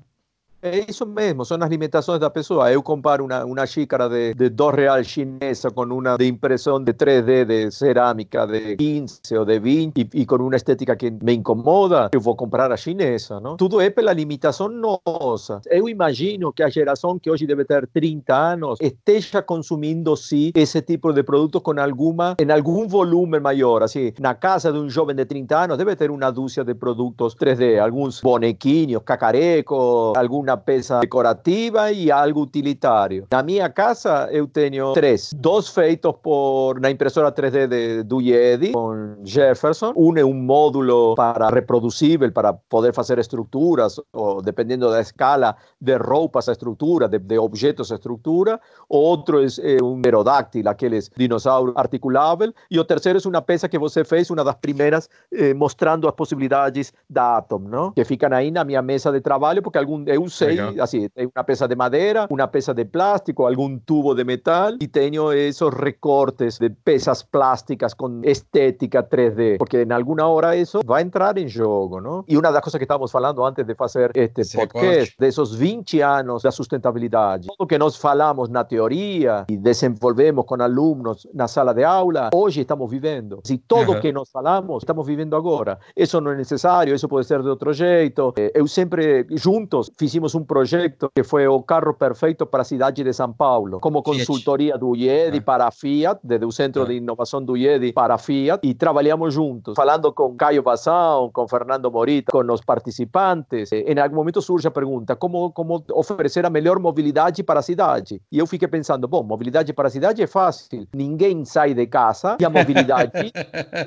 É 0.65 0.83
isso 0.89 1.05
mesmo, 1.05 1.45
são 1.45 1.61
as 1.61 1.69
limitações 1.69 2.19
da 2.19 2.27
pessoa. 2.27 2.71
Eu 2.71 2.81
comparo 2.81 3.23
uma, 3.23 3.45
uma 3.45 3.67
xícara 3.67 4.09
de, 4.09 4.33
de 4.33 4.49
2 4.49 4.75
real 4.75 5.03
chinesa 5.03 5.69
com 5.69 5.83
uma 5.83 6.17
de 6.17 6.25
impressão 6.25 6.83
de 6.83 6.91
3D 6.91 7.45
de 7.45 7.69
cerâmica 7.69 8.47
de 8.47 8.75
15 8.75 9.37
ou 9.37 9.45
de 9.45 9.59
20 9.59 9.95
e, 9.95 10.21
e, 10.21 10.25
com 10.25 10.37
uma 10.37 10.55
estética 10.55 10.95
que 10.95 11.11
me 11.11 11.35
incomoda, 11.35 12.09
eu 12.11 12.19
vou 12.19 12.35
comprar 12.35 12.71
a 12.71 12.77
chinesa, 12.77 13.39
não? 13.39 13.57
Tudo 13.57 13.79
é 13.79 13.91
pela 13.91 14.11
limitação 14.11 14.67
nossa. 14.67 15.61
Eu 15.67 15.87
imagino 15.87 16.51
que 16.51 16.63
a 16.63 16.69
geração 16.69 17.19
que 17.19 17.29
hoje 17.29 17.45
deve 17.45 17.63
ter 17.63 17.85
30 17.85 18.35
anos 18.35 18.79
esteja 18.81 19.43
consumindo, 19.43 20.17
sim, 20.17 20.51
esse 20.55 20.81
tipo 20.81 21.13
de 21.13 21.21
produtos 21.21 21.61
com 21.61 21.79
alguma, 21.79 22.35
em 22.39 22.51
algum 22.51 22.87
volume 22.87 23.39
maior. 23.39 23.83
Assim, 23.83 24.13
na 24.19 24.33
casa 24.33 24.73
de 24.73 24.79
um 24.79 24.89
jovem 24.89 25.15
de 25.15 25.25
30 25.25 25.65
anos 25.65 25.77
deve 25.77 25.95
ter 25.95 26.09
uma 26.09 26.31
dúzia 26.31 26.63
de 26.63 26.73
produtos 26.73 27.35
3D, 27.35 27.79
alguns 27.79 28.19
bonequinhos, 28.19 29.03
cacarecos, 29.05 30.17
alguma 30.17 30.54
peça 30.57 30.99
decorativa 30.99 31.91
e 31.91 32.11
algo 32.11 32.41
utilitário. 32.41 33.27
Na 33.31 33.43
minha 33.43 33.69
casa 33.69 34.27
eu 34.31 34.47
tenho 34.47 34.93
três, 34.93 35.33
dois 35.35 35.67
feitos 35.67 36.13
por 36.21 36.79
na 36.79 36.89
impressora 36.89 37.31
3D 37.31 37.67
de, 37.67 38.03
do 38.03 38.21
IEDI 38.21 38.71
com 38.71 39.15
Jefferson. 39.23 39.93
Um 39.95 40.17
é 40.17 40.25
um 40.25 40.33
módulo 40.33 41.15
para 41.15 41.49
reproduzível 41.49 42.31
para 42.31 42.53
poder 42.53 42.93
fazer 42.93 43.19
estruturas 43.19 43.99
ou 44.13 44.41
dependendo 44.41 44.89
da 44.89 45.01
escala 45.01 45.55
de 45.79 45.97
roupas 45.97 46.49
a 46.49 46.51
estrutura, 46.51 47.07
de, 47.07 47.19
de 47.19 47.37
objetos 47.37 47.91
a 47.91 47.95
estrutura. 47.95 48.59
Outro 48.89 49.41
é, 49.43 49.47
é 49.77 49.83
um 49.83 50.01
pterodáctilo, 50.01 50.69
aqueles 50.69 51.09
dinossauros 51.15 51.73
articulável. 51.75 52.53
E 52.69 52.79
o 52.79 52.83
terceiro 52.83 53.19
é 53.23 53.27
uma 53.27 53.41
peça 53.41 53.67
que 53.67 53.77
você 53.77 54.03
fez, 54.03 54.29
uma 54.29 54.43
das 54.43 54.55
primeiras, 54.55 55.09
eh, 55.33 55.53
mostrando 55.53 56.07
as 56.07 56.13
possibilidades 56.13 56.93
da 57.09 57.37
Atom, 57.37 57.59
não? 57.59 57.91
Que 57.91 58.03
ficam 58.03 58.31
aí 58.31 58.51
na 58.51 58.63
minha 58.63 58.81
mesa 58.81 59.11
de 59.11 59.21
trabalho 59.21 59.61
porque 59.61 59.77
algum 59.77 60.03
eu 60.07 60.27
sei 60.29 60.44
sei, 60.45 60.79
assim, 60.79 61.09
tem 61.09 61.29
uma 61.33 61.43
peça 61.43 61.67
de 61.67 61.75
madeira, 61.75 62.27
uma 62.29 62.47
peça 62.47 62.73
de 62.73 62.85
plástico, 62.85 63.45
algum 63.45 63.77
tubo 63.79 64.13
de 64.13 64.23
metal 64.23 64.73
e 64.81 64.87
tenho 64.87 65.31
esses 65.33 65.67
recortes 65.69 66.57
de 66.59 66.69
peças 66.69 67.23
plásticas 67.23 67.93
com 67.93 68.21
estética 68.23 69.03
3D, 69.03 69.57
porque 69.57 69.83
em 69.83 69.91
alguma 69.91 70.27
hora 70.27 70.55
isso 70.55 70.81
vai 70.85 71.01
entrar 71.01 71.37
em 71.37 71.47
jogo, 71.47 71.99
não? 71.99 72.23
E 72.27 72.37
uma 72.37 72.51
das 72.51 72.61
coisas 72.61 72.77
que 72.77 72.83
estávamos 72.83 73.11
falando 73.11 73.43
antes 73.43 73.65
de 73.65 73.75
fazer 73.75 74.11
este 74.15 74.41
Esse 74.41 74.57
podcast, 74.57 74.89
recorte. 74.89 75.15
desses 75.19 75.53
20 75.53 76.01
anos 76.01 76.43
da 76.43 76.51
sustentabilidade, 76.51 77.47
tudo 77.47 77.67
que 77.67 77.77
nós 77.77 77.95
falamos 77.95 78.49
na 78.49 78.63
teoria 78.63 79.45
e 79.49 79.57
desenvolvemos 79.57 80.45
com 80.45 80.61
alunos 80.61 81.27
na 81.33 81.47
sala 81.47 81.73
de 81.73 81.83
aula, 81.83 82.29
hoje 82.33 82.61
estamos 82.61 82.89
vivendo. 82.89 83.39
Se 83.43 83.57
tudo 83.57 83.93
uhum. 83.93 83.99
que 83.99 84.11
nós 84.11 84.29
falamos, 84.29 84.83
estamos 84.83 85.05
vivendo 85.05 85.35
agora. 85.35 85.79
Isso 85.95 86.19
não 86.21 86.31
é 86.31 86.35
necessário, 86.35 86.93
isso 86.93 87.07
pode 87.07 87.27
ser 87.27 87.41
de 87.41 87.49
outro 87.49 87.73
jeito. 87.73 88.33
Eu 88.53 88.67
sempre, 88.67 89.25
juntos, 89.31 89.91
fizemos 89.97 90.34
um 90.35 90.43
projeto 90.43 91.09
que 91.15 91.23
foi 91.23 91.47
o 91.47 91.61
carro 91.61 91.93
perfeito 91.93 92.45
para 92.45 92.61
a 92.61 92.65
cidade 92.65 93.03
de 93.03 93.13
São 93.13 93.31
Paulo, 93.31 93.79
como 93.79 94.03
consultoria 94.03 94.77
do 94.77 94.95
IED 94.95 95.37
ah. 95.37 95.41
para 95.41 95.67
a 95.67 95.71
Fiat, 95.71 96.19
desde 96.23 96.45
o 96.45 96.51
Centro 96.51 96.83
ah. 96.83 96.85
de 96.85 96.93
Inovação 96.93 97.43
do 97.43 97.55
IED 97.57 97.93
para 97.93 98.15
a 98.15 98.17
Fiat, 98.17 98.59
e 98.63 98.73
trabalhamos 98.73 99.33
juntos, 99.33 99.75
falando 99.75 100.11
com 100.11 100.35
Caio 100.35 100.63
Bazão, 100.63 101.29
com 101.31 101.47
Fernando 101.47 101.91
Morita, 101.91 102.31
com 102.31 102.51
os 102.51 102.61
participantes. 102.61 103.71
Em 103.71 103.99
algum 103.99 104.15
momento 104.15 104.41
surge 104.41 104.67
a 104.67 104.71
pergunta, 104.71 105.15
como, 105.15 105.51
como 105.51 105.83
oferecer 105.91 106.45
a 106.45 106.49
melhor 106.49 106.79
mobilidade 106.79 107.43
para 107.43 107.59
a 107.59 107.63
cidade? 107.63 108.21
E 108.31 108.39
eu 108.39 108.47
fiquei 108.47 108.67
pensando, 108.67 109.07
bom, 109.07 109.23
mobilidade 109.23 109.71
para 109.73 109.87
a 109.87 109.91
cidade 109.91 110.21
é 110.21 110.27
fácil, 110.27 110.87
ninguém 110.93 111.45
sai 111.45 111.73
de 111.73 111.87
casa 111.87 112.37
e 112.39 112.45
a 112.45 112.49
mobilidade 112.49 113.31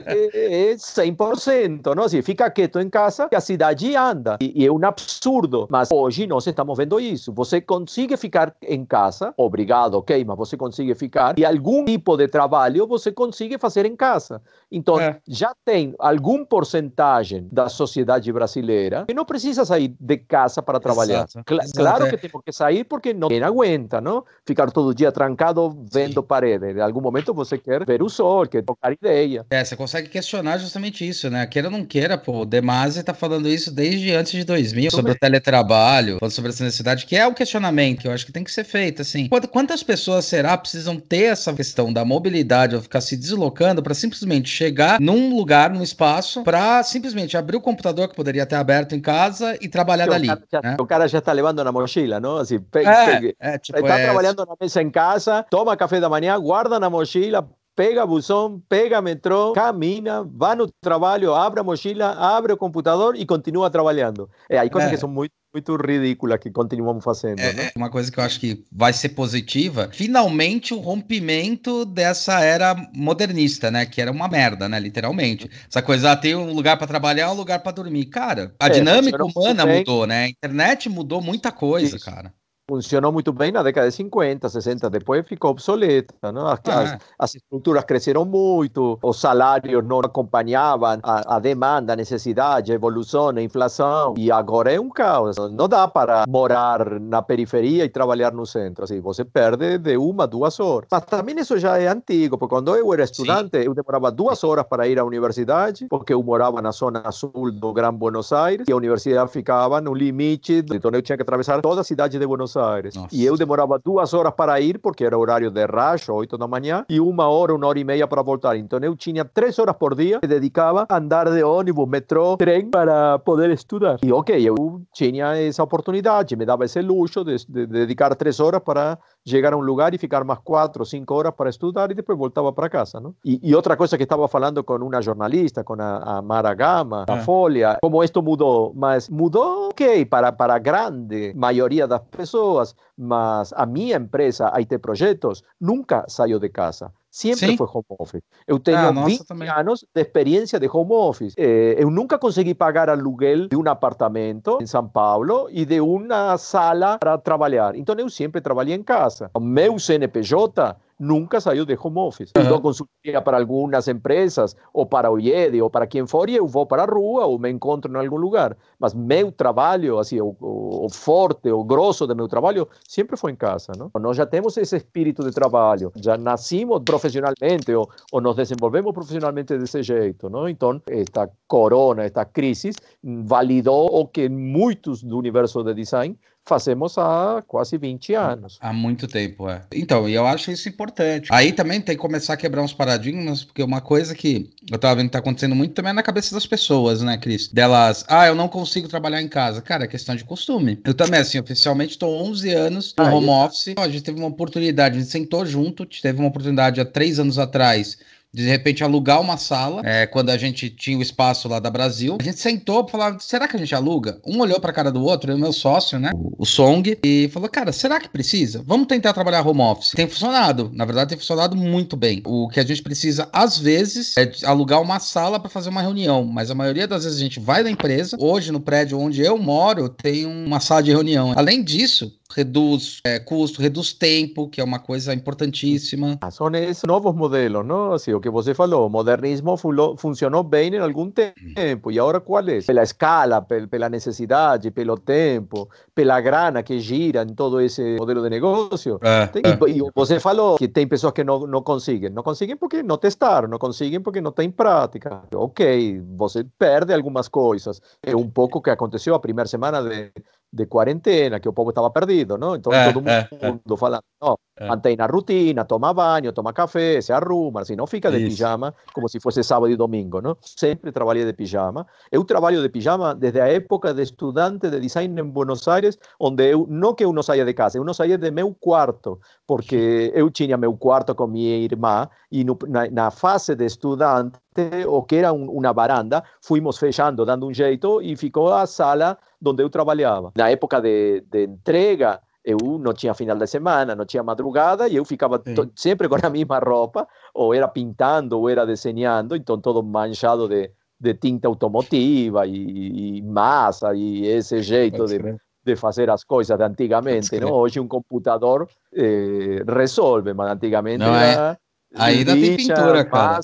é, 0.07 0.70
é 0.70 0.74
100%, 0.74 1.94
não? 1.94 2.05
Assim, 2.05 2.22
fica 2.22 2.51
quieto 2.51 2.78
em 2.80 2.88
casa 2.88 3.28
e 3.30 3.36
a 3.36 3.40
cidade 3.40 3.94
anda. 3.96 4.38
E, 4.40 4.62
e 4.62 4.66
é 4.66 4.72
um 4.72 4.84
absurdo, 4.84 5.66
mas 5.70 5.90
hoje 5.90 6.26
nós 6.28 6.46
estamos 6.46 6.76
vendo 6.76 7.00
isso. 7.00 7.32
Você 7.32 7.60
consegue 7.60 8.16
ficar 8.16 8.54
em 8.62 8.84
casa, 8.84 9.34
obrigado, 9.36 9.94
ok, 9.94 10.24
mas 10.24 10.36
você 10.36 10.56
consegue 10.56 10.94
ficar, 10.94 11.38
e 11.38 11.44
algum 11.44 11.84
tipo 11.84 12.16
de 12.16 12.28
trabalho 12.28 12.86
você 12.86 13.10
consegue 13.10 13.58
fazer 13.58 13.86
em 13.86 13.96
casa. 13.96 14.40
Então, 14.70 15.00
é. 15.00 15.18
já 15.26 15.52
tem 15.64 15.94
algum 15.98 16.44
porcentagem 16.44 17.48
da 17.50 17.68
sociedade 17.68 18.30
brasileira 18.32 19.04
que 19.06 19.14
não 19.14 19.24
precisa 19.24 19.64
sair 19.64 19.94
de 19.98 20.16
casa 20.18 20.62
para 20.62 20.78
trabalhar. 20.78 21.26
Cl 21.28 21.58
Exato. 21.60 21.72
Claro 21.74 22.06
é. 22.06 22.10
que 22.10 22.16
temos 22.18 22.42
que 22.44 22.52
sair 22.52 22.84
porque 22.84 23.14
não 23.14 23.28
aguenta, 23.42 24.00
não? 24.00 24.24
Ficar 24.46 24.70
todo 24.70 24.94
dia 24.94 25.10
trancado 25.10 25.76
vendo 25.90 26.20
Sim. 26.20 26.26
parede. 26.26 26.72
Em 26.72 26.80
algum 26.80 27.00
momento 27.00 27.32
você 27.32 27.56
quer 27.56 27.84
ver 27.84 28.02
o 28.02 28.08
sol, 28.08 28.46
quer 28.46 28.62
tocar 28.62 28.92
ideia. 28.92 29.46
É, 29.50 29.64
você 29.64 29.76
consegue 29.76 30.08
questionar 30.08 30.58
justamente 30.58 31.06
isso, 31.06 31.30
né? 31.30 31.46
Queira 31.46 31.68
ou 31.68 31.72
não 31.72 31.84
queira, 31.84 32.18
pô, 32.18 32.42
o 32.42 32.44
Demasi 32.44 33.00
está 33.00 33.14
falando 33.14 33.48
isso 33.48 33.72
desde 33.74 34.12
antes 34.12 34.32
de 34.32 34.44
2000, 34.44 34.90
sobre 34.90 35.12
o 35.12 35.18
teletrabalho, 35.18 36.17
sobre 36.30 36.50
essa 36.50 36.64
necessidade, 36.64 37.06
que 37.06 37.16
é 37.16 37.26
o 37.26 37.34
questionamento 37.34 38.00
que 38.00 38.08
eu 38.08 38.12
acho 38.12 38.26
que 38.26 38.32
tem 38.32 38.44
que 38.44 38.50
ser 38.50 38.64
feito, 38.64 39.02
assim. 39.02 39.28
Quantas 39.50 39.82
pessoas, 39.82 40.24
será, 40.24 40.56
precisam 40.56 40.98
ter 40.98 41.24
essa 41.24 41.52
questão 41.52 41.92
da 41.92 42.04
mobilidade 42.04 42.74
ou 42.74 42.82
ficar 42.82 43.00
se 43.00 43.16
deslocando 43.16 43.82
para 43.82 43.94
simplesmente 43.94 44.48
chegar 44.48 45.00
num 45.00 45.34
lugar, 45.36 45.70
num 45.70 45.82
espaço, 45.82 46.42
para 46.42 46.82
simplesmente 46.82 47.36
abrir 47.36 47.56
o 47.56 47.60
computador 47.60 48.08
que 48.08 48.14
poderia 48.14 48.46
ter 48.46 48.56
aberto 48.56 48.94
em 48.94 49.00
casa 49.00 49.56
e 49.60 49.68
trabalhar 49.68 50.06
o 50.06 50.10
dali. 50.10 50.26
Cara 50.26 50.42
já, 50.50 50.60
né? 50.62 50.76
O 50.80 50.86
cara 50.86 51.08
já 51.08 51.18
está 51.18 51.32
levando 51.32 51.62
na 51.62 51.72
mochila, 51.72 52.20
não? 52.20 52.38
Assim, 52.38 52.58
pe 52.58 52.80
é, 52.80 53.34
é, 53.38 53.58
tipo, 53.58 53.78
está 53.78 53.98
é, 53.98 54.04
trabalhando 54.04 54.44
na 54.44 54.54
mesa 54.60 54.82
em 54.82 54.90
casa, 54.90 55.44
toma 55.50 55.76
café 55.76 56.00
da 56.00 56.08
manhã, 56.08 56.38
guarda 56.38 56.78
na 56.80 56.90
mochila, 56.90 57.48
pega 57.78 58.04
busão, 58.04 58.60
pega 58.68 59.00
metrô, 59.00 59.52
camina, 59.52 60.24
vai 60.24 60.56
no 60.56 60.68
trabalho, 60.82 61.32
abre 61.32 61.60
a 61.60 61.62
mochila, 61.62 62.10
abre 62.10 62.52
o 62.52 62.56
computador 62.56 63.14
e 63.14 63.24
continua 63.24 63.70
trabalhando. 63.70 64.28
É, 64.50 64.58
aí 64.58 64.68
coisas 64.68 64.90
é. 64.90 64.94
que 64.94 65.00
são 65.00 65.08
muito 65.08 65.30
muito 65.54 65.76
ridícula 65.76 66.36
que 66.36 66.50
continuamos 66.50 67.02
fazendo. 67.02 67.40
É, 67.40 67.52
né? 67.52 67.70
Uma 67.74 67.88
coisa 67.88 68.12
que 68.12 68.20
eu 68.20 68.24
acho 68.24 68.38
que 68.38 68.64
vai 68.70 68.92
ser 68.92 69.10
positiva, 69.10 69.88
finalmente 69.92 70.74
o 70.74 70.78
rompimento 70.78 71.86
dessa 71.86 72.40
era 72.40 72.76
modernista, 72.94 73.70
né? 73.70 73.86
Que 73.86 74.02
era 74.02 74.10
uma 74.10 74.28
merda, 74.28 74.68
né? 74.68 74.78
Literalmente. 74.78 75.48
Essa 75.66 75.80
coisa, 75.80 76.12
ah, 76.12 76.16
tem 76.16 76.34
um 76.34 76.52
lugar 76.52 76.76
para 76.76 76.86
trabalhar, 76.86 77.30
um 77.30 77.36
lugar 77.36 77.60
para 77.60 77.72
dormir. 77.72 78.06
Cara, 78.06 78.54
a 78.60 78.66
é, 78.66 78.70
dinâmica 78.70 79.24
humana 79.24 79.64
mudou, 79.64 80.06
né? 80.06 80.24
A 80.24 80.28
internet 80.28 80.88
mudou 80.88 81.22
muita 81.22 81.50
coisa, 81.50 81.96
Isso. 81.96 82.04
cara 82.04 82.32
funcionou 82.68 83.10
muito 83.10 83.32
bem 83.32 83.50
na 83.50 83.62
década 83.62 83.88
de 83.88 83.94
50, 83.94 84.46
60, 84.46 84.90
depois 84.90 85.26
ficou 85.26 85.50
obsoleta. 85.50 86.14
Não? 86.30 86.46
As, 86.46 86.60
ah. 86.66 86.80
as, 86.80 86.98
as, 87.18 87.34
estruturas 87.36 87.82
cresceram 87.84 88.26
muito, 88.26 88.98
os 89.02 89.18
salários 89.18 89.82
não 89.84 90.00
acompanhavam 90.00 90.98
a, 91.02 91.36
a, 91.36 91.38
demanda, 91.38 91.94
a 91.94 91.96
necessidade, 91.96 92.70
a 92.70 92.74
evolução, 92.74 93.30
a 93.30 93.42
inflação, 93.42 94.14
e 94.18 94.30
agora 94.30 94.72
é 94.72 94.78
um 94.78 94.90
caos. 94.90 95.36
Não 95.52 95.66
dá 95.66 95.88
para 95.88 96.26
morar 96.28 97.00
na 97.00 97.22
periferia 97.22 97.84
e 97.84 97.88
trabalhar 97.88 98.32
no 98.32 98.44
centro. 98.44 98.84
Assim, 98.84 99.00
você 99.00 99.24
perde 99.24 99.78
de 99.78 99.96
uma, 99.96 100.26
duas 100.26 100.60
horas. 100.60 100.88
Mas 100.90 101.04
também 101.06 101.38
isso 101.38 101.56
já 101.56 101.78
é 101.78 101.86
antigo, 101.86 102.36
porque 102.36 102.54
quando 102.54 102.76
eu 102.76 102.92
era 102.92 103.04
estudante, 103.04 103.58
Sim. 103.58 103.64
eu 103.64 103.74
demorava 103.74 104.10
duas 104.10 104.44
horas 104.44 104.66
para 104.68 104.86
ir 104.86 104.98
à 104.98 105.04
universidade, 105.04 105.86
porque 105.88 106.12
eu 106.12 106.22
morava 106.22 106.60
na 106.60 106.72
zona 106.72 107.10
sul 107.12 107.50
do 107.50 107.72
Gran 107.72 107.94
Buenos 107.94 108.30
Aires, 108.32 108.66
e 108.68 108.72
a 108.72 108.76
universidade 108.76 109.30
ficava 109.30 109.80
no 109.80 109.94
limite, 109.94 110.64
então 110.70 110.90
eu 110.92 111.00
tinha 111.00 111.16
que 111.16 111.22
atravessar 111.22 111.62
toda 111.62 111.80
a 111.80 111.84
cidade 111.84 112.18
de 112.18 112.26
Buenos 112.26 112.56
Aires. 112.56 112.57
Nossa. 112.94 113.09
E 113.12 113.24
eu 113.24 113.36
demorava 113.36 113.78
duas 113.78 114.12
horas 114.14 114.32
para 114.34 114.61
ir, 114.61 114.78
porque 114.78 115.04
era 115.04 115.18
horário 115.18 115.50
de 115.50 115.64
rush, 115.64 116.09
oito 116.09 116.36
da 116.36 116.46
manhã, 116.46 116.84
e 116.88 117.00
uma 117.00 117.28
hora, 117.28 117.54
uma 117.54 117.66
hora 117.66 117.78
e 117.78 117.84
meia 117.84 118.06
para 118.06 118.22
voltar. 118.22 118.56
Então 118.56 118.78
eu 118.80 118.96
tinha 118.96 119.24
três 119.24 119.59
horas 119.59 119.76
por 119.76 119.94
dia 119.94 120.20
que 120.20 120.26
dedicava 120.26 120.86
a 120.88 120.96
andar 120.96 121.30
de 121.30 121.42
ônibus, 121.42 121.88
metrô, 121.88 122.36
trem, 122.36 122.70
para 122.70 123.18
poder 123.20 123.50
estudar. 123.50 123.98
E 124.02 124.12
ok, 124.12 124.36
eu 124.48 124.82
tinha 124.92 125.36
essa 125.36 125.62
oportunidade, 125.62 126.36
me 126.36 126.44
dava 126.44 126.64
esse 126.64 126.80
luxo 126.80 127.24
de, 127.24 127.36
de, 127.36 127.66
de 127.66 127.66
dedicar 127.66 128.14
três 128.14 128.40
horas 128.40 128.61
para 128.61 128.98
chegar 129.26 129.52
a 129.52 129.56
um 129.56 129.60
lugar 129.60 129.94
e 129.94 129.98
ficar 129.98 130.24
mais 130.24 130.40
quatro 130.40 130.84
cinco 130.84 131.14
horas 131.14 131.34
para 131.34 131.50
estudar 131.50 131.90
e 131.90 131.94
depois 131.94 132.18
voltava 132.18 132.52
para 132.52 132.68
casa. 132.68 133.00
Não? 133.00 133.14
E, 133.24 133.40
e 133.42 133.54
outra 133.54 133.76
coisa 133.76 133.96
que 133.96 134.04
estava 134.04 134.26
falando 134.28 134.64
com 134.64 134.76
uma 134.76 135.02
jornalista, 135.02 135.62
com 135.62 135.74
a, 135.80 136.18
a 136.18 136.22
Mara 136.22 136.54
Gama, 136.54 137.04
da 137.06 137.16
é. 137.16 137.20
Folha, 137.20 137.78
como 137.82 138.02
isto 138.02 138.22
mudou. 138.22 138.72
Mas 138.74 139.08
mudou, 139.08 139.68
ok, 139.68 140.04
para, 140.06 140.32
para 140.32 140.54
a 140.54 140.58
grande 140.58 141.32
maioria 141.34 141.86
das 141.86 142.02
pessoas, 142.10 142.74
mas 142.96 143.52
a 143.54 143.66
minha 143.66 143.96
empresa, 143.96 144.52
IT 144.58 144.78
Projetos, 144.78 145.42
nunca 145.60 146.04
saiu 146.08 146.38
de 146.38 146.48
casa. 146.48 146.92
Siempre 147.18 147.56
fue 147.56 147.66
home 147.72 147.84
office. 147.98 148.24
Yo 148.46 148.60
tengo 148.60 149.04
20 149.04 149.48
años 149.50 149.84
de 149.92 150.02
experiencia 150.02 150.60
de 150.60 150.68
home 150.72 150.90
office. 150.92 151.34
Eh, 151.36 151.84
nunca 151.90 152.18
conseguí 152.18 152.54
pagar 152.54 152.88
aluguel 152.88 153.48
de 153.48 153.56
un 153.56 153.66
apartamento 153.66 154.58
en 154.60 154.68
San 154.68 154.92
Paulo 154.92 155.48
y 155.50 155.64
de 155.64 155.80
una 155.80 156.38
sala 156.38 156.96
para 157.00 157.20
trabajar. 157.20 157.74
Entonces 157.74 158.04
yo 158.04 158.08
siempre 158.08 158.40
trabajé 158.40 158.74
en 158.74 158.84
casa. 158.84 159.30
Meu 159.40 159.78
CNPJ 159.78 160.76
nunca 160.99 161.40
salió 161.40 161.64
de 161.64 161.78
home 161.80 162.01
office. 162.01 162.32
Uh 162.36 162.42
-huh. 162.42 162.61
consultoría 162.61 163.22
para 163.22 163.38
algunas 163.38 163.88
empresas, 163.88 164.57
o 164.72 164.86
para 164.86 165.11
o 165.11 165.70
para 165.70 165.86
quien 165.86 166.07
for, 166.07 166.28
eu 166.28 166.46
vou 166.46 166.66
para 166.66 166.82
a 166.82 166.86
rua, 166.86 167.26
ou 167.26 167.38
me 167.38 167.51
encontro 167.51 167.90
en 167.90 167.96
algún 167.96 168.20
lugar. 168.20 168.57
Mas 168.78 168.94
meu 168.94 169.32
trabalho, 169.32 169.99
assim, 169.99 170.20
o, 170.20 170.36
o, 170.40 170.88
forte, 170.90 171.51
o 171.51 171.64
grosso 171.64 172.07
de 172.07 172.14
meu 172.14 172.28
trabalho, 172.28 172.68
sempre 172.86 173.16
foi 173.16 173.32
em 173.32 173.36
casa, 173.36 173.72
não? 173.76 173.90
Nós 174.01 174.16
já 174.16 174.26
temos 174.26 174.57
esse 174.57 174.76
espírito 174.76 175.22
de 175.24 175.30
trabalho, 175.30 175.92
já 175.96 176.16
nascimos 176.16 176.82
profissionalmente, 176.84 177.72
ou, 177.72 177.88
ou 178.12 178.20
nos 178.20 178.36
desenvolvemos 178.36 178.92
profissionalmente 178.92 179.57
desse 179.57 179.82
jeito, 179.82 180.28
não? 180.28 180.49
Então, 180.49 180.80
esta 180.88 181.30
corona, 181.46 182.05
esta 182.05 182.24
crise, 182.24 182.72
validou 183.03 183.86
o 183.86 184.07
que 184.07 184.28
muitos 184.28 185.03
do 185.03 185.18
universo 185.18 185.62
de 185.62 185.74
design 185.74 186.16
fazemos 186.49 186.96
há 186.99 187.42
quase 187.46 187.76
20 187.76 188.14
anos. 188.14 188.59
Há 188.61 188.72
muito 188.72 189.07
tempo, 189.07 189.49
é. 189.49 189.62
Então, 189.72 190.09
e 190.09 190.14
eu 190.14 190.26
acho 190.26 190.51
isso 190.51 190.68
importante. 190.68 191.28
Aí 191.30 191.53
também 191.53 191.80
tem 191.80 191.94
que 191.94 192.01
começar 192.01 192.32
a 192.32 192.36
quebrar 192.36 192.62
uns 192.62 192.72
paradigmas, 192.72 193.44
porque 193.44 193.62
uma 193.62 193.80
coisa 193.80 194.14
que 194.14 194.51
eu 194.70 194.78
tava 194.78 194.96
vendo 194.96 195.07
que 195.07 195.12
tá 195.12 195.18
acontecendo 195.18 195.55
muito 195.55 195.74
também 195.74 195.90
é 195.90 195.92
na 195.92 196.03
cabeça 196.03 196.34
das 196.34 196.46
pessoas, 196.46 197.03
né, 197.03 197.18
Cris? 197.18 197.49
Delas, 197.49 198.05
ah, 198.09 198.26
eu 198.26 198.34
não 198.34 198.49
consigo 198.49 198.88
trabalhar 198.88 199.20
em 199.20 199.28
casa. 199.28 199.61
Cara, 199.61 199.84
é 199.84 199.86
questão 199.86 200.16
de 200.16 200.24
costume. 200.24 200.80
Eu 200.84 200.94
também, 200.94 201.20
assim, 201.20 201.38
oficialmente 201.38 201.92
estou 201.92 202.14
11 202.22 202.51
anos 202.51 202.94
no 202.96 203.05
ah, 203.05 203.14
home 203.14 203.28
office. 203.28 203.74
A 203.76 203.88
gente 203.88 204.03
teve 204.03 204.18
uma 204.18 204.28
oportunidade, 204.28 204.96
a 204.96 205.01
gente 205.01 205.11
sentou 205.11 205.44
junto, 205.44 205.84
teve 205.84 206.18
uma 206.18 206.28
oportunidade 206.28 206.80
há 206.80 206.84
três 206.84 207.18
anos 207.18 207.38
atrás 207.38 207.99
de 208.32 208.46
repente 208.46 208.84
alugar 208.84 209.20
uma 209.20 209.36
sala, 209.36 209.82
é, 209.84 210.06
quando 210.06 210.30
a 210.30 210.36
gente 210.36 210.68
tinha 210.68 210.98
o 210.98 211.02
espaço 211.02 211.48
lá 211.48 211.58
da 211.58 211.70
Brasil. 211.70 212.18
A 212.20 212.22
gente 212.22 212.38
sentou 212.38 212.84
para 212.84 212.92
falar, 212.92 213.20
será 213.20 213.48
que 213.48 213.56
a 213.56 213.58
gente 213.58 213.74
aluga? 213.74 214.20
Um 214.26 214.40
olhou 214.40 214.60
para 214.60 214.70
a 214.70 214.74
cara 214.74 214.92
do 214.92 215.02
outro, 215.02 215.34
o 215.34 215.38
meu 215.38 215.52
sócio, 215.52 215.98
né, 215.98 216.10
o, 216.38 216.44
Song, 216.44 216.98
e 217.02 217.28
falou, 217.32 217.48
cara, 217.48 217.72
será 217.72 217.98
que 218.00 218.08
precisa? 218.08 218.62
Vamos 218.66 218.86
tentar 218.86 219.12
trabalhar 219.12 219.46
home 219.46 219.60
office. 219.60 219.92
Tem 219.92 220.06
funcionado, 220.06 220.70
na 220.74 220.84
verdade 220.84 221.10
tem 221.10 221.18
funcionado 221.18 221.56
muito 221.56 221.96
bem. 221.96 222.22
O 222.24 222.48
que 222.48 222.60
a 222.60 222.64
gente 222.64 222.82
precisa, 222.82 223.28
às 223.32 223.58
vezes, 223.58 224.16
é 224.16 224.30
alugar 224.44 224.80
uma 224.82 224.98
sala 225.00 225.40
para 225.40 225.50
fazer 225.50 225.70
uma 225.70 225.82
reunião, 225.82 226.24
mas 226.24 226.50
a 226.50 226.54
maioria 226.54 226.86
das 226.86 227.04
vezes 227.04 227.18
a 227.18 227.22
gente 227.22 227.40
vai 227.40 227.62
na 227.62 227.70
empresa. 227.70 228.16
Hoje, 228.20 228.52
no 228.52 228.60
prédio 228.60 228.98
onde 228.98 229.22
eu 229.22 229.38
moro, 229.38 229.88
tem 229.88 230.26
uma 230.26 230.60
sala 230.60 230.82
de 230.82 230.90
reunião. 230.90 231.32
Além 231.36 231.62
disso, 231.62 232.12
reduz 232.34 233.00
é, 233.04 233.18
custo, 233.18 233.60
reduz 233.60 233.92
tempo, 233.92 234.48
que 234.48 234.60
é 234.60 234.64
uma 234.64 234.78
coisa 234.78 235.14
importantíssima. 235.14 236.18
Ah, 236.20 236.30
são 236.30 236.48
esses 236.54 236.84
novos 236.84 237.14
modelos, 237.14 237.64
não? 237.64 237.92
Assim, 237.92 238.12
o 238.12 238.20
que 238.20 238.28
você 238.30 238.54
falou, 238.54 238.86
o 238.86 238.90
modernismo 238.90 239.56
funcionou 239.96 240.42
bem 240.42 240.74
em 240.74 240.78
algum 240.78 241.10
tempo, 241.10 241.90
e 241.90 241.98
agora 241.98 242.20
qual 242.20 242.46
é? 242.48 242.60
Pela 242.60 242.82
escala, 242.82 243.40
pela 243.42 243.88
necessidade, 243.88 244.70
pelo 244.70 244.98
tempo, 244.98 245.68
pela 245.94 246.20
grana 246.20 246.62
que 246.62 246.78
gira 246.78 247.22
em 247.22 247.34
todo 247.34 247.60
esse 247.60 247.96
modelo 247.96 248.22
de 248.22 248.30
negócio. 248.30 248.98
É, 249.02 249.26
tem, 249.26 249.42
é. 249.44 249.70
E, 249.70 249.78
e, 249.78 249.90
você 249.94 250.20
falou 250.20 250.56
que 250.56 250.68
tem 250.68 250.86
pessoas 250.86 251.12
que 251.12 251.24
não, 251.24 251.46
não 251.46 251.62
conseguem. 251.62 252.10
Não 252.10 252.22
conseguem 252.22 252.56
porque 252.56 252.82
não 252.82 252.98
testaram, 252.98 253.48
não 253.48 253.58
conseguem 253.58 254.00
porque 254.00 254.20
não 254.20 254.32
tem 254.32 254.50
prática. 254.50 255.22
Ok, 255.34 256.02
você 256.16 256.44
perde 256.58 256.92
algumas 256.92 257.28
coisas. 257.28 257.80
É 258.02 258.14
um 258.14 258.28
pouco 258.28 258.58
o 258.58 258.62
que 258.62 258.70
aconteceu 258.70 259.14
a 259.14 259.20
primeira 259.20 259.48
semana 259.48 259.82
de 259.82 260.12
de 260.51 260.66
cuarentena, 260.66 261.40
que 261.40 261.49
o 261.49 261.53
povo 261.53 261.70
estaba 261.70 261.92
perdido, 261.92 262.38
¿no? 262.38 262.55
Entonces 262.55 262.88
eh, 262.88 262.92
todo 262.92 263.09
eh, 263.09 263.28
eh. 263.30 263.53
mundo 263.53 263.76
fala, 263.76 264.01
no, 264.20 264.38
mantém 264.66 264.96
a 265.01 265.07
rutina, 265.07 265.64
toma 265.64 265.92
baño, 265.92 266.32
toma 266.32 266.53
café, 266.53 267.03
se 267.03 267.12
arruma, 267.12 267.64
si 267.64 267.76
no 267.76 267.86
fica 267.86 268.11
de 268.11 268.18
pijama, 268.18 268.74
como 268.92 269.09
si 269.09 269.20
fuese 269.20 269.42
sábado 269.42 269.68
y 269.68 269.76
domingo, 269.76 270.20
¿no? 270.22 270.38
Siempre 270.40 270.90
trabajé 270.90 271.24
de 271.24 271.34
pijama. 271.34 271.86
Eu 272.11 272.24
trabalho 272.24 272.62
de 272.62 272.70
pijama 272.70 273.14
desde 273.14 273.40
a 273.40 273.49
época 273.49 273.92
de 273.92 274.03
estudante 274.03 274.70
de 274.70 274.80
design 274.80 275.20
en 275.20 275.32
Buenos 275.32 275.68
Aires, 275.68 275.99
onde 276.18 276.51
eu, 276.51 276.66
não 276.68 276.94
que 276.94 277.05
uno 277.05 277.22
saia 277.22 277.44
de 277.44 277.55
casa, 277.55 277.80
uno 277.80 277.92
saia 277.92 278.16
de 278.16 278.30
meu 278.30 278.55
quarto, 278.59 279.20
porque 279.46 280.11
eu 280.14 280.30
tinha 280.30 280.57
meu 280.57 280.76
quarto 280.76 281.14
com 281.14 281.26
minha 281.26 281.57
irmã, 281.57 282.09
e 282.30 282.44
no, 282.44 282.59
na, 282.66 282.88
na 282.90 283.11
fase 283.11 283.55
de 283.55 283.66
estudante, 283.66 284.38
o 284.86 285.05
que 285.05 285.16
era 285.16 285.32
un, 285.32 285.49
una 285.49 285.72
varanda, 285.72 286.24
fuimos 286.40 286.78
fechando, 286.78 287.24
dando 287.24 287.46
un 287.46 287.55
jeito, 287.55 288.03
e 288.03 288.16
ficou 288.16 288.53
a 288.53 288.66
sala 288.66 289.18
onde 289.45 289.62
eu 289.62 289.70
trabalhava. 289.70 290.32
Na 290.36 290.51
época 290.51 290.80
de, 290.80 291.22
de 291.30 291.45
entrega, 291.45 292.20
eu 292.45 292.57
não 292.78 292.93
tinha 292.93 293.14
final 293.14 293.36
de 293.36 293.47
semana, 293.47 293.95
não 293.95 294.05
tinha 294.05 294.22
madrugada, 294.22 294.89
e 294.89 294.97
eu 294.97 295.05
ficava 295.05 295.43
sempre 295.74 296.09
com 296.09 296.16
a 296.16 296.18
mesma 296.30 296.59
roupa, 296.59 297.07
ou 297.34 297.55
era 297.55 297.68
pintando, 297.68 298.39
ou 298.39 298.49
era 298.49 298.64
desenhando, 298.64 299.36
então 299.36 299.61
todo 299.61 299.82
manchado 299.82 300.49
de, 300.49 300.70
de 300.99 301.14
tinta 301.14 301.49
automotiva 301.49 302.47
e, 302.47 303.18
e 303.18 303.22
massa, 303.22 303.95
e 303.95 304.26
esse 304.26 304.62
jeito 304.62 305.05
de, 305.05 305.18
de 305.64 305.76
fazer 305.76 306.09
as 306.11 306.24
coisas 306.24 306.57
de 306.57 306.64
antigamente. 306.64 307.39
Não? 307.39 307.53
Hoje 307.53 307.80
um 307.80 307.89
computador 307.89 308.68
eh, 308.95 309.62
resolve, 309.66 310.32
mas 310.32 310.51
antigamente 310.51 310.99
não 310.99 311.14
era... 311.14 311.53
É 311.53 311.67
Ainda 311.95 312.34
tem 312.34 312.57
pintura, 312.57 313.05
cara. 313.05 313.41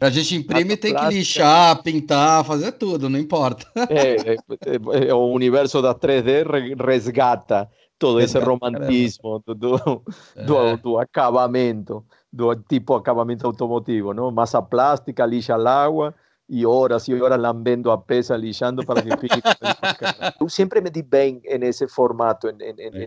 A 0.00 0.10
gente 0.10 0.34
imprime 0.36 0.76
tem 0.76 0.94
que 0.94 1.04
lixar, 1.06 1.82
pintar, 1.82 2.44
fazer 2.44 2.72
tudo, 2.72 3.08
não 3.08 3.18
importa. 3.18 3.66
É, 3.88 4.32
é, 4.32 4.34
é, 4.34 5.08
é 5.08 5.14
o 5.14 5.26
universo 5.26 5.80
da 5.80 5.94
3D 5.94 6.76
resgata 6.84 7.70
todo 7.98 8.20
esse 8.20 8.38
romantismo 8.38 9.40
do, 9.46 9.54
do, 9.54 10.02
do, 10.44 10.58
é. 10.58 10.76
do, 10.76 10.98
acabamento, 10.98 12.04
do 12.32 12.54
tipo 12.56 12.94
acabamento 12.94 13.46
automotivo, 13.46 14.12
não? 14.12 14.32
Massa 14.32 14.60
plástica, 14.60 15.24
lixa 15.24 15.54
al 15.54 15.66
água 15.68 16.14
e 16.52 16.66
horas 16.66 17.08
e 17.08 17.14
horas 17.14 17.40
lambendo 17.40 17.90
a 17.90 17.96
peça, 17.96 18.36
lixando 18.36 18.84
para 18.84 19.00
que 19.00 19.16
fique. 19.16 19.40
Eu 20.38 20.50
sempre 20.50 20.82
me 20.82 20.90
di 20.90 21.02
bem 21.02 21.40
nesse 21.58 21.88
formato, 21.88 22.48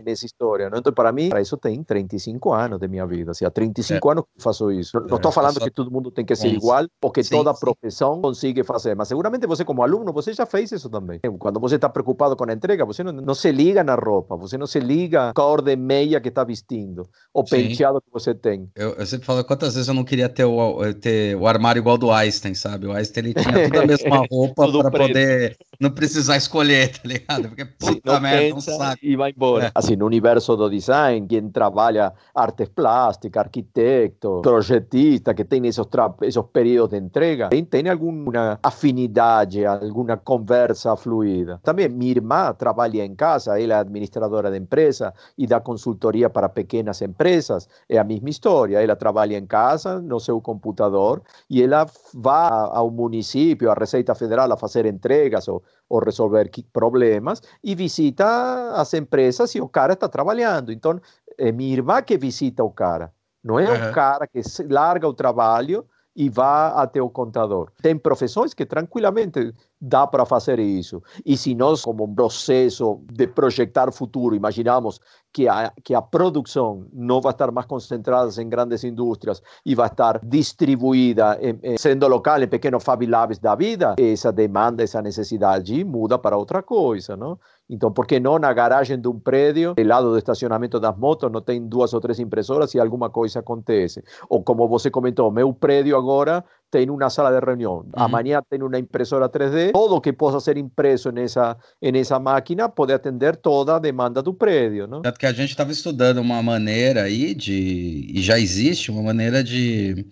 nessa 0.04 0.26
história. 0.26 0.68
Não? 0.68 0.78
Então, 0.78 0.92
para 0.92 1.12
mim, 1.12 1.28
para 1.28 1.40
isso 1.40 1.56
tem 1.56 1.80
35 1.80 2.52
anos 2.52 2.80
de 2.80 2.88
minha 2.88 3.06
vida. 3.06 3.30
Assim, 3.30 3.44
há 3.44 3.50
35 3.50 4.08
é. 4.08 4.12
anos 4.12 4.24
que 4.24 4.42
faço 4.42 4.72
isso. 4.72 4.98
Não 5.08 5.16
estou 5.16 5.30
falando 5.30 5.60
que 5.60 5.70
todo 5.70 5.92
mundo 5.92 6.10
tem 6.10 6.24
que 6.24 6.34
ser 6.34 6.48
igual 6.48 6.86
ou 7.00 7.10
que 7.12 7.22
sim, 7.22 7.36
toda 7.36 7.54
profissão 7.54 8.20
consiga 8.20 8.64
fazer, 8.64 8.96
mas 8.96 9.06
seguramente 9.06 9.46
você, 9.46 9.64
como 9.64 9.82
aluno, 9.84 10.12
você 10.12 10.32
já 10.32 10.44
fez 10.44 10.72
isso 10.72 10.90
também. 10.90 11.20
Quando 11.38 11.60
você 11.60 11.76
está 11.76 11.88
preocupado 11.88 12.34
com 12.34 12.50
a 12.50 12.52
entrega, 12.52 12.84
você 12.84 13.04
não, 13.04 13.12
não 13.12 13.34
se 13.34 13.52
liga 13.52 13.84
na 13.84 13.94
roupa, 13.94 14.36
você 14.36 14.58
não 14.58 14.66
se 14.66 14.80
liga 14.80 15.30
a 15.30 15.34
cor 15.34 15.62
de 15.62 15.76
meia 15.76 16.20
que 16.20 16.28
está 16.30 16.42
vestindo, 16.42 17.08
o 17.32 17.44
penteado 17.44 18.00
que 18.00 18.10
você 18.12 18.34
tem. 18.34 18.68
Eu, 18.74 18.94
eu, 18.94 19.06
sempre 19.06 19.24
falo 19.24 19.44
quantas 19.44 19.74
vezes 19.74 19.86
eu 19.86 19.94
não 19.94 20.04
queria 20.04 20.28
ter 20.28 20.44
o, 20.44 20.92
ter 20.94 21.36
o 21.36 21.46
armário 21.46 21.78
igual 21.80 21.96
do 21.96 22.10
Einstein, 22.10 22.54
sabe? 22.54 22.86
O 22.86 22.92
Einstein 22.92 23.26
ele 23.26 23.35
tinha 23.42 23.64
tudo 23.64 23.80
a 23.80 23.86
mesma 23.86 24.26
roupa 24.30 24.72
para 24.72 24.90
poder 24.90 25.56
não 25.80 25.90
precisar 25.90 26.36
escolher, 26.36 26.92
tá 26.92 27.00
ligado? 27.04 27.48
Porque 27.48 27.64
puta 27.64 28.14
Sim, 28.16 28.20
merda, 28.20 28.54
um 28.54 28.60
saco. 28.60 28.98
E 29.02 29.16
vai 29.16 29.30
embora. 29.30 29.66
É. 29.66 29.70
Assim, 29.74 29.96
no 29.96 30.06
universo 30.06 30.56
do 30.56 30.68
design, 30.70 31.26
quem 31.26 31.48
trabalha 31.48 32.12
artes 32.34 32.68
plásticas, 32.68 33.40
arquiteto, 33.40 34.40
projetista, 34.42 35.34
que 35.34 35.44
tem 35.44 35.66
esses, 35.66 35.84
esses 36.22 36.42
períodos 36.52 36.98
de 36.98 37.04
entrega, 37.04 37.48
tem, 37.48 37.64
tem 37.64 37.88
alguma 37.88 38.58
afinidade, 38.62 39.64
alguma 39.64 40.16
conversa 40.16 40.96
fluida. 40.96 41.60
Também 41.62 41.88
minha 41.88 42.10
irmã 42.10 42.54
trabalha 42.54 43.04
em 43.04 43.14
casa, 43.14 43.60
ela 43.60 43.74
é 43.74 43.78
administradora 43.78 44.50
de 44.50 44.58
empresa 44.58 45.12
e 45.36 45.46
dá 45.46 45.60
consultoria 45.60 46.30
para 46.30 46.48
pequenas 46.48 47.02
empresas. 47.02 47.68
É 47.88 47.98
a 47.98 48.04
mesma 48.04 48.30
história. 48.30 48.82
Ela 48.82 48.96
trabalha 48.96 49.36
em 49.36 49.46
casa, 49.46 50.00
no 50.00 50.18
seu 50.20 50.40
computador, 50.40 51.22
e 51.48 51.62
ela 51.62 51.86
vai 52.14 52.50
ao 52.50 52.90
município, 52.90 53.25
à 53.70 53.74
Receita 53.74 54.14
Federal, 54.14 54.50
a 54.52 54.56
fazer 54.56 54.86
entregas 54.86 55.48
ou 55.48 55.62
ou 55.88 56.00
resolver 56.00 56.50
problemas 56.72 57.40
e 57.62 57.74
visita 57.74 58.72
as 58.72 58.92
empresas 58.94 59.54
e 59.54 59.60
o 59.60 59.68
cara 59.68 59.92
está 59.92 60.08
trabalhando. 60.08 60.72
Então, 60.72 61.00
é 61.38 61.52
minha 61.52 61.72
irmã 61.72 62.02
que 62.02 62.16
visita 62.16 62.64
o 62.64 62.70
cara, 62.70 63.12
não 63.42 63.58
é 63.58 63.70
uhum. 63.70 63.90
o 63.90 63.92
cara 63.92 64.26
que 64.26 64.40
larga 64.68 65.06
o 65.06 65.14
trabalho 65.14 65.86
e 66.14 66.30
vai 66.30 66.72
até 66.76 67.00
o 67.00 67.10
contador. 67.10 67.70
Tem 67.82 67.96
profissões 67.96 68.54
que 68.54 68.64
tranquilamente 68.64 69.54
dá 69.80 70.06
para 70.06 70.24
fazer 70.24 70.58
isso. 70.58 71.02
E 71.24 71.36
se 71.36 71.54
nós, 71.54 71.82
como 71.82 72.04
um 72.04 72.14
processo 72.14 73.00
de 73.12 73.26
projetar 73.26 73.92
futuro, 73.92 74.34
imaginamos 74.34 75.00
que 75.32 75.46
a, 75.48 75.70
que 75.84 75.94
a 75.94 76.00
produção 76.00 76.86
não 76.92 77.20
vai 77.20 77.32
estar 77.32 77.50
mais 77.52 77.66
concentrada 77.66 78.30
em 78.40 78.48
grandes 78.48 78.84
indústrias 78.84 79.42
e 79.66 79.74
vai 79.74 79.86
estar 79.86 80.18
distribuída, 80.24 81.38
em, 81.42 81.58
em, 81.62 81.76
sendo 81.78 82.08
local 82.08 82.42
em 82.42 82.48
pequenos 82.48 82.82
Fab 82.82 83.04
Labs 83.06 83.38
da 83.38 83.54
vida, 83.54 83.96
essa 83.98 84.32
demanda, 84.32 84.82
essa 84.82 85.02
necessidade 85.02 85.84
muda 85.84 86.18
para 86.18 86.38
outra 86.38 86.62
coisa, 86.62 87.16
não? 87.16 87.38
Então, 87.68 87.92
por 87.92 88.06
que 88.06 88.20
não 88.20 88.38
na 88.38 88.52
garagem 88.52 88.98
de 88.98 89.08
um 89.08 89.18
prédio, 89.18 89.74
do 89.74 89.84
lado 89.84 90.10
do 90.10 90.16
estacionamento 90.16 90.78
das 90.78 90.96
motos, 90.96 91.30
não 91.30 91.40
tem 91.40 91.66
duas 91.66 91.92
ou 91.92 92.00
três 92.00 92.18
impressoras 92.20 92.72
e 92.74 92.80
alguma 92.80 93.10
coisa 93.10 93.40
acontece? 93.40 94.02
Ou 94.28 94.42
como 94.42 94.68
você 94.68 94.88
comentou, 94.88 95.30
meu 95.30 95.52
prédio 95.52 95.96
agora 95.96 96.44
tem 96.70 96.90
uma 96.90 97.08
sala 97.08 97.30
de 97.30 97.44
reunião, 97.44 97.76
uhum. 97.76 97.90
amanhã 97.94 98.42
tem 98.48 98.62
uma 98.62 98.78
impressora 98.78 99.28
3D, 99.28 99.72
tudo 99.72 100.00
que 100.00 100.12
possa 100.12 100.40
ser 100.40 100.56
impresso 100.56 101.10
nessa, 101.10 101.56
nessa 101.80 102.18
máquina 102.18 102.68
pode 102.68 102.92
atender 102.92 103.36
toda 103.36 103.76
a 103.76 103.78
demanda 103.78 104.22
do 104.22 104.34
prédio. 104.34 104.86
Não? 104.86 105.02
Tanto 105.02 105.18
que 105.18 105.26
a 105.26 105.32
gente 105.32 105.50
estava 105.50 105.72
estudando 105.72 106.18
uma 106.18 106.42
maneira 106.42 107.02
aí 107.02 107.34
de, 107.34 108.10
e 108.12 108.20
já 108.22 108.38
existe 108.38 108.90
uma 108.90 109.02
maneira 109.02 109.42
de, 109.42 110.06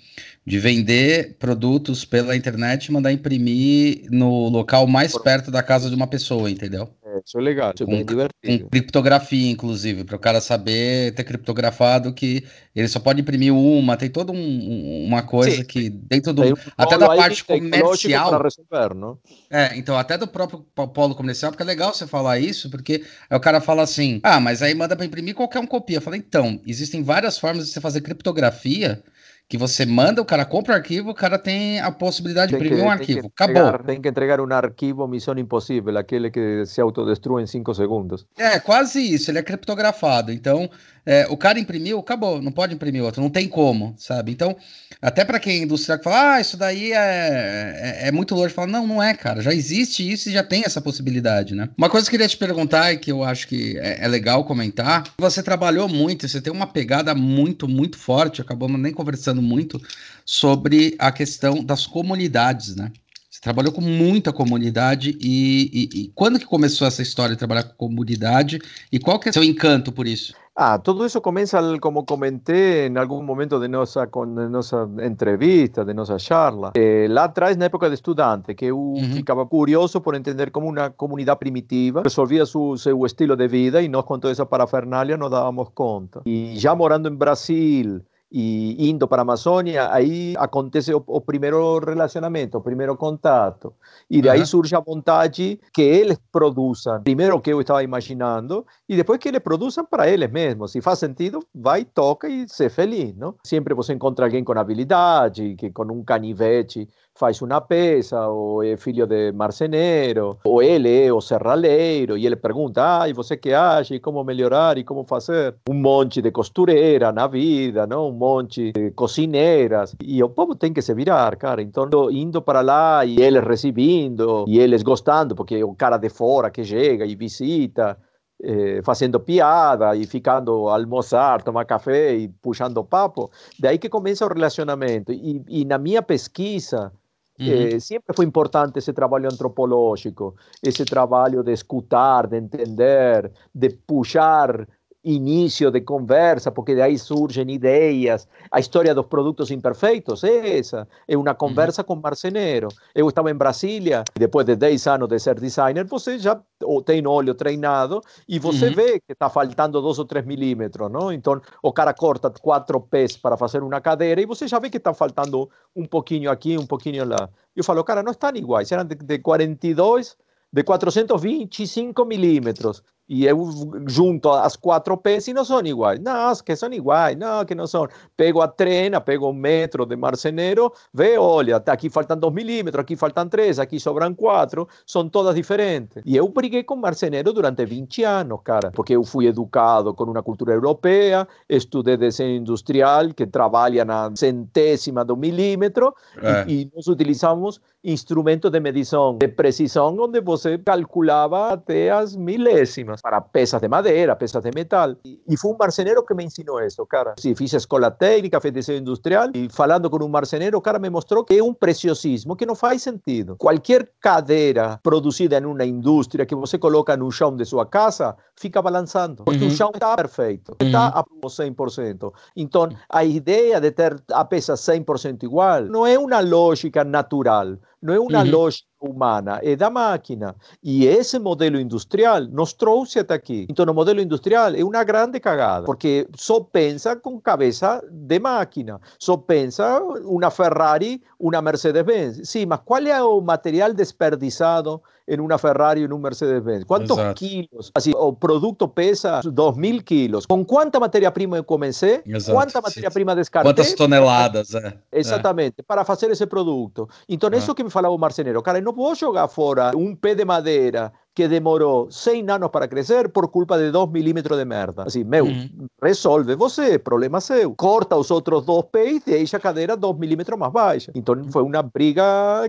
de 0.47 0.59
vender 0.59 1.37
produtos 1.39 2.05
pela 2.05 2.37
internet 2.37 2.87
e 2.87 2.93
mandar 2.93 3.13
imprimir 3.13 4.07
no 4.11 4.49
local 4.49 4.87
mais 4.87 5.17
perto 5.19 5.51
da 5.51 5.63
casa 5.63 5.89
de 5.89 5.97
uma 5.97 6.07
pessoa, 6.07 6.51
entendeu? 6.51 6.89
Isso 7.25 7.39
é 7.39 7.41
legal, 7.41 7.73
isso 7.75 7.85
é 7.85 7.87
bem 7.87 8.05
divertido. 8.05 8.65
Com 8.65 8.71
criptografia, 8.71 9.51
inclusive, 9.51 10.05
para 10.05 10.17
o 10.17 10.19
cara 10.19 10.41
saber 10.41 11.15
ter 11.15 11.25
criptografado 11.25 12.13
que 12.13 12.45
ele 12.75 12.89
só 12.89 12.99
pode 12.99 13.21
imprimir 13.21 13.55
uma, 13.55 13.97
tem 13.97 14.09
toda 14.09 14.33
um, 14.33 15.05
uma 15.07 15.23
coisa 15.23 15.59
Sim. 15.59 15.65
que 15.65 15.91
dentro 15.91 16.33
do. 16.33 16.43
Um 16.43 16.55
até 16.77 16.99
da 16.99 17.07
parte 17.07 17.45
comercial. 17.45 18.43
Resolver, 18.43 18.95
não? 18.95 19.19
É, 19.51 19.77
então, 19.77 19.97
até 19.97 20.19
do 20.19 20.27
próprio 20.27 20.61
polo 20.75 21.15
comercial, 21.15 21.53
porque 21.53 21.63
é 21.63 21.67
legal 21.67 21.93
você 21.93 22.07
falar 22.07 22.39
isso, 22.39 22.71
porque 22.71 23.05
o 23.31 23.41
cara 23.41 23.61
fala 23.61 23.83
assim: 23.83 24.21
ah, 24.23 24.41
mas 24.41 24.63
aí 24.63 24.75
manda 24.75 24.97
para 24.97 25.07
imprimir 25.07 25.35
qualquer 25.35 25.59
um 25.59 25.67
copia. 25.67 25.99
Eu 25.99 26.03
falei, 26.03 26.21
então, 26.21 26.61
existem 26.67 27.03
várias 27.03 27.39
formas 27.39 27.67
de 27.67 27.73
você 27.73 27.81
fazer 27.81 28.01
criptografia 28.01 29.03
que 29.49 29.59
você 29.59 29.85
manda, 29.85 30.23
o 30.23 30.25
cara 30.25 30.45
compra 30.45 30.73
o 30.73 30.77
arquivo, 30.77 31.11
o 31.11 31.15
cara 31.15 31.39
tem 31.39 31.79
a 31.81 31.91
possibilidade 31.91 32.51
de 32.51 32.57
imprimir 32.57 32.79
que, 32.79 32.85
um 32.85 32.91
arquivo. 32.91 33.27
Entregar, 33.27 33.61
Acabou. 33.61 33.87
Tem 33.87 34.01
que 34.01 34.09
entregar 34.09 34.41
um 34.41 34.53
arquivo 34.53 35.07
Missão 35.07 35.39
Impossível, 35.39 35.97
aquele 35.99 36.31
que 36.31 36.65
se 36.65 36.81
autodestrua 36.81 37.43
em 37.43 37.47
5 37.47 37.75
segundos. 37.75 38.27
É, 38.39 38.59
quase 38.59 39.01
isso, 39.01 39.31
ele 39.31 39.39
é 39.39 39.43
criptografado. 39.43 40.33
Então, 40.33 40.69
é, 41.07 41.27
o 41.29 41.37
cara 41.37 41.59
imprimiu, 41.59 41.99
acabou, 41.99 42.41
não 42.41 42.51
pode 42.51 42.75
imprimir 42.75 43.03
outro, 43.03 43.21
não 43.21 43.29
tem 43.29 43.47
como, 43.47 43.95
sabe? 43.99 44.33
Então, 44.33 44.57
até 45.03 45.25
para 45.25 45.39
quem 45.39 45.61
é 45.61 45.63
industrial 45.63 45.99
que 45.99 46.05
fala, 46.05 46.35
ah, 46.35 46.41
isso 46.41 46.57
daí 46.57 46.93
é, 46.93 46.97
é, 46.97 48.09
é, 48.09 48.13
muito 48.13 48.35
longe, 48.35 48.55
fala, 48.55 48.69
não, 48.69 48.87
não 48.87 49.03
é, 49.03 49.13
cara, 49.13 49.43
já 49.43 49.53
existe 49.53 50.11
isso 50.11 50.29
e 50.29 50.33
já 50.33 50.43
tem 50.43 50.63
essa 50.65 50.81
possibilidade, 50.81 51.55
né? 51.55 51.69
Uma 51.77 51.91
coisa 51.91 52.07
que 52.07 52.17
eu 52.17 52.19
queria 52.19 52.29
te 52.29 52.39
perguntar 52.39 52.93
e 52.93 52.97
que 52.97 53.13
eu 53.13 53.23
acho 53.23 53.47
que 53.47 53.77
é, 53.79 54.05
é 54.05 54.09
legal 54.09 54.45
comentar, 54.45 55.05
você 55.19 55.43
trabalhou 55.43 55.89
muito, 55.89 56.27
você 56.27 56.41
tem 56.41 56.53
uma 56.53 56.67
pegada 56.67 57.15
muito, 57.15 57.69
muito 57.69 57.99
forte, 57.99 58.41
acabamos 58.41 58.81
nem 58.81 58.93
conversando 58.93 59.43
muito 59.43 59.81
sobre 60.25 60.95
a 60.99 61.13
questão 61.13 61.63
das 61.63 61.87
comunidades, 61.87 62.77
né? 62.77 62.91
Você 63.31 63.41
trabalhou 63.43 63.73
com 63.73 63.81
muita 63.83 64.33
comunidade 64.33 65.19
e, 65.21 65.89
e, 65.93 66.01
e, 66.01 66.13
quando 66.15 66.39
que 66.39 66.47
começou 66.47 66.87
essa 66.87 67.03
história 67.03 67.35
de 67.35 67.39
trabalhar 67.39 67.65
com 67.65 67.75
comunidade 67.75 68.59
e 68.91 68.99
qual 68.99 69.19
que 69.19 69.29
é 69.29 69.31
o 69.31 69.35
seu 69.35 69.45
encanto 69.45 69.91
por 69.93 70.07
isso? 70.07 70.33
Ah, 70.57 70.79
todo 70.79 71.05
eso 71.05 71.21
comienza, 71.21 71.61
como 71.81 72.07
comenté 72.07 72.87
en 72.87 72.97
algún 72.97 73.27
momento 73.27 73.59
de 73.59 73.69
nuestra, 73.69 74.07
de 74.07 74.49
nuestra 74.49 74.87
entrevista, 75.01 75.85
de 75.85 75.95
nuestra 75.95 76.17
charla. 76.17 76.71
Eh, 76.75 77.09
lá 77.11 77.25
atrás, 77.25 77.57
na 77.57 77.65
época 77.65 77.89
de 77.89 77.97
estudante, 77.97 78.55
que 78.55 78.71
uhum. 78.71 79.15
ficava 79.15 79.45
curioso 79.47 80.01
por 80.01 80.15
entender 80.15 80.53
como 80.53 80.69
uma 80.69 80.91
comunidade 80.91 81.41
primitiva 81.41 82.03
resolvia 82.05 82.47
su, 82.47 82.77
seu 82.77 83.05
estilo 83.05 83.35
de 83.37 83.49
vida 83.49 83.83
e 83.83 83.89
nós, 83.89 84.05
com 84.05 84.17
toda 84.21 84.31
essa 84.31 84.47
parafernália, 84.47 85.17
não 85.17 85.29
dávamos 85.29 85.71
conta. 85.75 86.23
E 86.25 86.57
já 86.57 86.73
morando 86.73 87.09
em 87.09 87.17
Brasil, 87.17 88.03
e 88.37 88.91
indo 88.91 89.07
para 89.07 89.21
a 89.21 89.23
Amazônia, 89.23 89.93
aí 89.93 90.35
acontece 90.39 90.93
o, 90.93 91.01
o 91.07 91.21
primeiro 91.21 91.79
relacionamento, 91.79 92.59
o 92.59 92.61
primeiro 92.61 92.97
contato. 92.97 93.73
E 94.11 94.21
daí 94.21 94.41
uhum. 94.41 94.47
surge 94.47 94.75
a 94.75 94.81
vontade 94.81 95.61
que 95.73 95.83
eles 95.83 96.19
produzam, 96.33 97.01
primeiro 97.05 97.37
o 97.37 97.41
que 97.41 97.53
eu 97.53 97.61
estava 97.61 97.85
imaginando, 97.85 98.67
e 98.89 98.97
depois 98.97 99.21
que 99.21 99.29
eles 99.29 99.41
produzam 99.41 99.85
para 99.85 100.09
eles 100.09 100.29
mesmos. 100.33 100.73
Se 100.73 100.81
faz 100.81 100.99
sentido, 100.99 101.47
vai, 101.55 101.85
toca 101.85 102.29
e 102.29 102.49
ser 102.49 102.71
feliz, 102.71 103.15
não? 103.17 103.37
Sempre 103.45 103.73
você 103.73 103.93
encontra 103.93 104.27
alguém 104.27 104.43
com 104.43 104.59
habilidade, 104.59 105.55
que 105.57 105.71
com 105.71 105.85
um 105.85 106.03
canivete 106.03 106.89
faz 107.17 107.41
uma 107.41 107.61
peça, 107.61 108.27
ou 108.29 108.63
é 108.63 108.77
filho 108.77 109.07
de 109.07 109.33
marceneiro, 109.33 110.37
ou 110.45 110.63
ele 110.63 111.07
é 111.07 111.13
o 111.13 111.21
serraleiro, 111.21 112.19
e 112.19 112.27
ele 112.27 112.37
pergunta, 112.37 113.03
ah, 113.03 113.09
e 113.09 113.13
você 113.13 113.37
que 113.37 113.53
acha, 113.53 113.95
e 113.95 114.01
como 114.01 114.23
melhorar, 114.25 114.77
e 114.79 114.85
como 114.85 115.05
fazer? 115.05 115.55
Um 115.69 115.75
monte 115.75 116.21
de 116.21 116.31
costureira 116.31 117.13
na 117.13 117.27
vida, 117.27 117.87
não? 117.87 118.09
um 118.09 118.13
monte 118.13 118.73
de 118.73 118.91
cozineiras, 118.91 119.95
e 120.03 120.23
o 120.23 120.29
povo 120.29 120.57
tem 120.57 120.73
que 120.73 120.83
se 120.83 120.93
virar, 120.93 121.37
cara, 121.37 121.63
então 121.63 121.89
indo 122.11 122.43
para 122.43 122.61
lá, 122.61 123.05
e 123.05 123.21
eles 123.21 123.45
recebendo, 123.45 124.45
e 124.49 124.59
eles 124.59 124.83
gostando, 124.83 125.35
porque 125.35 125.63
o 125.63 125.75
cara 125.75 125.97
de 125.97 126.09
fora 126.09 126.51
que 126.51 126.65
chega 126.65 127.07
e 127.07 127.15
visita, 127.15 127.97
eh, 128.43 128.81
fazendo 128.83 129.21
piada 129.21 129.95
e 129.95 130.05
ficando 130.05 130.69
a 130.69 130.75
almoçar, 130.75 131.43
tomar 131.43 131.65
café 131.65 132.15
e 132.15 132.29
puxando 132.29 132.85
papo, 132.85 133.31
daí 133.59 133.79
que 133.79 133.89
começa 133.89 134.27
o 134.27 134.29
relacionamento. 134.29 135.13
E, 135.13 135.43
e 135.49 135.65
na 135.65 135.79
minha 135.79 136.03
pesquisa, 136.03 136.93
Uhum. 137.39 137.47
Eh, 137.49 137.79
foi 138.15 138.25
importante 138.25 138.79
esse 138.79 138.93
trabalho 138.93 139.27
antropológico, 139.27 140.37
esse 140.63 140.85
trabalho 140.85 141.43
de 141.43 141.53
escutar, 141.53 142.29
de 142.29 142.37
entender, 142.37 143.33
de 143.53 143.71
puxar 143.71 144.69
início 145.05 145.71
de 145.71 145.83
conversa, 145.83 146.51
porque 146.51 146.75
de 146.75 146.81
aí 146.81 146.99
surgem 146.99 147.51
ideias. 147.51 148.27
A 148.51 148.59
história 148.59 148.95
dos 148.95 149.07
produtos 149.07 149.51
imperfeitos 149.51 150.25
é 150.25 150.59
essa. 150.59 150.89
É 151.07 151.17
uma 151.17 151.35
conversa 151.35 151.83
uhum. 151.83 151.87
com 151.87 151.97
marceneiro. 151.97 152.69
Eu 152.95 153.09
estava 153.09 153.31
em 153.31 153.35
Brasília, 153.35 154.03
depois 154.19 154.47
de 154.47 154.57
10 154.57 154.87
anos 154.87 155.09
de 155.09 155.19
ser 155.19 155.39
designer, 155.39 155.85
você 155.85 156.19
já 156.19 156.41
tem 156.87 157.07
olho 157.07 157.35
treinado 157.35 158.01
e 158.27 158.39
você 158.39 158.69
uhum. 158.69 158.75
vê 158.75 159.01
que 159.01 159.13
está 159.13 159.29
faltando 159.29 159.81
2 159.83 159.99
ou 159.99 160.05
3 160.05 160.25
milímetros, 160.25 160.91
não? 160.91 161.13
Então, 161.13 161.41
o 161.63 161.73
cara 161.73 161.93
corta 161.93 162.31
4 162.31 162.81
pés 162.81 163.17
para 163.17 163.37
fazer 163.37 163.63
uma 163.63 163.81
cadeira 163.81 164.23
e 164.23 164.27
você 164.27 164.49
já 164.49 164.59
vê 164.59 164.71
que 164.71 164.79
está 164.79 164.95
faltando 164.95 165.51
um 165.77 165.85
pouquinho 165.85 166.31
aqui, 166.31 166.57
um 166.57 166.67
pouquinho 166.67 167.05
lá. 167.07 167.29
Eu 167.55 167.63
falo, 167.63 167.85
cara, 167.85 168.03
não 168.03 168.13
estão 168.13 168.31
iguais, 168.35 168.73
eram 168.73 168.85
de, 168.85 168.95
de 168.95 169.19
42, 169.19 170.17
de 170.53 170.63
425 170.63 172.05
milímetros 172.05 172.83
e 173.09 173.27
eu 173.27 173.47
junto 173.87 174.31
as 174.31 174.57
quatro 174.57 174.97
P's 174.97 175.29
e 175.29 175.35
não 175.35 175.45
são 175.45 175.61
iguais. 175.61 176.01
Não, 176.01 176.35
que 176.37 176.57
são 176.57 176.73
iguais, 176.73 177.17
não, 177.17 177.45
que 177.45 177.55
não 177.55 177.67
são. 177.67 177.87
Pego 178.17 178.41
a 178.41 178.49
trena, 178.49 179.01
pego 179.01 179.33
metro 179.33 179.85
de 179.85 179.97
marceneiro, 179.97 180.73
vê, 180.93 181.19
olha, 181.19 181.57
aqui 181.67 181.91
faltam 181.91 182.17
dois 182.17 182.33
milímetros, 182.33 182.81
aqui 182.81 182.97
faltam 182.97 183.29
três, 183.29 183.59
aqui 183.59 183.79
sobram 183.79 184.15
quatro, 184.15 184.67
são 184.87 185.09
todas 185.09 185.35
diferentes. 185.35 186.03
E 186.05 186.17
eu 186.17 186.29
briguei 186.29 186.65
com 186.65 186.77
marceneiro 186.77 187.33
durante 187.33 187.65
20 187.65 188.05
anos, 188.05 188.41
cara, 188.43 188.71
porque 188.71 188.95
eu 188.95 189.05
fui 189.05 189.27
educado 189.27 189.93
com 189.95 190.05
uma 190.05 190.23
cultura 190.23 190.55
europeia, 190.55 191.29
estudei 191.49 191.97
desenho 191.97 192.37
industrial, 192.37 193.13
que 193.15 193.27
trabalha 193.27 193.85
na 193.85 194.11
centésima 194.15 195.05
do 195.05 195.17
milímetro, 195.17 195.95
é. 196.23 196.51
e, 196.51 196.63
e 196.63 196.71
nós 196.75 196.87
utilizamos 196.87 197.61
instrumentos 197.83 198.51
de 198.51 198.61
medição 198.61 199.19
de 199.19 199.29
precisão, 199.29 199.95
onde 199.99 200.21
você 200.21 200.57
calculava 200.57 201.53
até 201.53 201.91
as 201.91 202.17
milésimas 202.17 202.94
para 203.01 203.21
pesas 203.21 203.61
de 203.61 203.69
madeira, 203.69 204.17
pesas 204.17 204.43
de 204.43 204.51
metal. 204.55 204.95
E 205.05 205.37
foi 205.37 205.53
um 205.53 205.57
marceneiro 205.59 206.05
que 206.05 206.15
me 206.15 206.25
ensinou 206.25 206.61
isso, 206.63 206.85
cara. 206.87 207.15
Sim, 207.19 207.35
fiz 207.35 207.53
escola 207.53 207.91
técnica, 207.91 208.41
fiz 208.41 208.53
desenho 208.53 208.79
industrial, 208.79 209.29
e 209.35 209.49
falando 209.49 209.89
com 209.91 210.03
um 210.05 210.09
marceneiro, 210.09 210.59
o 210.59 210.61
cara 210.61 210.79
me 210.79 210.91
mostrou 210.91 211.25
que 211.25 211.39
é 211.39 211.43
um 211.43 211.55
preciosismo 211.55 212.37
que 212.37 212.47
não 212.47 212.55
faz 212.55 212.83
sentido. 212.83 213.37
Qualquer 213.37 213.89
cadeira 214.01 214.79
produzida 214.83 215.39
em 215.39 215.45
uma 215.45 215.65
indústria 215.65 216.27
que 216.27 216.35
você 216.35 216.59
coloca 216.59 216.97
no 216.97 217.11
chão 217.11 217.35
de 217.35 217.45
sua 217.45 217.67
casa, 217.67 218.17
fica 218.37 218.61
balançando, 218.61 219.25
porque 219.25 219.45
uhum. 219.45 219.51
o 219.51 219.51
chão 219.51 219.71
está 219.75 219.97
perfeito, 219.97 220.57
está 220.61 220.89
a 220.89 221.05
100%. 221.05 222.13
Então, 222.37 222.69
a 222.89 223.05
ideia 223.05 223.61
de 223.61 223.71
ter 223.71 224.03
a 224.13 224.25
peça 224.25 224.55
100% 224.55 225.23
igual 225.23 225.63
não 225.63 225.87
é 225.87 225.99
uma 225.99 226.21
lógica 226.21 226.85
natural, 226.85 227.57
não 227.85 227.93
é 227.93 228.01
uma 228.01 228.23
uhum. 228.23 228.31
lógica 228.31 228.67
humana, 228.81 229.41
é 229.43 229.55
da 229.55 229.69
máquina. 229.69 230.35
E 230.63 230.87
esse 230.87 231.19
modelo 231.19 231.61
industrial 231.61 232.23
nos 232.23 232.55
trouxe 232.55 232.99
até 232.99 233.13
aqui. 233.13 233.47
Então, 233.51 233.67
o 233.67 233.75
modelo 233.75 234.01
industrial 234.01 234.55
é 234.55 234.65
uma 234.65 234.83
grande 234.83 235.21
cagada, 235.21 235.67
porque 235.67 236.09
só 236.17 236.41
pensa 236.41 236.97
com 236.97 237.21
cabeça 237.21 237.85
de 237.91 238.19
máquina, 238.19 238.81
só 238.99 239.19
pensa 239.19 239.81
uma 239.83 240.31
Ferrari, 240.31 241.03
uma 241.21 241.43
Mercedes-Benz. 241.43 242.27
Sim, 242.27 242.47
mas 242.47 242.61
qual 242.65 242.81
é 242.81 243.03
o 243.03 243.21
material 243.21 243.75
desperdiçado 243.75 244.81
en 245.07 245.21
una 245.21 245.39
Ferrari 245.39 245.83
o 245.83 245.85
en 245.87 245.93
un 245.93 246.01
Mercedes-Benz. 246.01 246.65
¿Cuántos 246.65 246.97
Exato. 246.99 247.15
kilos? 247.15 247.71
Así, 247.75 247.93
o 247.97 248.19
producto 248.19 248.73
pesa 248.73 249.21
2.000 249.23 249.85
kilos. 249.85 250.27
¿Con 250.27 250.45
cuánta 250.45 250.81
materia 250.81 251.13
prima 251.13 251.37
eu 251.37 251.45
comecei? 251.45 252.01
Exato. 252.07 252.33
Quanta 252.39 252.61
matéria 252.61 252.91
prima 252.91 253.15
descartei? 253.15 253.53
Quantas 253.53 253.75
toneladas? 253.75 254.49
É. 254.65 254.79
Exatamente, 255.01 255.63
para 255.63 255.85
fazer 255.85 256.11
esse 256.11 256.27
produto. 256.27 256.89
Então, 257.09 257.29
Ah. 257.33 257.37
isso 257.37 257.55
que 257.55 257.65
me 257.65 257.71
falava 257.71 257.95
o 257.95 257.99
marceneiro, 257.99 258.41
cara, 258.43 258.59
eu 258.59 258.63
não 258.63 258.73
vou 258.73 258.95
jogar 258.95 259.29
fora 259.29 259.73
um 259.77 259.95
pé 259.95 260.15
de 260.15 260.25
madeira 260.25 260.93
que 261.15 261.29
demorou 261.29 261.91
100 261.91 262.29
anos 262.31 262.49
para 262.51 262.67
crescer 262.67 263.09
por 263.09 263.29
culpa 263.29 263.57
de 263.57 263.71
2 263.71 263.89
milímetros 263.91 264.37
de 264.37 264.45
merda. 264.45 264.83
Assim, 264.83 265.05
meu, 265.05 265.27
Uhum. 265.27 265.49
resolve 265.83 266.35
você, 266.35 266.79
problema 266.79 267.21
seu. 267.21 267.55
Corta 267.55 267.97
os 267.97 268.11
outros 268.11 268.45
dois 268.45 268.65
pés 268.71 268.97
e 269.07 269.11
deixa 269.11 269.37
a 269.37 269.41
cadeira 269.41 269.77
2 269.77 269.97
milímetros 269.97 270.39
mais 270.39 270.53
baixa. 270.53 270.93
Então, 270.95 271.15
foi 271.31 271.43
uma 271.43 271.63
briga 271.63 272.03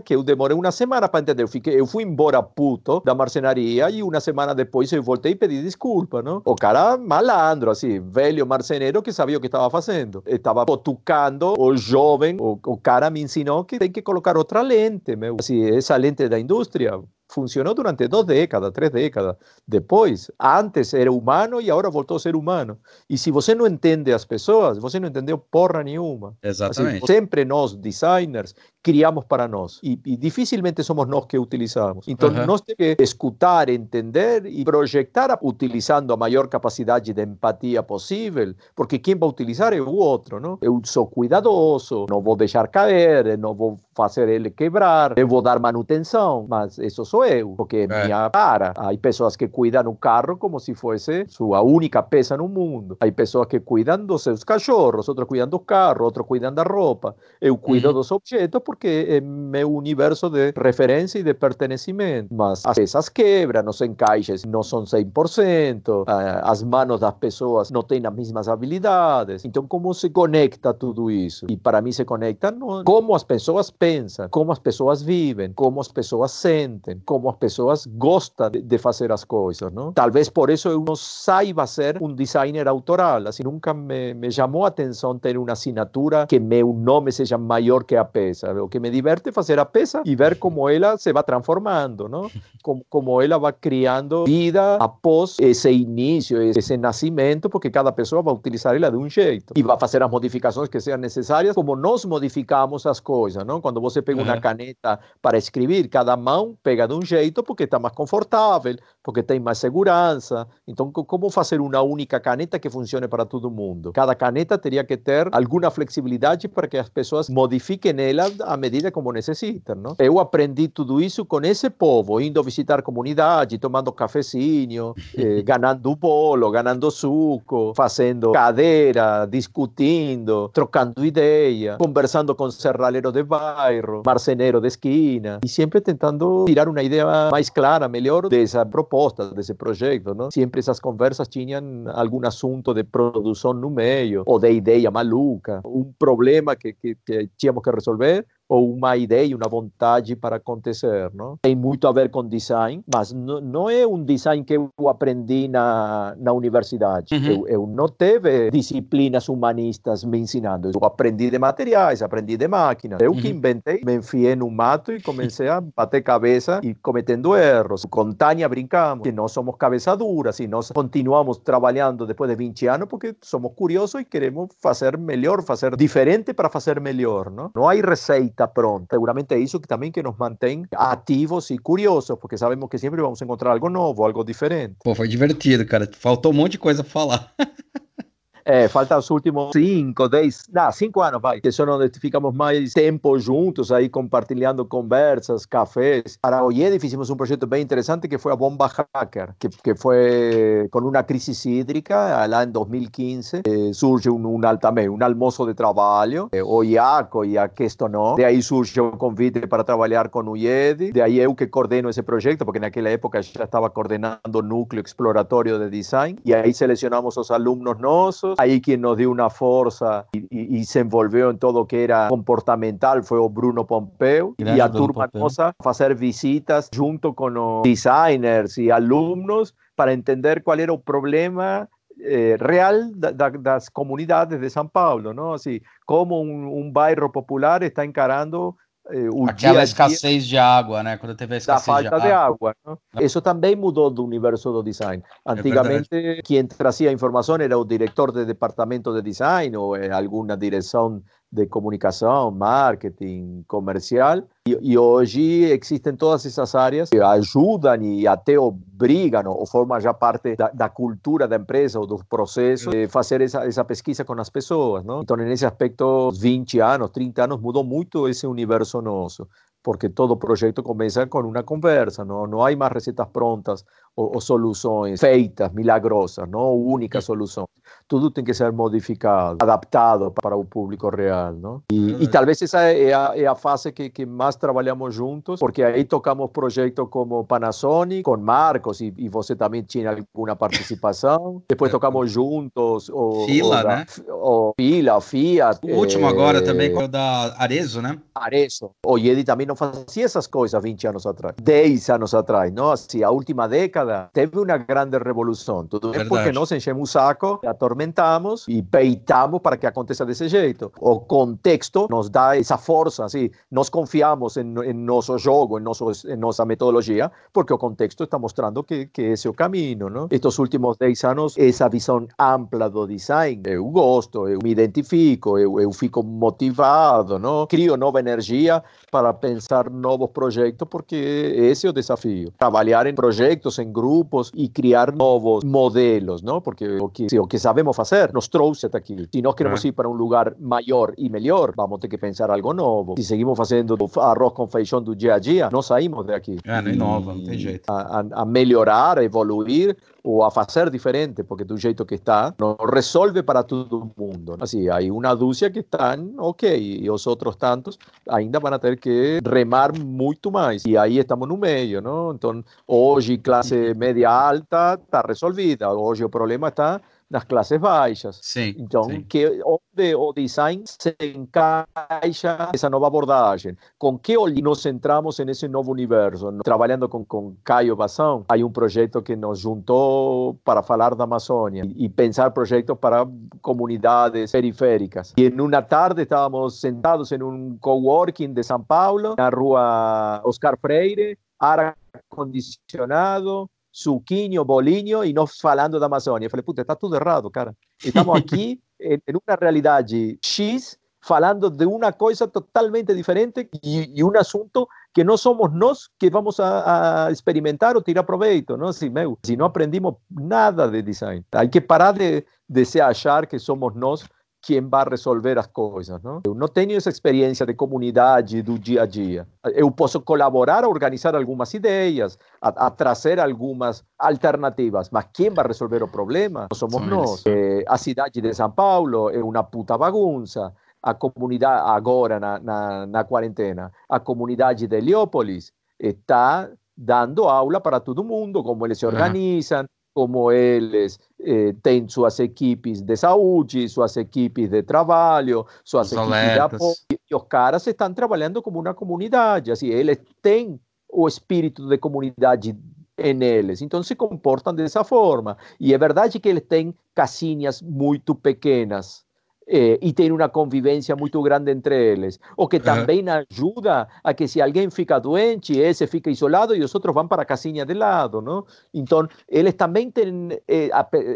que 0.04 0.16
eu 0.16 0.24
demorei 0.24 0.58
uma 0.58 0.72
semana 0.72 1.08
para 1.08 1.20
entender. 1.20 1.44
Eu, 1.44 1.48
fiquei, 1.48 1.80
eu 1.80 1.86
fui 1.86 2.04
embora 2.04 2.42
puto 2.42 3.02
da 3.06 3.14
marcenaria 3.14 3.90
e 3.90 4.02
uma 4.02 4.20
semana 4.20 4.56
depois 4.56 4.92
eu 4.92 5.04
voltei 5.04 5.34
e 5.34 5.36
pedi 5.36 5.62
desculpa, 5.62 6.22
não? 6.22 6.42
O 6.44 6.56
cara 6.56 6.98
malandro, 6.98 7.70
assim, 7.70 8.00
velho 8.00 8.46
marceneiro 8.48 9.02
que 9.02 9.14
sabia 9.14 9.38
o 9.38 9.42
que 9.42 9.48
estava 9.48 9.70
fazendo. 9.70 10.24
Estava 10.26 10.66
cutucando 10.66 11.54
o 11.60 11.76
jovem, 11.78 12.38
o, 12.40 12.58
o 12.66 12.78
cara 12.78 13.10
me 13.10 13.22
ensinou 13.22 13.64
que 13.64 13.78
tem 13.78 13.92
que 13.92 14.02
colocar 14.02 14.36
outra 14.38 14.62
lente, 14.62 15.16
meu. 15.16 15.38
Assim, 15.40 15.64
essa 15.70 15.96
lente 15.96 16.28
da 16.28 16.40
indústria 16.40 17.00
funcionou 17.28 17.74
durante 17.74 18.08
duas 18.08 18.26
décadas, 18.26 18.72
três 18.72 18.92
décadas. 18.92 19.36
Depois, 19.68 20.32
antes 20.40 20.94
era 20.94 21.12
humano 21.12 21.60
e 21.60 21.70
agora 21.70 21.90
voltou 21.90 22.18
a 22.18 22.20
ser 22.20 22.36
humano. 22.36 22.78
E 23.10 23.18
se 23.18 23.32
você 23.32 23.56
não 23.56 23.68
entende 23.68 24.14
as 24.14 24.26
pessoas, 24.26 24.78
você 24.78 25.00
não 25.00 25.10
entendeu 25.10 25.38
porra 25.38 25.84
nenhuma. 25.84 26.30
Assim, 26.44 26.50
Exatamente. 26.50 27.08
sempre 27.08 27.46
nós, 27.46 27.76
designers, 27.76 28.54
criamos 28.84 29.26
para 29.26 29.48
nós. 29.48 29.80
E, 29.84 30.00
e 30.06 30.16
dificilmente 30.16 30.84
somos 30.84 31.08
nós 31.08 31.26
que 31.26 31.38
utilizamos. 31.38 32.08
Então, 32.08 32.30
Aham. 32.30 32.46
nós 32.46 32.62
temos 32.62 32.78
que 32.78 33.04
escutar, 33.04 33.70
entender 33.70 34.46
e 34.46 34.64
projetar 34.64 35.38
utilizando 35.42 36.14
a 36.14 36.18
maior 36.18 36.48
capacidade 36.48 37.12
de 37.12 37.22
empatia 37.22 37.82
possível, 37.82 38.54
porque 38.76 39.00
quem 39.00 39.16
vai 39.16 39.28
utilizar 39.28 39.74
é 39.74 39.82
o 39.82 39.96
outro, 39.96 40.40
não? 40.40 40.58
Eu 40.62 40.80
sou 40.86 41.08
cuidadoso, 41.08 42.06
não 42.10 42.22
vou 42.22 42.36
deixar 42.36 42.68
cair, 42.68 43.38
não 43.38 43.54
vou 43.56 43.80
fazer 43.96 44.28
ele 44.28 44.50
quebrar, 44.50 45.18
eu 45.18 45.28
vou 45.28 45.42
dar 45.42 45.58
manutenção, 45.60 46.46
mas 46.50 46.78
isso 46.78 47.06
sou 47.06 47.24
eu, 47.26 47.54
porque 47.56 47.78
é 47.78 47.88
minha 47.88 48.30
cara. 48.30 48.74
Há 48.76 48.90
pessoas 49.02 49.36
que 49.38 49.48
cuidam 49.48 49.88
o 49.88 49.96
carro 49.96 50.36
como 50.38 50.60
se 50.60 50.74
fosse 50.76 51.26
sua 51.30 51.62
única 51.62 52.04
peça 52.04 52.36
no 52.36 52.48
mundo. 52.50 52.98
Há 53.00 53.10
pessoas 53.12 53.48
que 53.48 53.60
cuidam 53.60 54.06
dos 54.06 54.24
seus 54.24 54.44
cachorros, 54.44 55.08
outros 55.08 55.28
cuidam 55.28 55.48
do 55.48 55.60
carro, 55.60 56.04
outros 56.04 56.28
cuidam 56.28 56.54
da 56.54 56.64
roupa. 56.64 57.16
Eu 57.40 57.58
cuido 57.58 57.88
Uhum. 57.88 57.94
dos 57.94 58.12
objetos 58.12 58.62
porque 58.66 59.06
é 59.10 59.22
meu 59.22 59.72
universo 59.74 60.30
de 60.30 60.52
referência 60.58 61.20
e 61.20 61.24
de 61.24 61.34
pertencimento. 61.34 62.34
Mas 62.34 62.66
as 62.66 62.76
peças 62.76 63.08
quebram, 63.10 63.64
os 63.70 63.80
encaixes 63.82 64.44
não 64.44 64.62
são 64.64 64.84
100%, 64.86 66.04
ah, 66.08 66.42
as 66.52 66.64
mãos 66.64 67.00
das 67.00 67.14
pessoas 67.14 67.72
não 67.72 67.82
têm 67.84 68.06
as 68.06 68.14
mesmas 68.14 68.48
habilidades. 68.50 69.46
Então, 69.46 69.66
como 69.68 69.94
se 69.94 70.10
conecta 70.10 70.74
tudo 70.74 71.10
isso? 71.10 71.46
E 71.50 71.56
para 71.56 71.82
mim 71.82 71.92
se 71.92 72.04
conecta 72.04 72.52
no, 72.52 72.84
como 72.84 73.16
as 73.16 73.24
pessoas 73.24 73.70
pensam, 73.70 73.85
como 74.30 74.52
as 74.52 74.60
pessoas 74.60 75.02
vivem, 75.02 75.52
como 75.54 75.80
as 75.80 75.88
pessoas 75.88 76.32
sentem, 76.32 77.02
como 77.06 77.30
as 77.30 77.36
pessoas 77.36 77.86
gostam 77.86 78.50
de, 78.50 78.62
de 78.62 78.78
fazer 78.78 79.12
as 79.12 79.24
coisas, 79.24 79.72
não? 79.72 79.92
Talvez 79.94 80.30
por 80.30 80.50
isso 80.50 80.68
eu 80.70 80.84
não 80.86 80.96
saiba 80.96 81.66
ser 81.68 82.02
um 82.02 82.14
designer 82.14 82.68
autoral, 82.68 83.28
assim, 83.28 83.44
nunca 83.44 83.74
me, 83.74 84.14
me 84.14 84.32
chamou 84.32 84.66
a 84.66 84.68
atenção 84.68 85.18
ter 85.18 85.38
uma 85.38 85.52
assinatura 85.52 86.26
que 86.28 86.40
meu 86.40 86.74
nome 86.74 87.12
seja 87.12 87.38
maior 87.38 87.84
que 87.84 87.96
a 87.96 88.06
peça. 88.06 88.52
O 88.62 88.68
que 88.68 88.80
me 88.80 88.90
diverte 88.90 89.30
é 89.30 89.32
fazer 89.32 89.60
a 89.60 89.66
peça 89.66 90.02
e 90.06 90.16
ver 90.16 90.38
como 90.38 90.70
ela 90.70 90.98
se 90.98 91.12
vai 91.14 91.24
transformando, 91.24 92.08
não? 92.08 92.30
Como, 92.66 92.84
como 92.90 93.22
ela 93.22 93.38
vai 93.38 93.54
criando 93.54 94.26
vida 94.26 94.78
após 94.78 95.38
esse 95.40 95.70
início, 95.70 96.42
esse 96.42 96.76
nascimento, 96.76 97.48
porque 97.48 97.70
cada 97.70 97.92
pessoa 97.92 98.24
vai 98.24 98.34
utilizar 98.34 98.76
ela 98.76 98.90
de 98.90 98.98
um 98.98 99.08
jeito 99.08 99.54
e 99.56 99.62
vai 99.62 99.78
fazer 99.80 100.02
as 100.02 100.10
modificações 100.10 100.68
que 100.68 100.80
sejam 100.80 101.00
necessárias, 101.00 101.54
como 101.54 101.76
nós 101.76 102.04
modificamos 102.06 102.88
as 102.88 103.00
coisas, 103.00 103.46
não? 103.46 103.62
Quando 103.62 103.75
você 103.82 104.02
pega 104.02 104.22
uma 104.22 104.34
Aham. 104.34 104.42
caneta 104.42 105.00
para 105.22 105.38
escrever, 105.38 105.88
cada 105.88 106.16
mão 106.18 106.56
pega 106.64 106.88
de 106.88 106.94
um 106.94 107.04
jeito 107.04 107.44
porque 107.44 107.64
está 107.64 107.80
mais 107.80 107.94
confortável, 107.96 108.76
porque 109.04 109.22
tem 109.24 109.40
mais 109.40 109.58
segurança. 109.58 110.48
Então, 110.68 110.92
co- 110.92 111.04
como 111.06 111.30
fazer 111.30 111.60
uma 111.62 111.82
única 111.82 112.20
caneta 112.20 112.58
que 112.60 112.70
funcione 112.70 113.08
para 113.08 113.26
todo 113.26 113.50
mundo? 113.52 113.92
Cada 113.94 114.16
caneta 114.16 114.58
teria 114.58 114.84
que 114.84 114.98
ter 114.98 115.28
alguma 115.32 115.70
flexibilidade 115.72 116.48
para 116.48 116.68
que 116.68 116.78
as 116.78 116.90
pessoas 116.90 117.30
modifiquem 117.30 117.94
ela 118.00 118.32
à 118.44 118.58
medida 118.58 118.92
como 118.92 119.12
necessitam, 119.12 119.76
não? 119.76 119.96
Eu 120.00 120.20
aprendi 120.20 120.68
tudo 120.68 121.02
isso 121.02 121.26
com 121.26 121.40
esse 121.42 121.70
povo, 121.70 122.20
indo 122.20 122.42
visitar 122.44 122.82
comunidade, 122.82 123.58
tomando 123.58 123.92
cafezinho, 123.92 124.94
eh, 125.18 125.42
ganhando 125.44 125.96
bolo, 125.96 126.52
ganhando 126.52 126.90
suco, 126.92 127.74
fazendo 127.76 128.32
cadeira, 128.32 129.26
discutindo, 129.26 130.50
trocando 130.50 131.06
ideia, 131.06 131.78
conversando 131.78 132.34
com 132.36 132.50
serralheiro 132.50 133.12
de 133.12 133.24
bairro, 133.66 134.62
de 134.62 134.68
esquina, 134.68 135.40
e 135.44 135.48
sempre 135.48 135.82
tentando 135.82 136.46
tirar 136.46 136.68
uma 136.68 136.84
ideia 136.84 137.06
mais 137.32 137.50
clara, 137.50 137.88
melhor 137.88 138.28
dessa 138.30 138.66
proposta, 138.66 139.34
desse 139.34 139.54
projeto, 139.54 140.14
não? 140.14 140.30
Sempre 140.32 140.60
essas 140.60 140.80
conversas 140.80 141.28
tinham 141.28 141.86
algum 141.94 142.26
assunto 142.26 142.74
de 142.74 142.84
produção 142.84 143.54
no 143.54 143.70
meio, 143.70 144.24
ou 144.26 144.40
de 144.40 144.52
ideia 144.52 144.92
maluca, 144.92 145.62
um 145.66 145.92
problema 145.98 146.56
que, 146.56 146.74
que, 146.74 146.96
que 147.06 147.30
tínhamos 147.38 147.64
que 147.64 147.72
resolver, 147.72 148.26
ou 148.48 148.72
uma 148.74 148.96
ideia, 148.96 149.36
uma 149.36 149.50
vontade 149.50 150.16
para 150.16 150.36
acontecer, 150.38 151.10
não? 151.14 151.38
Tem 151.42 151.56
muito 151.56 151.88
a 151.88 151.92
ver 151.92 152.10
com 152.10 152.24
design, 152.28 152.84
mas 152.94 153.12
não, 153.12 153.70
é 153.70 153.86
um 153.88 154.04
design 154.04 154.44
que 154.44 154.54
eu 154.54 154.70
aprendi 154.88 155.48
na, 155.48 156.16
na 156.18 156.32
universidade. 156.32 157.16
Uhum. 157.16 157.26
Eu, 157.26 157.48
eu 157.48 157.68
não 157.68 157.88
teve 157.88 158.52
disciplinas 158.52 159.28
humanistas 159.30 160.04
me 160.04 160.20
ensinando. 160.20 160.72
Eu 160.74 160.86
aprendi 160.86 161.30
de 161.30 161.40
materiais, 161.40 162.02
aprendi 162.02 162.38
de 162.38 162.48
máquinas. 162.48 163.00
Eu 163.02 163.14
que 163.14 163.26
Uhum. 163.30 163.36
inventei, 163.38 163.82
me 163.84 163.96
enfiei 163.96 164.36
no 164.36 164.50
mato 164.52 164.92
e 164.92 165.02
comecei 165.02 165.48
a 165.48 165.60
bater 165.62 166.02
cabeça 166.02 166.60
e 166.64 166.76
cometendo 166.76 167.36
erros. 167.36 167.86
Com 167.90 168.12
Tânia 168.12 168.48
brincamos 168.48 169.04
que 169.04 169.12
nós 169.12 169.32
somos 169.32 169.56
cabeça 169.58 169.96
duras 169.96 170.40
e 170.40 170.48
nós 170.48 170.72
continuamos 170.72 171.38
trabalhando 171.40 172.06
depois 172.06 172.30
de 172.30 172.36
20 172.36 172.68
anos 172.68 172.88
porque 172.88 173.16
somos 173.22 173.52
curiosos 173.56 174.02
e 174.02 174.06
queremos 174.06 174.50
fazer 174.62 174.98
melhor, 174.98 175.42
fazer 175.44 175.76
diferente 175.76 176.34
para 176.34 176.50
fazer 176.50 176.80
melhor, 176.80 177.32
não? 177.32 177.50
Não 177.56 177.68
há 177.68 177.74
receita 177.74 178.35
pronta. 178.48 178.96
Seguramente 178.96 179.34
é 179.34 179.40
isso 179.40 179.60
que 179.60 180.04
nos 180.04 180.18
mantém 180.18 180.66
ativos 180.74 181.50
e 181.50 181.58
curiosos, 181.58 182.18
porque 182.20 182.38
sabemos 182.38 182.70
que 182.70 182.78
sempre 182.78 183.02
vamos 183.02 183.22
encontrar 183.22 183.52
algo 183.52 183.70
novo, 183.70 184.04
algo 184.04 184.24
diferente. 184.24 184.76
Pô, 184.84 184.94
foi 184.94 185.08
divertido, 185.08 185.66
cara. 185.66 185.90
Faltou 185.98 186.32
um 186.32 186.36
monte 186.36 186.54
de 186.54 186.60
coisa 186.60 186.84
pra 186.84 186.92
falar. 186.92 187.34
É, 188.48 188.68
falta 188.68 188.96
os 188.96 189.10
últimos 189.10 189.50
5, 189.54 190.08
10, 190.08 190.50
não, 190.54 190.72
5 190.72 191.02
anos, 191.02 191.20
vai, 191.20 191.42
que 191.42 191.52
são 191.52 191.68
onde 191.68 191.90
ficamos 192.00 192.32
mais 192.32 192.74
tempo 192.74 193.18
juntos, 193.18 193.72
aí 193.72 193.90
compartilhando 193.90 194.64
conversas, 194.66 195.48
cafés. 195.48 196.16
Para 196.22 196.46
o 196.46 196.52
IED 196.52 196.78
fizemos 196.78 197.10
um 197.10 197.16
projeto 197.16 197.48
bem 197.48 197.64
interessante 197.64 198.08
que 198.08 198.20
foi 198.20 198.32
a 198.32 198.36
bomba 198.36 198.70
hacker, 198.94 199.34
que, 199.40 199.50
que 199.50 199.74
foi 199.76 200.68
com 200.70 200.80
uma 200.82 201.02
crise 201.02 201.50
hídrica, 201.50 202.24
lá 202.28 202.44
em 202.44 202.52
2015, 202.52 203.42
eh, 203.48 203.74
surge 203.74 204.12
um, 204.12 204.36
um, 204.36 204.40
também 204.58 204.90
um 204.90 205.04
almoço 205.04 205.44
de 205.48 205.56
trabalho, 205.56 206.30
eh, 206.32 206.44
o 206.44 206.64
IACO 206.64 207.26
e 207.26 207.40
a 207.40 207.48
questionou, 207.48 208.16
de 208.16 208.26
aí 208.26 208.44
surge 208.44 208.80
o 208.80 208.92
convite 208.92 209.48
para 209.48 209.64
trabalhar 209.64 210.10
com 210.10 210.22
o 210.22 210.38
IED, 210.38 210.92
de 210.92 211.02
aí 211.02 211.18
eu 211.18 211.34
que 211.34 211.48
coordeno 211.48 211.90
esse 211.90 212.04
projeto, 212.04 212.46
porque 212.46 212.60
naquela 212.60 212.90
época 212.90 213.24
já 213.24 213.46
estava 213.46 213.72
coordenando 213.72 214.38
o 214.38 214.42
núcleo 214.44 214.84
exploratório 214.86 215.58
de 215.58 215.68
design, 215.72 216.20
e 216.24 216.32
aí 216.32 216.54
selecionamos 216.54 217.18
os 217.18 217.32
alunos 217.32 217.80
nossos, 217.80 218.35
aí 218.38 218.60
quem 218.60 218.78
nos 218.78 218.98
deu 218.98 219.12
uma 219.12 219.30
força 219.30 220.06
e, 220.16 220.26
e, 220.32 220.60
e 220.60 220.66
se 220.66 220.80
envolveu 220.80 221.32
em 221.32 221.38
todo 221.38 221.66
que 221.66 221.76
era 221.78 222.08
comportamental 222.08 223.02
o 223.12 223.30
Bruno 223.30 223.66
Pompeu, 223.66 224.36
Grande 224.38 224.58
e 224.58 224.62
a 224.62 224.70
turma 224.70 225.10
nossa 225.14 225.54
fazer 225.64 225.96
visitas 225.96 226.70
junto 226.74 227.14
com 227.14 227.60
os 227.60 227.64
designers 227.64 228.58
e 228.58 228.72
alunos 228.72 229.54
para 229.76 229.94
entender 229.94 230.44
qual 230.44 230.60
era 230.60 230.74
o 230.74 230.80
problema 230.80 231.68
eh, 232.00 232.38
real 232.40 232.92
da, 232.94 233.12
da, 233.12 233.30
das 233.30 233.70
comunidades 233.70 234.40
de 234.40 234.50
São 234.50 234.68
Paulo, 234.68 235.14
não? 235.14 235.34
Assim, 235.34 235.60
como 235.86 236.22
um, 236.22 236.60
um 236.60 236.72
bairro 236.72 237.10
popular 237.10 237.64
está 237.64 237.86
encarando 237.86 238.56
o 238.88 239.26
dia 239.26 239.32
Aquela 239.32 239.54
dia 239.54 239.64
escassez 239.64 240.26
de 240.28 240.38
água, 240.38 240.84
né? 240.84 240.98
Quando 240.98 241.16
teve 241.16 241.34
a 241.34 241.36
da 241.36 241.38
escassez 241.38 241.66
falta 241.66 241.96
de 241.98 242.02
de 242.04 242.12
água. 242.12 242.52
água. 242.52 242.80
não? 242.94 243.04
Isso 243.04 243.20
também 243.22 243.56
mudou 243.56 243.90
do 243.90 244.04
universo 244.04 244.52
do 244.52 244.62
design. 244.62 245.04
É 245.28 245.32
Antigamente, 245.32 246.22
quem 246.24 246.46
trazia 246.46 246.90
a 246.90 246.94
informação 246.94 247.36
era 247.36 247.58
o 247.58 247.66
diretor 247.66 248.12
de 248.12 248.26
departamento 248.26 248.94
de 248.94 249.02
design 249.02 249.56
ou 249.58 249.76
eh, 249.76 249.92
alguma 249.92 250.38
direção 250.38 251.02
de 251.32 251.46
comunicação, 251.48 252.32
marketing, 252.32 253.44
comercial. 253.48 254.24
E, 254.48 254.58
e 254.62 254.78
hoje 254.78 255.22
existem 255.46 255.96
todas 255.96 256.26
essas 256.26 256.56
áreas 256.56 256.90
que 256.90 257.00
ajudam 257.00 257.82
e 257.82 258.08
até 258.08 258.40
obrigam, 258.40 259.24
ou 259.28 259.46
formam 259.46 259.80
já 259.80 259.94
parte 259.94 260.36
da, 260.36 260.50
da 260.50 260.70
cultura 260.70 261.28
da 261.28 261.36
empresa 261.36 261.80
ou 261.80 261.88
do 261.88 261.98
processo, 262.06 262.70
de 262.70 262.88
fazer 262.88 263.22
essa, 263.22 263.46
essa 263.46 263.66
pesquisa 263.66 264.06
com 264.06 264.14
as 264.20 264.30
pessoas. 264.30 264.84
Não? 264.84 265.02
Então, 265.02 265.18
nesse 265.18 265.46
aspecto, 265.46 266.12
20 266.12 266.60
anos, 266.60 266.90
30 266.92 267.24
anos, 267.24 267.42
mudou 267.42 267.64
muito 267.64 268.08
esse 268.08 268.26
universo 268.26 268.82
nosso 268.82 269.28
porque 269.66 269.90
todo 269.90 270.16
projeto 270.16 270.62
começa 270.62 271.08
com 271.08 271.22
uma 271.22 271.42
conversa, 271.42 272.06
não, 272.06 272.28
não 272.28 272.46
há 272.46 272.56
mais 272.56 272.72
receitas 272.72 273.08
prontas 273.08 273.66
ou, 273.96 274.14
ou 274.14 274.22
soluções 274.22 275.00
feitas, 275.00 275.52
milagrosas, 275.52 276.30
não 276.30 276.54
única 276.54 277.02
solução. 277.02 277.48
Tudo 277.88 278.10
tem 278.10 278.24
que 278.24 278.34
ser 278.34 278.52
modificado, 278.52 279.38
adaptado 279.40 280.12
para 280.12 280.36
o 280.36 280.44
público 280.44 280.90
real, 280.90 281.34
não? 281.34 281.62
E, 281.72 282.04
e 282.04 282.08
talvez 282.08 282.42
essa 282.42 282.62
é 282.62 282.94
a, 282.94 283.14
é 283.16 283.26
a 283.26 283.36
fase 283.36 283.72
que, 283.72 283.90
que 283.90 284.06
mais 284.06 284.36
trabalhamos 284.36 284.94
juntos, 284.94 285.40
porque 285.40 285.62
aí 285.62 285.84
tocamos 285.84 286.30
projetos 286.32 286.88
como 286.90 287.24
Panasonic, 287.26 288.04
com 288.04 288.18
Marcos, 288.18 288.82
e, 288.82 288.94
e 288.98 289.08
você 289.08 289.36
também 289.36 289.62
tinha 289.62 289.92
alguma 289.92 290.36
participação. 290.36 291.44
Depois 291.48 291.72
tocamos 291.72 292.12
juntos 292.12 292.90
o 292.90 293.26
Fila, 293.26 293.64
o 293.64 293.68
né? 293.68 293.86
O 294.10 294.54
Fila, 294.58 294.98
o 294.98 295.02
Fiat. 295.02 295.60
O 295.64 295.76
último 295.76 296.08
eh, 296.08 296.10
agora 296.10 296.42
também, 296.42 296.72
que 296.72 296.80
é 296.80 296.86
o 296.86 296.88
da 296.88 297.36
Arezo, 297.38 297.82
né? 297.82 298.00
Arezo. 298.14 298.72
O 298.86 298.98
Yedi 298.98 299.24
também 299.24 299.46
não 299.46 299.56
fazia 299.56 300.06
essas 300.06 300.28
coisas 300.28 300.62
20 300.62 300.88
anos 300.88 301.06
atrás, 301.06 301.36
10 301.42 301.90
anos 301.90 302.14
atrás, 302.14 302.52
não? 302.52 302.72
Assim, 302.72 303.04
a 303.04 303.12
última 303.12 303.48
década 303.48 304.10
teve 304.14 304.40
uma 304.40 304.58
grande 304.58 304.98
revolução. 304.98 305.66
Tudo 305.68 305.96
é 305.96 306.04
porque 306.06 306.32
nós 306.32 306.52
enchemos 306.52 306.90
o 306.90 306.92
saco, 306.92 307.40
atormentamos 307.76 308.46
e 308.48 308.64
peitamos 308.64 309.42
para 309.42 309.58
que 309.58 309.68
aconteça 309.68 310.06
desse 310.06 310.28
jeito. 310.30 310.72
O 310.80 311.00
contexto 311.00 311.88
nos 311.90 312.10
dá 312.10 312.38
essa 312.38 312.58
força, 312.58 313.04
assim, 313.04 313.30
nós 313.52 313.70
confiamos 313.70 314.38
em, 314.38 314.54
em 314.64 314.74
nosso 314.74 315.18
jogo, 315.18 315.60
em, 315.60 315.62
nosso, 315.62 315.92
em 316.08 316.16
nossa 316.16 316.46
metodologia, 316.46 317.12
porque 317.34 317.54
o 317.54 317.58
contexto 317.58 318.06
está 318.06 318.18
mostrando 318.18 318.64
que, 318.64 318.86
que 318.88 319.02
esse 319.02 319.28
é 319.28 319.30
o 319.30 319.34
caminho, 319.34 319.90
não? 319.90 320.08
Últimos 320.46 320.78
10 320.78 321.04
anos, 321.06 321.38
essa 321.38 321.68
visão 321.68 322.08
ampla 322.20 322.70
do 322.70 322.86
design, 322.86 323.42
eu 323.46 323.66
gosto, 323.66 324.28
eu 324.28 324.40
me 324.44 324.52
identifico, 324.52 325.38
eu, 325.38 325.60
eu 325.60 325.72
fico 325.72 326.04
motivado, 326.04 327.18
não? 327.18 327.48
Crio 327.48 327.76
nova 327.76 328.00
energia 328.00 328.64
para 328.92 329.14
pensar 329.14 329.70
novos 329.70 330.10
projetos, 330.12 330.68
porque 330.70 330.96
esse 330.96 331.66
é 331.66 331.70
o 331.70 331.74
desafio. 331.74 332.32
Trabalhar 332.38 332.86
em 332.86 332.94
projetos, 332.94 333.58
em 333.60 333.72
grupos 333.72 334.32
e 334.36 334.48
criar 334.48 334.94
novos 334.94 335.44
modelos, 335.44 336.22
não? 336.22 336.40
Porque 336.40 336.78
o 336.78 336.90
que, 336.90 337.20
o 337.20 337.26
que 337.26 337.38
sabemos 337.66 337.76
fazer 337.76 338.14
nos 338.14 338.28
trouxe 338.28 338.66
até 338.68 338.78
aqui. 338.78 339.08
Se 339.14 339.22
nós 339.22 339.34
queremos 339.36 339.64
É. 339.64 339.70
ir 339.70 339.72
para 339.72 339.90
um 339.90 339.94
lugar 339.94 340.34
maior 340.40 340.94
e 340.98 341.10
melhor, 341.10 341.54
vamos 341.56 341.80
ter 341.80 341.88
que 341.88 341.98
pensar 341.98 342.30
algo 342.30 342.54
novo. 342.54 342.96
Se 342.98 343.04
seguimos 343.04 343.38
fazendo 343.38 343.76
arroz 343.98 344.34
com 344.34 344.48
feijão 344.48 344.82
do 344.82 344.96
dia 344.96 345.16
a 345.16 345.20
dia, 345.20 345.50
não 345.52 345.62
saímos 345.62 346.06
daqui. 346.06 346.38
É, 346.46 346.62
não 346.62 346.72
inova, 346.72 347.14
não 347.14 347.24
tem 347.24 347.38
jeito. 347.38 347.64
A, 347.70 348.00
a- 348.02 348.06
a 348.22 348.26
melhorar, 348.26 349.00
a 349.00 349.04
evoluir 349.04 349.76
ou 350.04 350.24
a 350.24 350.30
fazer 350.30 350.70
diferente, 350.70 351.24
porque 351.24 351.44
do 351.44 351.58
jeito 351.58 351.84
que 351.86 351.96
está, 351.96 352.34
não 352.40 352.56
resolve 352.72 353.24
para 353.24 353.42
todo 353.42 353.90
mundo. 353.98 354.36
Assim, 354.40 354.70
há 354.70 354.78
uma 354.94 355.16
dúzia 355.16 355.50
que 355.50 355.60
estão 355.60 356.14
ok, 356.20 356.80
e 356.84 356.90
os 356.92 357.08
outros 357.08 357.36
tantos 357.36 357.78
ainda 358.08 358.40
vão 358.40 358.58
ter 358.60 358.78
que 358.80 359.20
remar 359.28 359.72
muito 359.78 360.32
mais. 360.32 360.64
E 360.66 360.78
aí 360.78 361.00
estamos 361.00 361.28
no 361.28 361.36
meio, 361.38 361.82
não? 361.82 362.12
Então, 362.14 362.44
hoje, 362.68 363.18
classe 363.18 363.74
média 363.76 364.10
alta 364.12 364.80
está 364.84 365.02
resolvida. 365.08 365.72
Hoje 365.72 366.04
o 366.06 366.10
problema 366.10 366.50
está 366.50 366.80
nas 367.10 367.24
classes 367.24 367.60
baixas. 367.60 368.20
Sim. 368.22 368.56
Então, 368.58 368.84
sim. 368.86 369.04
que, 369.04 369.42
onde 369.46 369.96
o 369.96 370.14
design 370.14 370.64
se 370.66 370.96
encaixa 371.02 372.50
essa 372.54 372.70
nova 372.70 372.88
abordagem? 372.88 373.56
Com 373.78 373.98
que 373.98 374.18
olhar 374.18 374.42
nos 374.42 374.62
centramos 374.62 375.20
nesse 375.20 375.48
novo 375.48 375.72
universo? 375.72 376.32
Trabalhando 376.44 376.90
com, 376.90 377.06
com 377.06 377.36
Caio 377.44 377.76
Bassão, 377.76 378.26
há 378.28 378.36
um 378.36 378.52
projeto 378.52 379.02
que 379.02 379.16
nos 379.16 379.40
juntou 379.40 380.36
para 380.44 380.64
falar 380.64 380.96
da 380.96 381.04
Amazônia 381.04 381.64
e, 381.66 381.86
e 381.86 381.90
pensar 381.90 382.32
projetos 382.32 382.78
para 382.78 383.08
comunidades 383.42 384.32
periféricas. 384.32 385.14
E 385.18 385.26
em 385.28 385.40
uma 385.40 385.62
tarde 385.62 386.02
estávamos 386.02 386.60
sentados 386.60 387.12
em 387.12 387.22
um 387.22 387.58
coworking 387.60 388.34
de 388.34 388.44
São 388.44 388.62
Paulo, 388.62 389.16
na 389.18 389.30
rua 389.30 390.22
Oscar 390.24 390.58
Freire, 390.60 391.18
ar 391.40 391.76
acondicionado, 392.12 393.50
suquinho, 393.76 394.46
bolinho 394.46 395.04
e 395.04 395.12
nós 395.12 395.38
falando 395.38 395.78
da 395.82 395.88
Amazônia. 395.88 396.28
Eu 396.28 396.30
falei, 396.30 396.44
puta, 396.44 396.62
está 396.62 396.76
tudo 396.78 396.96
errado, 396.96 397.30
cara. 397.30 397.54
Estamos 397.84 398.16
aqui 398.18 398.62
em, 398.80 398.94
em 399.06 399.14
uma 399.14 399.38
realidade 399.40 400.18
X 400.24 400.80
falando 401.02 401.50
de 401.52 401.66
uma 401.66 401.92
coisa 401.92 402.26
totalmente 402.26 402.96
diferente 402.96 403.48
e 403.62 404.04
um 404.04 404.18
assunto 404.18 404.68
que 404.94 405.04
não 405.04 405.18
somos 405.18 405.54
nós 405.54 405.90
que 406.00 406.10
vamos 406.10 406.40
a, 406.40 407.08
a 407.08 407.12
experimentar 407.12 407.76
ou 407.76 407.82
tirar 407.82 408.04
proveito. 408.04 408.56
Não? 408.56 408.70
Assim, 408.70 408.90
meu, 408.90 409.20
se 409.24 409.36
não 409.36 409.46
aprendimos 409.46 409.96
nada 410.10 410.68
de 410.70 410.82
design, 410.82 411.24
há 411.34 411.46
que 411.46 411.60
parar 411.60 411.92
de, 411.92 412.26
de 412.50 412.66
se 412.66 412.80
achar 412.80 413.28
que 413.28 413.38
somos 413.38 413.76
nós 413.76 414.08
quem 414.46 414.62
vai 414.62 414.86
resolver 414.88 415.40
as 415.40 415.48
coisas. 415.48 416.00
Não? 416.04 416.22
Eu 416.24 416.36
não 416.36 416.48
tenho 416.48 416.78
essa 416.78 416.90
experiência 416.90 417.48
de 417.48 417.56
comunidade 417.56 418.44
do 418.44 418.60
dia 418.60 418.84
a 418.84 418.86
dia. 418.86 419.28
Eu 419.44 419.72
posso 419.72 420.00
colaborar 420.00 420.64
a 420.64 420.70
organizar 420.70 421.16
algumas 421.16 421.52
ideias, 421.56 422.20
a, 422.40 422.68
a 422.68 422.70
trazer 422.70 423.20
algumas 423.20 423.84
alternativas, 423.98 424.92
mas 424.92 425.06
quem 425.12 425.32
vai 425.32 425.48
resolver 425.48 425.82
o 425.82 425.88
problema 425.88 426.48
somos 426.54 426.76
São 426.76 426.86
nós. 426.86 427.24
Eh, 427.26 427.64
a 427.68 427.78
cidade 427.78 428.22
de 428.22 428.34
São 428.36 428.52
Paulo 428.52 429.10
é 429.10 429.22
uma 429.24 429.44
puta 429.44 429.76
bagunça. 429.78 430.54
A 430.82 430.94
comunidade, 430.94 431.64
agora 431.68 432.20
na, 432.20 432.38
na, 432.38 432.86
na 432.86 433.04
quarentena, 433.04 433.72
a 433.90 434.00
comunidade 434.00 434.68
de 434.68 434.76
Heliópolis 434.76 435.52
está 435.80 436.48
dando 436.78 437.24
aula 437.24 437.60
para 437.60 437.80
todo 437.80 438.04
mundo, 438.04 438.44
como 438.44 438.64
eles 438.68 438.78
se 438.78 438.86
organizam, 438.86 439.66
como 439.96 440.30
eles 440.30 441.00
eh, 441.22 441.56
têm 441.64 441.88
suas 441.88 442.20
equipes 442.20 442.82
de 442.82 442.98
saúde, 442.98 443.68
suas 443.70 443.96
equipes 443.96 444.50
de 444.50 444.62
trabalho, 444.62 445.46
suas 445.64 445.88
Os 445.88 445.94
equipes 445.94 446.10
de 446.10 446.40
alertas. 446.40 446.62
apoio. 446.62 446.76
E 447.10 447.16
os 447.16 447.24
caras 447.24 447.66
estão 447.66 447.94
trabalhando 447.94 448.42
como 448.42 448.60
uma 448.60 448.74
comunidade. 448.74 449.54
Assim, 449.54 449.68
eles 449.70 449.98
têm 450.22 450.60
o 450.92 451.08
espírito 451.08 451.66
de 451.66 451.78
comunidade 451.78 452.58
em 452.98 453.24
eles, 453.24 453.62
então 453.62 453.82
se 453.82 453.96
comportam 453.96 454.54
dessa 454.54 454.84
forma. 454.84 455.38
E 455.60 455.74
é 455.74 455.78
verdade 455.78 456.20
que 456.20 456.28
eles 456.28 456.44
têm 456.44 456.76
casinhas 456.94 457.62
muito 457.62 458.14
pequenas. 458.14 459.05
Eh, 459.48 459.78
e 459.82 459.94
tem 459.94 460.12
uma 460.12 460.28
convivência 460.28 460.96
muito 460.96 461.22
grande 461.22 461.52
entre 461.52 461.92
eles, 461.92 462.20
o 462.36 462.48
que 462.48 462.60
também 462.60 463.06
ajuda 463.08 463.88
a 464.04 464.14
que 464.14 464.28
se 464.28 464.42
alguém 464.42 464.70
fica 464.70 465.00
doente, 465.00 465.58
esse 465.58 465.86
fica 465.88 466.10
isolado 466.10 466.56
e 466.56 466.64
os 466.64 466.74
outros 466.74 466.94
vão 466.94 467.08
para 467.08 467.22
a 467.22 467.26
casinha 467.26 467.66
de 467.66 467.74
lado, 467.74 468.22
não? 468.22 468.46
Então, 468.74 469.08
eles 469.30 469.54
também 469.54 469.92
têm 469.92 470.30
eh, 470.48 470.70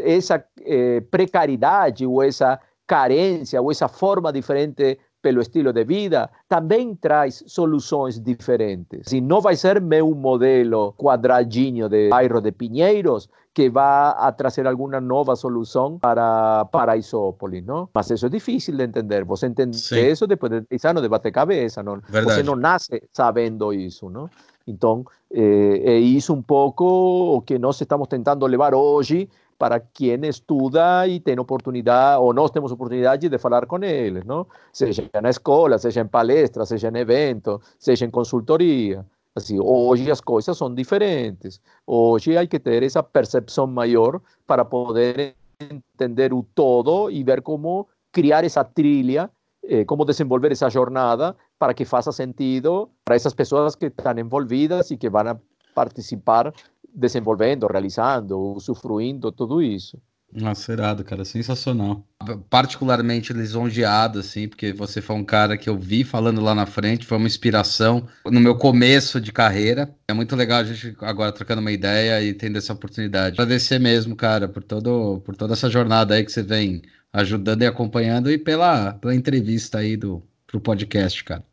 essa 0.06 0.44
eh, 0.62 1.02
precariedade 1.10 2.06
ou 2.06 2.22
essa 2.22 2.60
carência 2.86 3.62
ou 3.62 3.72
essa 3.72 3.88
forma 3.88 4.34
diferente 4.34 4.98
pelo 5.22 5.42
estilo 5.42 5.74
de 5.74 5.84
vida, 5.84 6.30
também 6.48 6.96
traz 6.96 7.44
soluções 7.46 8.20
diferentes. 8.20 9.12
E 9.12 9.22
não 9.22 9.42
vai 9.42 9.56
ser 9.56 9.82
meu 9.82 10.14
modelo 10.16 10.94
quadradinho 10.98 11.90
de 11.90 12.10
bairro 12.10 12.42
de 12.42 12.52
Pinheiros 12.52 13.30
que 13.54 13.70
vai 13.70 14.14
a 14.16 14.32
trazer 14.32 14.66
alguma 14.68 15.02
nova 15.02 15.36
solução 15.36 16.00
para 16.00 16.66
Paraisópolis, 16.66 17.66
não? 17.66 17.90
Mas 17.94 18.10
isso 18.10 18.26
é 18.26 18.30
difícil 18.30 18.78
de 18.78 18.84
entender. 18.84 19.26
Você 19.26 19.48
entende 19.48 19.78
Sim. 19.78 20.00
isso 20.00 20.26
depois 20.28 20.52
de 20.52 20.62
10 20.62 20.86
anos 20.86 21.02
de 21.02 21.10
bater 21.10 21.32
cabeça, 21.32 21.84
não? 21.84 21.96
Você 21.96 22.12
Verdade. 22.12 22.44
não 22.44 22.56
nasce 22.56 23.04
sabendo 23.12 23.74
isso, 23.74 24.10
não? 24.10 24.30
Então, 24.66 25.04
eh, 25.32 25.82
é 25.84 25.98
isso 25.98 26.34
um 26.34 26.42
pouco 26.42 26.86
o 26.86 27.42
que 27.42 27.58
nós 27.58 27.82
estamos 27.82 28.08
tentando 28.08 28.46
levar 28.46 28.74
hoje 28.74 29.28
para 29.60 29.78
quem 29.80 30.26
estuda 30.26 31.06
e 31.06 31.20
tem 31.20 31.38
oportunidade, 31.38 32.22
ou 32.22 32.34
nós 32.34 32.50
temos 32.50 32.72
oportunidade 32.72 33.28
de 33.28 33.38
falar 33.38 33.66
com 33.66 33.84
eles, 33.84 34.24
não? 34.24 34.48
Seja 34.72 35.04
na 35.22 35.30
escola, 35.30 35.78
seja 35.78 36.00
em 36.00 36.08
palestra, 36.08 36.66
seja 36.66 36.88
em 36.88 36.98
evento, 36.98 37.62
seja 37.78 38.06
em 38.06 38.10
consultoria. 38.10 39.06
Assim, 39.36 39.60
hoje 39.60 40.10
as 40.10 40.22
coisas 40.22 40.58
são 40.58 40.74
diferentes. 40.74 41.60
Hoje 41.86 42.38
há 42.38 42.48
que 42.48 42.58
ter 42.58 42.84
essa 42.84 43.04
percepção 43.04 43.68
maior 43.68 44.22
para 44.48 44.64
poder 44.64 45.36
entender 45.60 46.34
o 46.34 46.42
todo 46.56 47.12
e 47.12 47.22
ver 47.22 47.42
como 47.42 47.86
criar 48.14 48.46
essa 48.46 48.64
trilha, 48.64 49.30
eh, 49.62 49.84
como 49.84 50.06
desenvolver 50.06 50.54
essa 50.54 50.70
jornada 50.70 51.36
para 51.60 51.74
que 51.74 51.84
faça 51.84 52.14
sentido 52.14 52.90
para 53.04 53.16
essas 53.16 53.34
pessoas 53.34 53.76
que 53.76 53.88
estão 53.88 54.18
envolvidas 54.18 54.90
e 54.90 54.98
que 54.98 55.10
vão 55.10 55.28
a 55.28 55.38
participar 55.76 56.54
desenvolvendo, 56.94 57.68
realizando, 57.68 58.40
usufruindo, 58.40 59.32
tudo 59.32 59.62
isso. 59.62 60.00
Nossa, 60.32 60.76
cara, 61.04 61.26
sensacional. 61.26 62.06
Particularmente 62.50 63.34
lisonjeado, 63.34 64.20
assim, 64.20 64.48
porque 64.48 64.72
você 64.72 65.02
foi 65.02 65.16
um 65.16 65.24
cara 65.24 65.58
que 65.58 65.68
eu 65.68 65.78
vi 65.78 66.04
falando 66.04 66.40
lá 66.40 66.54
na 66.54 66.68
frente, 66.68 67.06
foi 67.06 67.18
uma 67.18 67.28
inspiração 67.28 68.08
no 68.26 68.40
meu 68.40 68.56
começo 68.56 69.20
de 69.20 69.32
carreira. 69.32 69.94
É 70.08 70.14
muito 70.14 70.36
legal 70.36 70.60
a 70.60 70.64
gente 70.64 70.96
agora 71.02 71.32
trocando 71.32 71.62
uma 71.62 71.72
ideia 71.72 72.22
e 72.22 72.34
tendo 72.34 72.58
essa 72.58 72.74
oportunidade. 72.74 73.42
Agradecer 73.42 73.80
mesmo, 73.80 74.16
cara, 74.16 74.48
por, 74.48 74.64
todo, 74.64 75.20
por 75.26 75.36
toda 75.36 75.54
essa 75.54 75.70
jornada 75.70 76.14
aí 76.14 76.24
que 76.24 76.32
você 76.32 76.44
vem 76.44 76.84
ajudando 77.12 77.64
e 77.64 77.66
acompanhando 77.66 78.30
e 78.30 78.38
pela, 78.38 78.94
pela 78.94 79.16
entrevista 79.16 79.80
aí 79.80 79.98
do, 79.98 80.22
pro 80.46 80.62
podcast, 80.62 81.24
cara. 81.24 81.44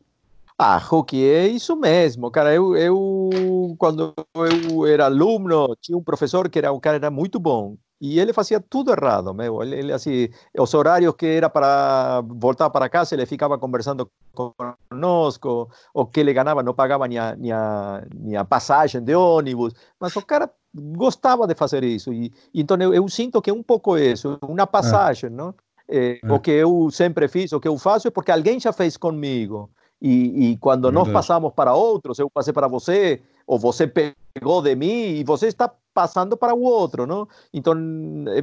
Ah, 0.58 0.78
Roque, 0.78 1.22
é 1.22 1.46
isso 1.46 1.76
mesmo, 1.76 2.30
cara. 2.30 2.54
Eu, 2.54 2.74
eu, 2.74 3.76
quando 3.78 4.14
eu 4.34 4.86
era 4.86 5.04
aluno, 5.04 5.76
tinha 5.80 5.98
um 5.98 6.02
professor 6.02 6.48
que 6.48 6.58
era 6.58 6.72
um 6.72 6.80
cara 6.80 6.96
era 6.96 7.10
muito 7.10 7.38
bom. 7.38 7.76
E 8.00 8.18
ele 8.18 8.32
fazia 8.32 8.60
tudo 8.60 8.90
errado, 8.90 9.34
meu. 9.34 9.62
Ele, 9.62 9.76
ele, 9.76 9.92
assim, 9.92 10.28
os 10.58 10.72
horários 10.74 11.14
que 11.14 11.26
era 11.26 11.50
para 11.50 12.22
voltar 12.26 12.70
para 12.70 12.88
casa, 12.88 13.14
ele 13.14 13.26
ficava 13.26 13.58
conversando 13.58 14.10
conosco, 14.34 15.70
o 15.94 16.06
que 16.06 16.20
ele 16.20 16.32
ganhava 16.32 16.62
não 16.62 16.74
pagava 16.74 17.06
nem 17.08 17.18
a, 17.18 17.36
nem, 17.36 17.52
a, 17.52 18.06
nem 18.14 18.36
a 18.36 18.44
passagem 18.44 19.02
de 19.02 19.14
ônibus, 19.14 19.74
mas 20.00 20.14
o 20.16 20.22
cara 20.22 20.50
gostava 20.74 21.46
de 21.46 21.54
fazer 21.54 21.84
isso. 21.84 22.12
E, 22.12 22.32
então 22.54 22.76
eu, 22.78 22.94
eu 22.94 23.08
sinto 23.08 23.40
que 23.42 23.50
é 23.50 23.52
um 23.52 23.62
pouco 23.62 23.96
isso, 23.96 24.38
uma 24.42 24.66
passagem, 24.66 25.28
é. 25.28 25.32
não? 25.32 25.54
É, 25.88 26.18
é. 26.22 26.32
O 26.32 26.40
que 26.40 26.50
eu 26.50 26.90
sempre 26.90 27.28
fiz, 27.28 27.52
o 27.52 27.60
que 27.60 27.68
eu 27.68 27.78
faço 27.78 28.08
é 28.08 28.10
porque 28.10 28.30
alguém 28.32 28.58
já 28.60 28.72
fez 28.72 28.96
comigo. 28.96 29.70
E, 30.00 30.50
e 30.50 30.56
quando 30.58 30.92
nós 30.92 31.08
passamos 31.08 31.52
para 31.54 31.74
outros, 31.74 32.18
eu 32.18 32.28
passei 32.28 32.52
para 32.52 32.68
você, 32.68 33.22
ou 33.46 33.58
você 33.58 33.86
pegou 33.86 34.60
de 34.60 34.74
mim, 34.74 35.16
e 35.16 35.24
você 35.24 35.46
está 35.46 35.72
passando 35.94 36.36
para 36.36 36.54
o 36.54 36.62
outro, 36.62 37.06
não? 37.06 37.26
Então, 37.52 37.74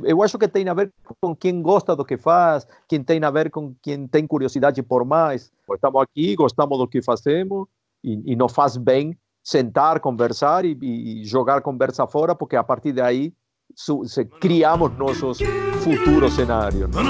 eu 0.04 0.24
acho 0.24 0.40
que 0.40 0.48
tem 0.48 0.68
a 0.68 0.74
ver 0.74 0.92
com 1.22 1.36
quem 1.36 1.62
gosta 1.62 1.96
do 1.96 2.04
que 2.04 2.18
faz, 2.18 2.66
quem 2.88 3.04
tem 3.04 3.24
a 3.24 3.30
ver 3.30 3.52
com 3.52 3.76
quem 3.82 4.08
tem 4.08 4.26
curiosidade 4.26 4.82
por 4.82 5.06
mais. 5.06 5.52
Estamos 5.72 6.02
aqui, 6.02 6.36
gostamos 6.36 6.78
do 6.80 6.88
que 6.88 7.02
fazemos, 7.02 7.68
e, 8.04 8.34
e 8.34 8.36
nos 8.36 8.52
faz 8.52 8.76
bem 8.76 9.16
sentar, 9.44 10.00
conversar 10.00 10.66
e, 10.66 10.78
e 10.82 11.26
jogar 11.26 11.62
conversa 11.62 12.08
fora, 12.08 12.34
porque 12.34 12.56
a 12.56 12.64
partir 12.64 12.94
daí 12.94 13.32
su, 13.76 14.04
se, 14.06 14.26
criamos 14.26 14.98
nossos 14.98 15.40
futuros 15.84 16.34
cenários. 16.34 16.90
Não? 16.90 17.04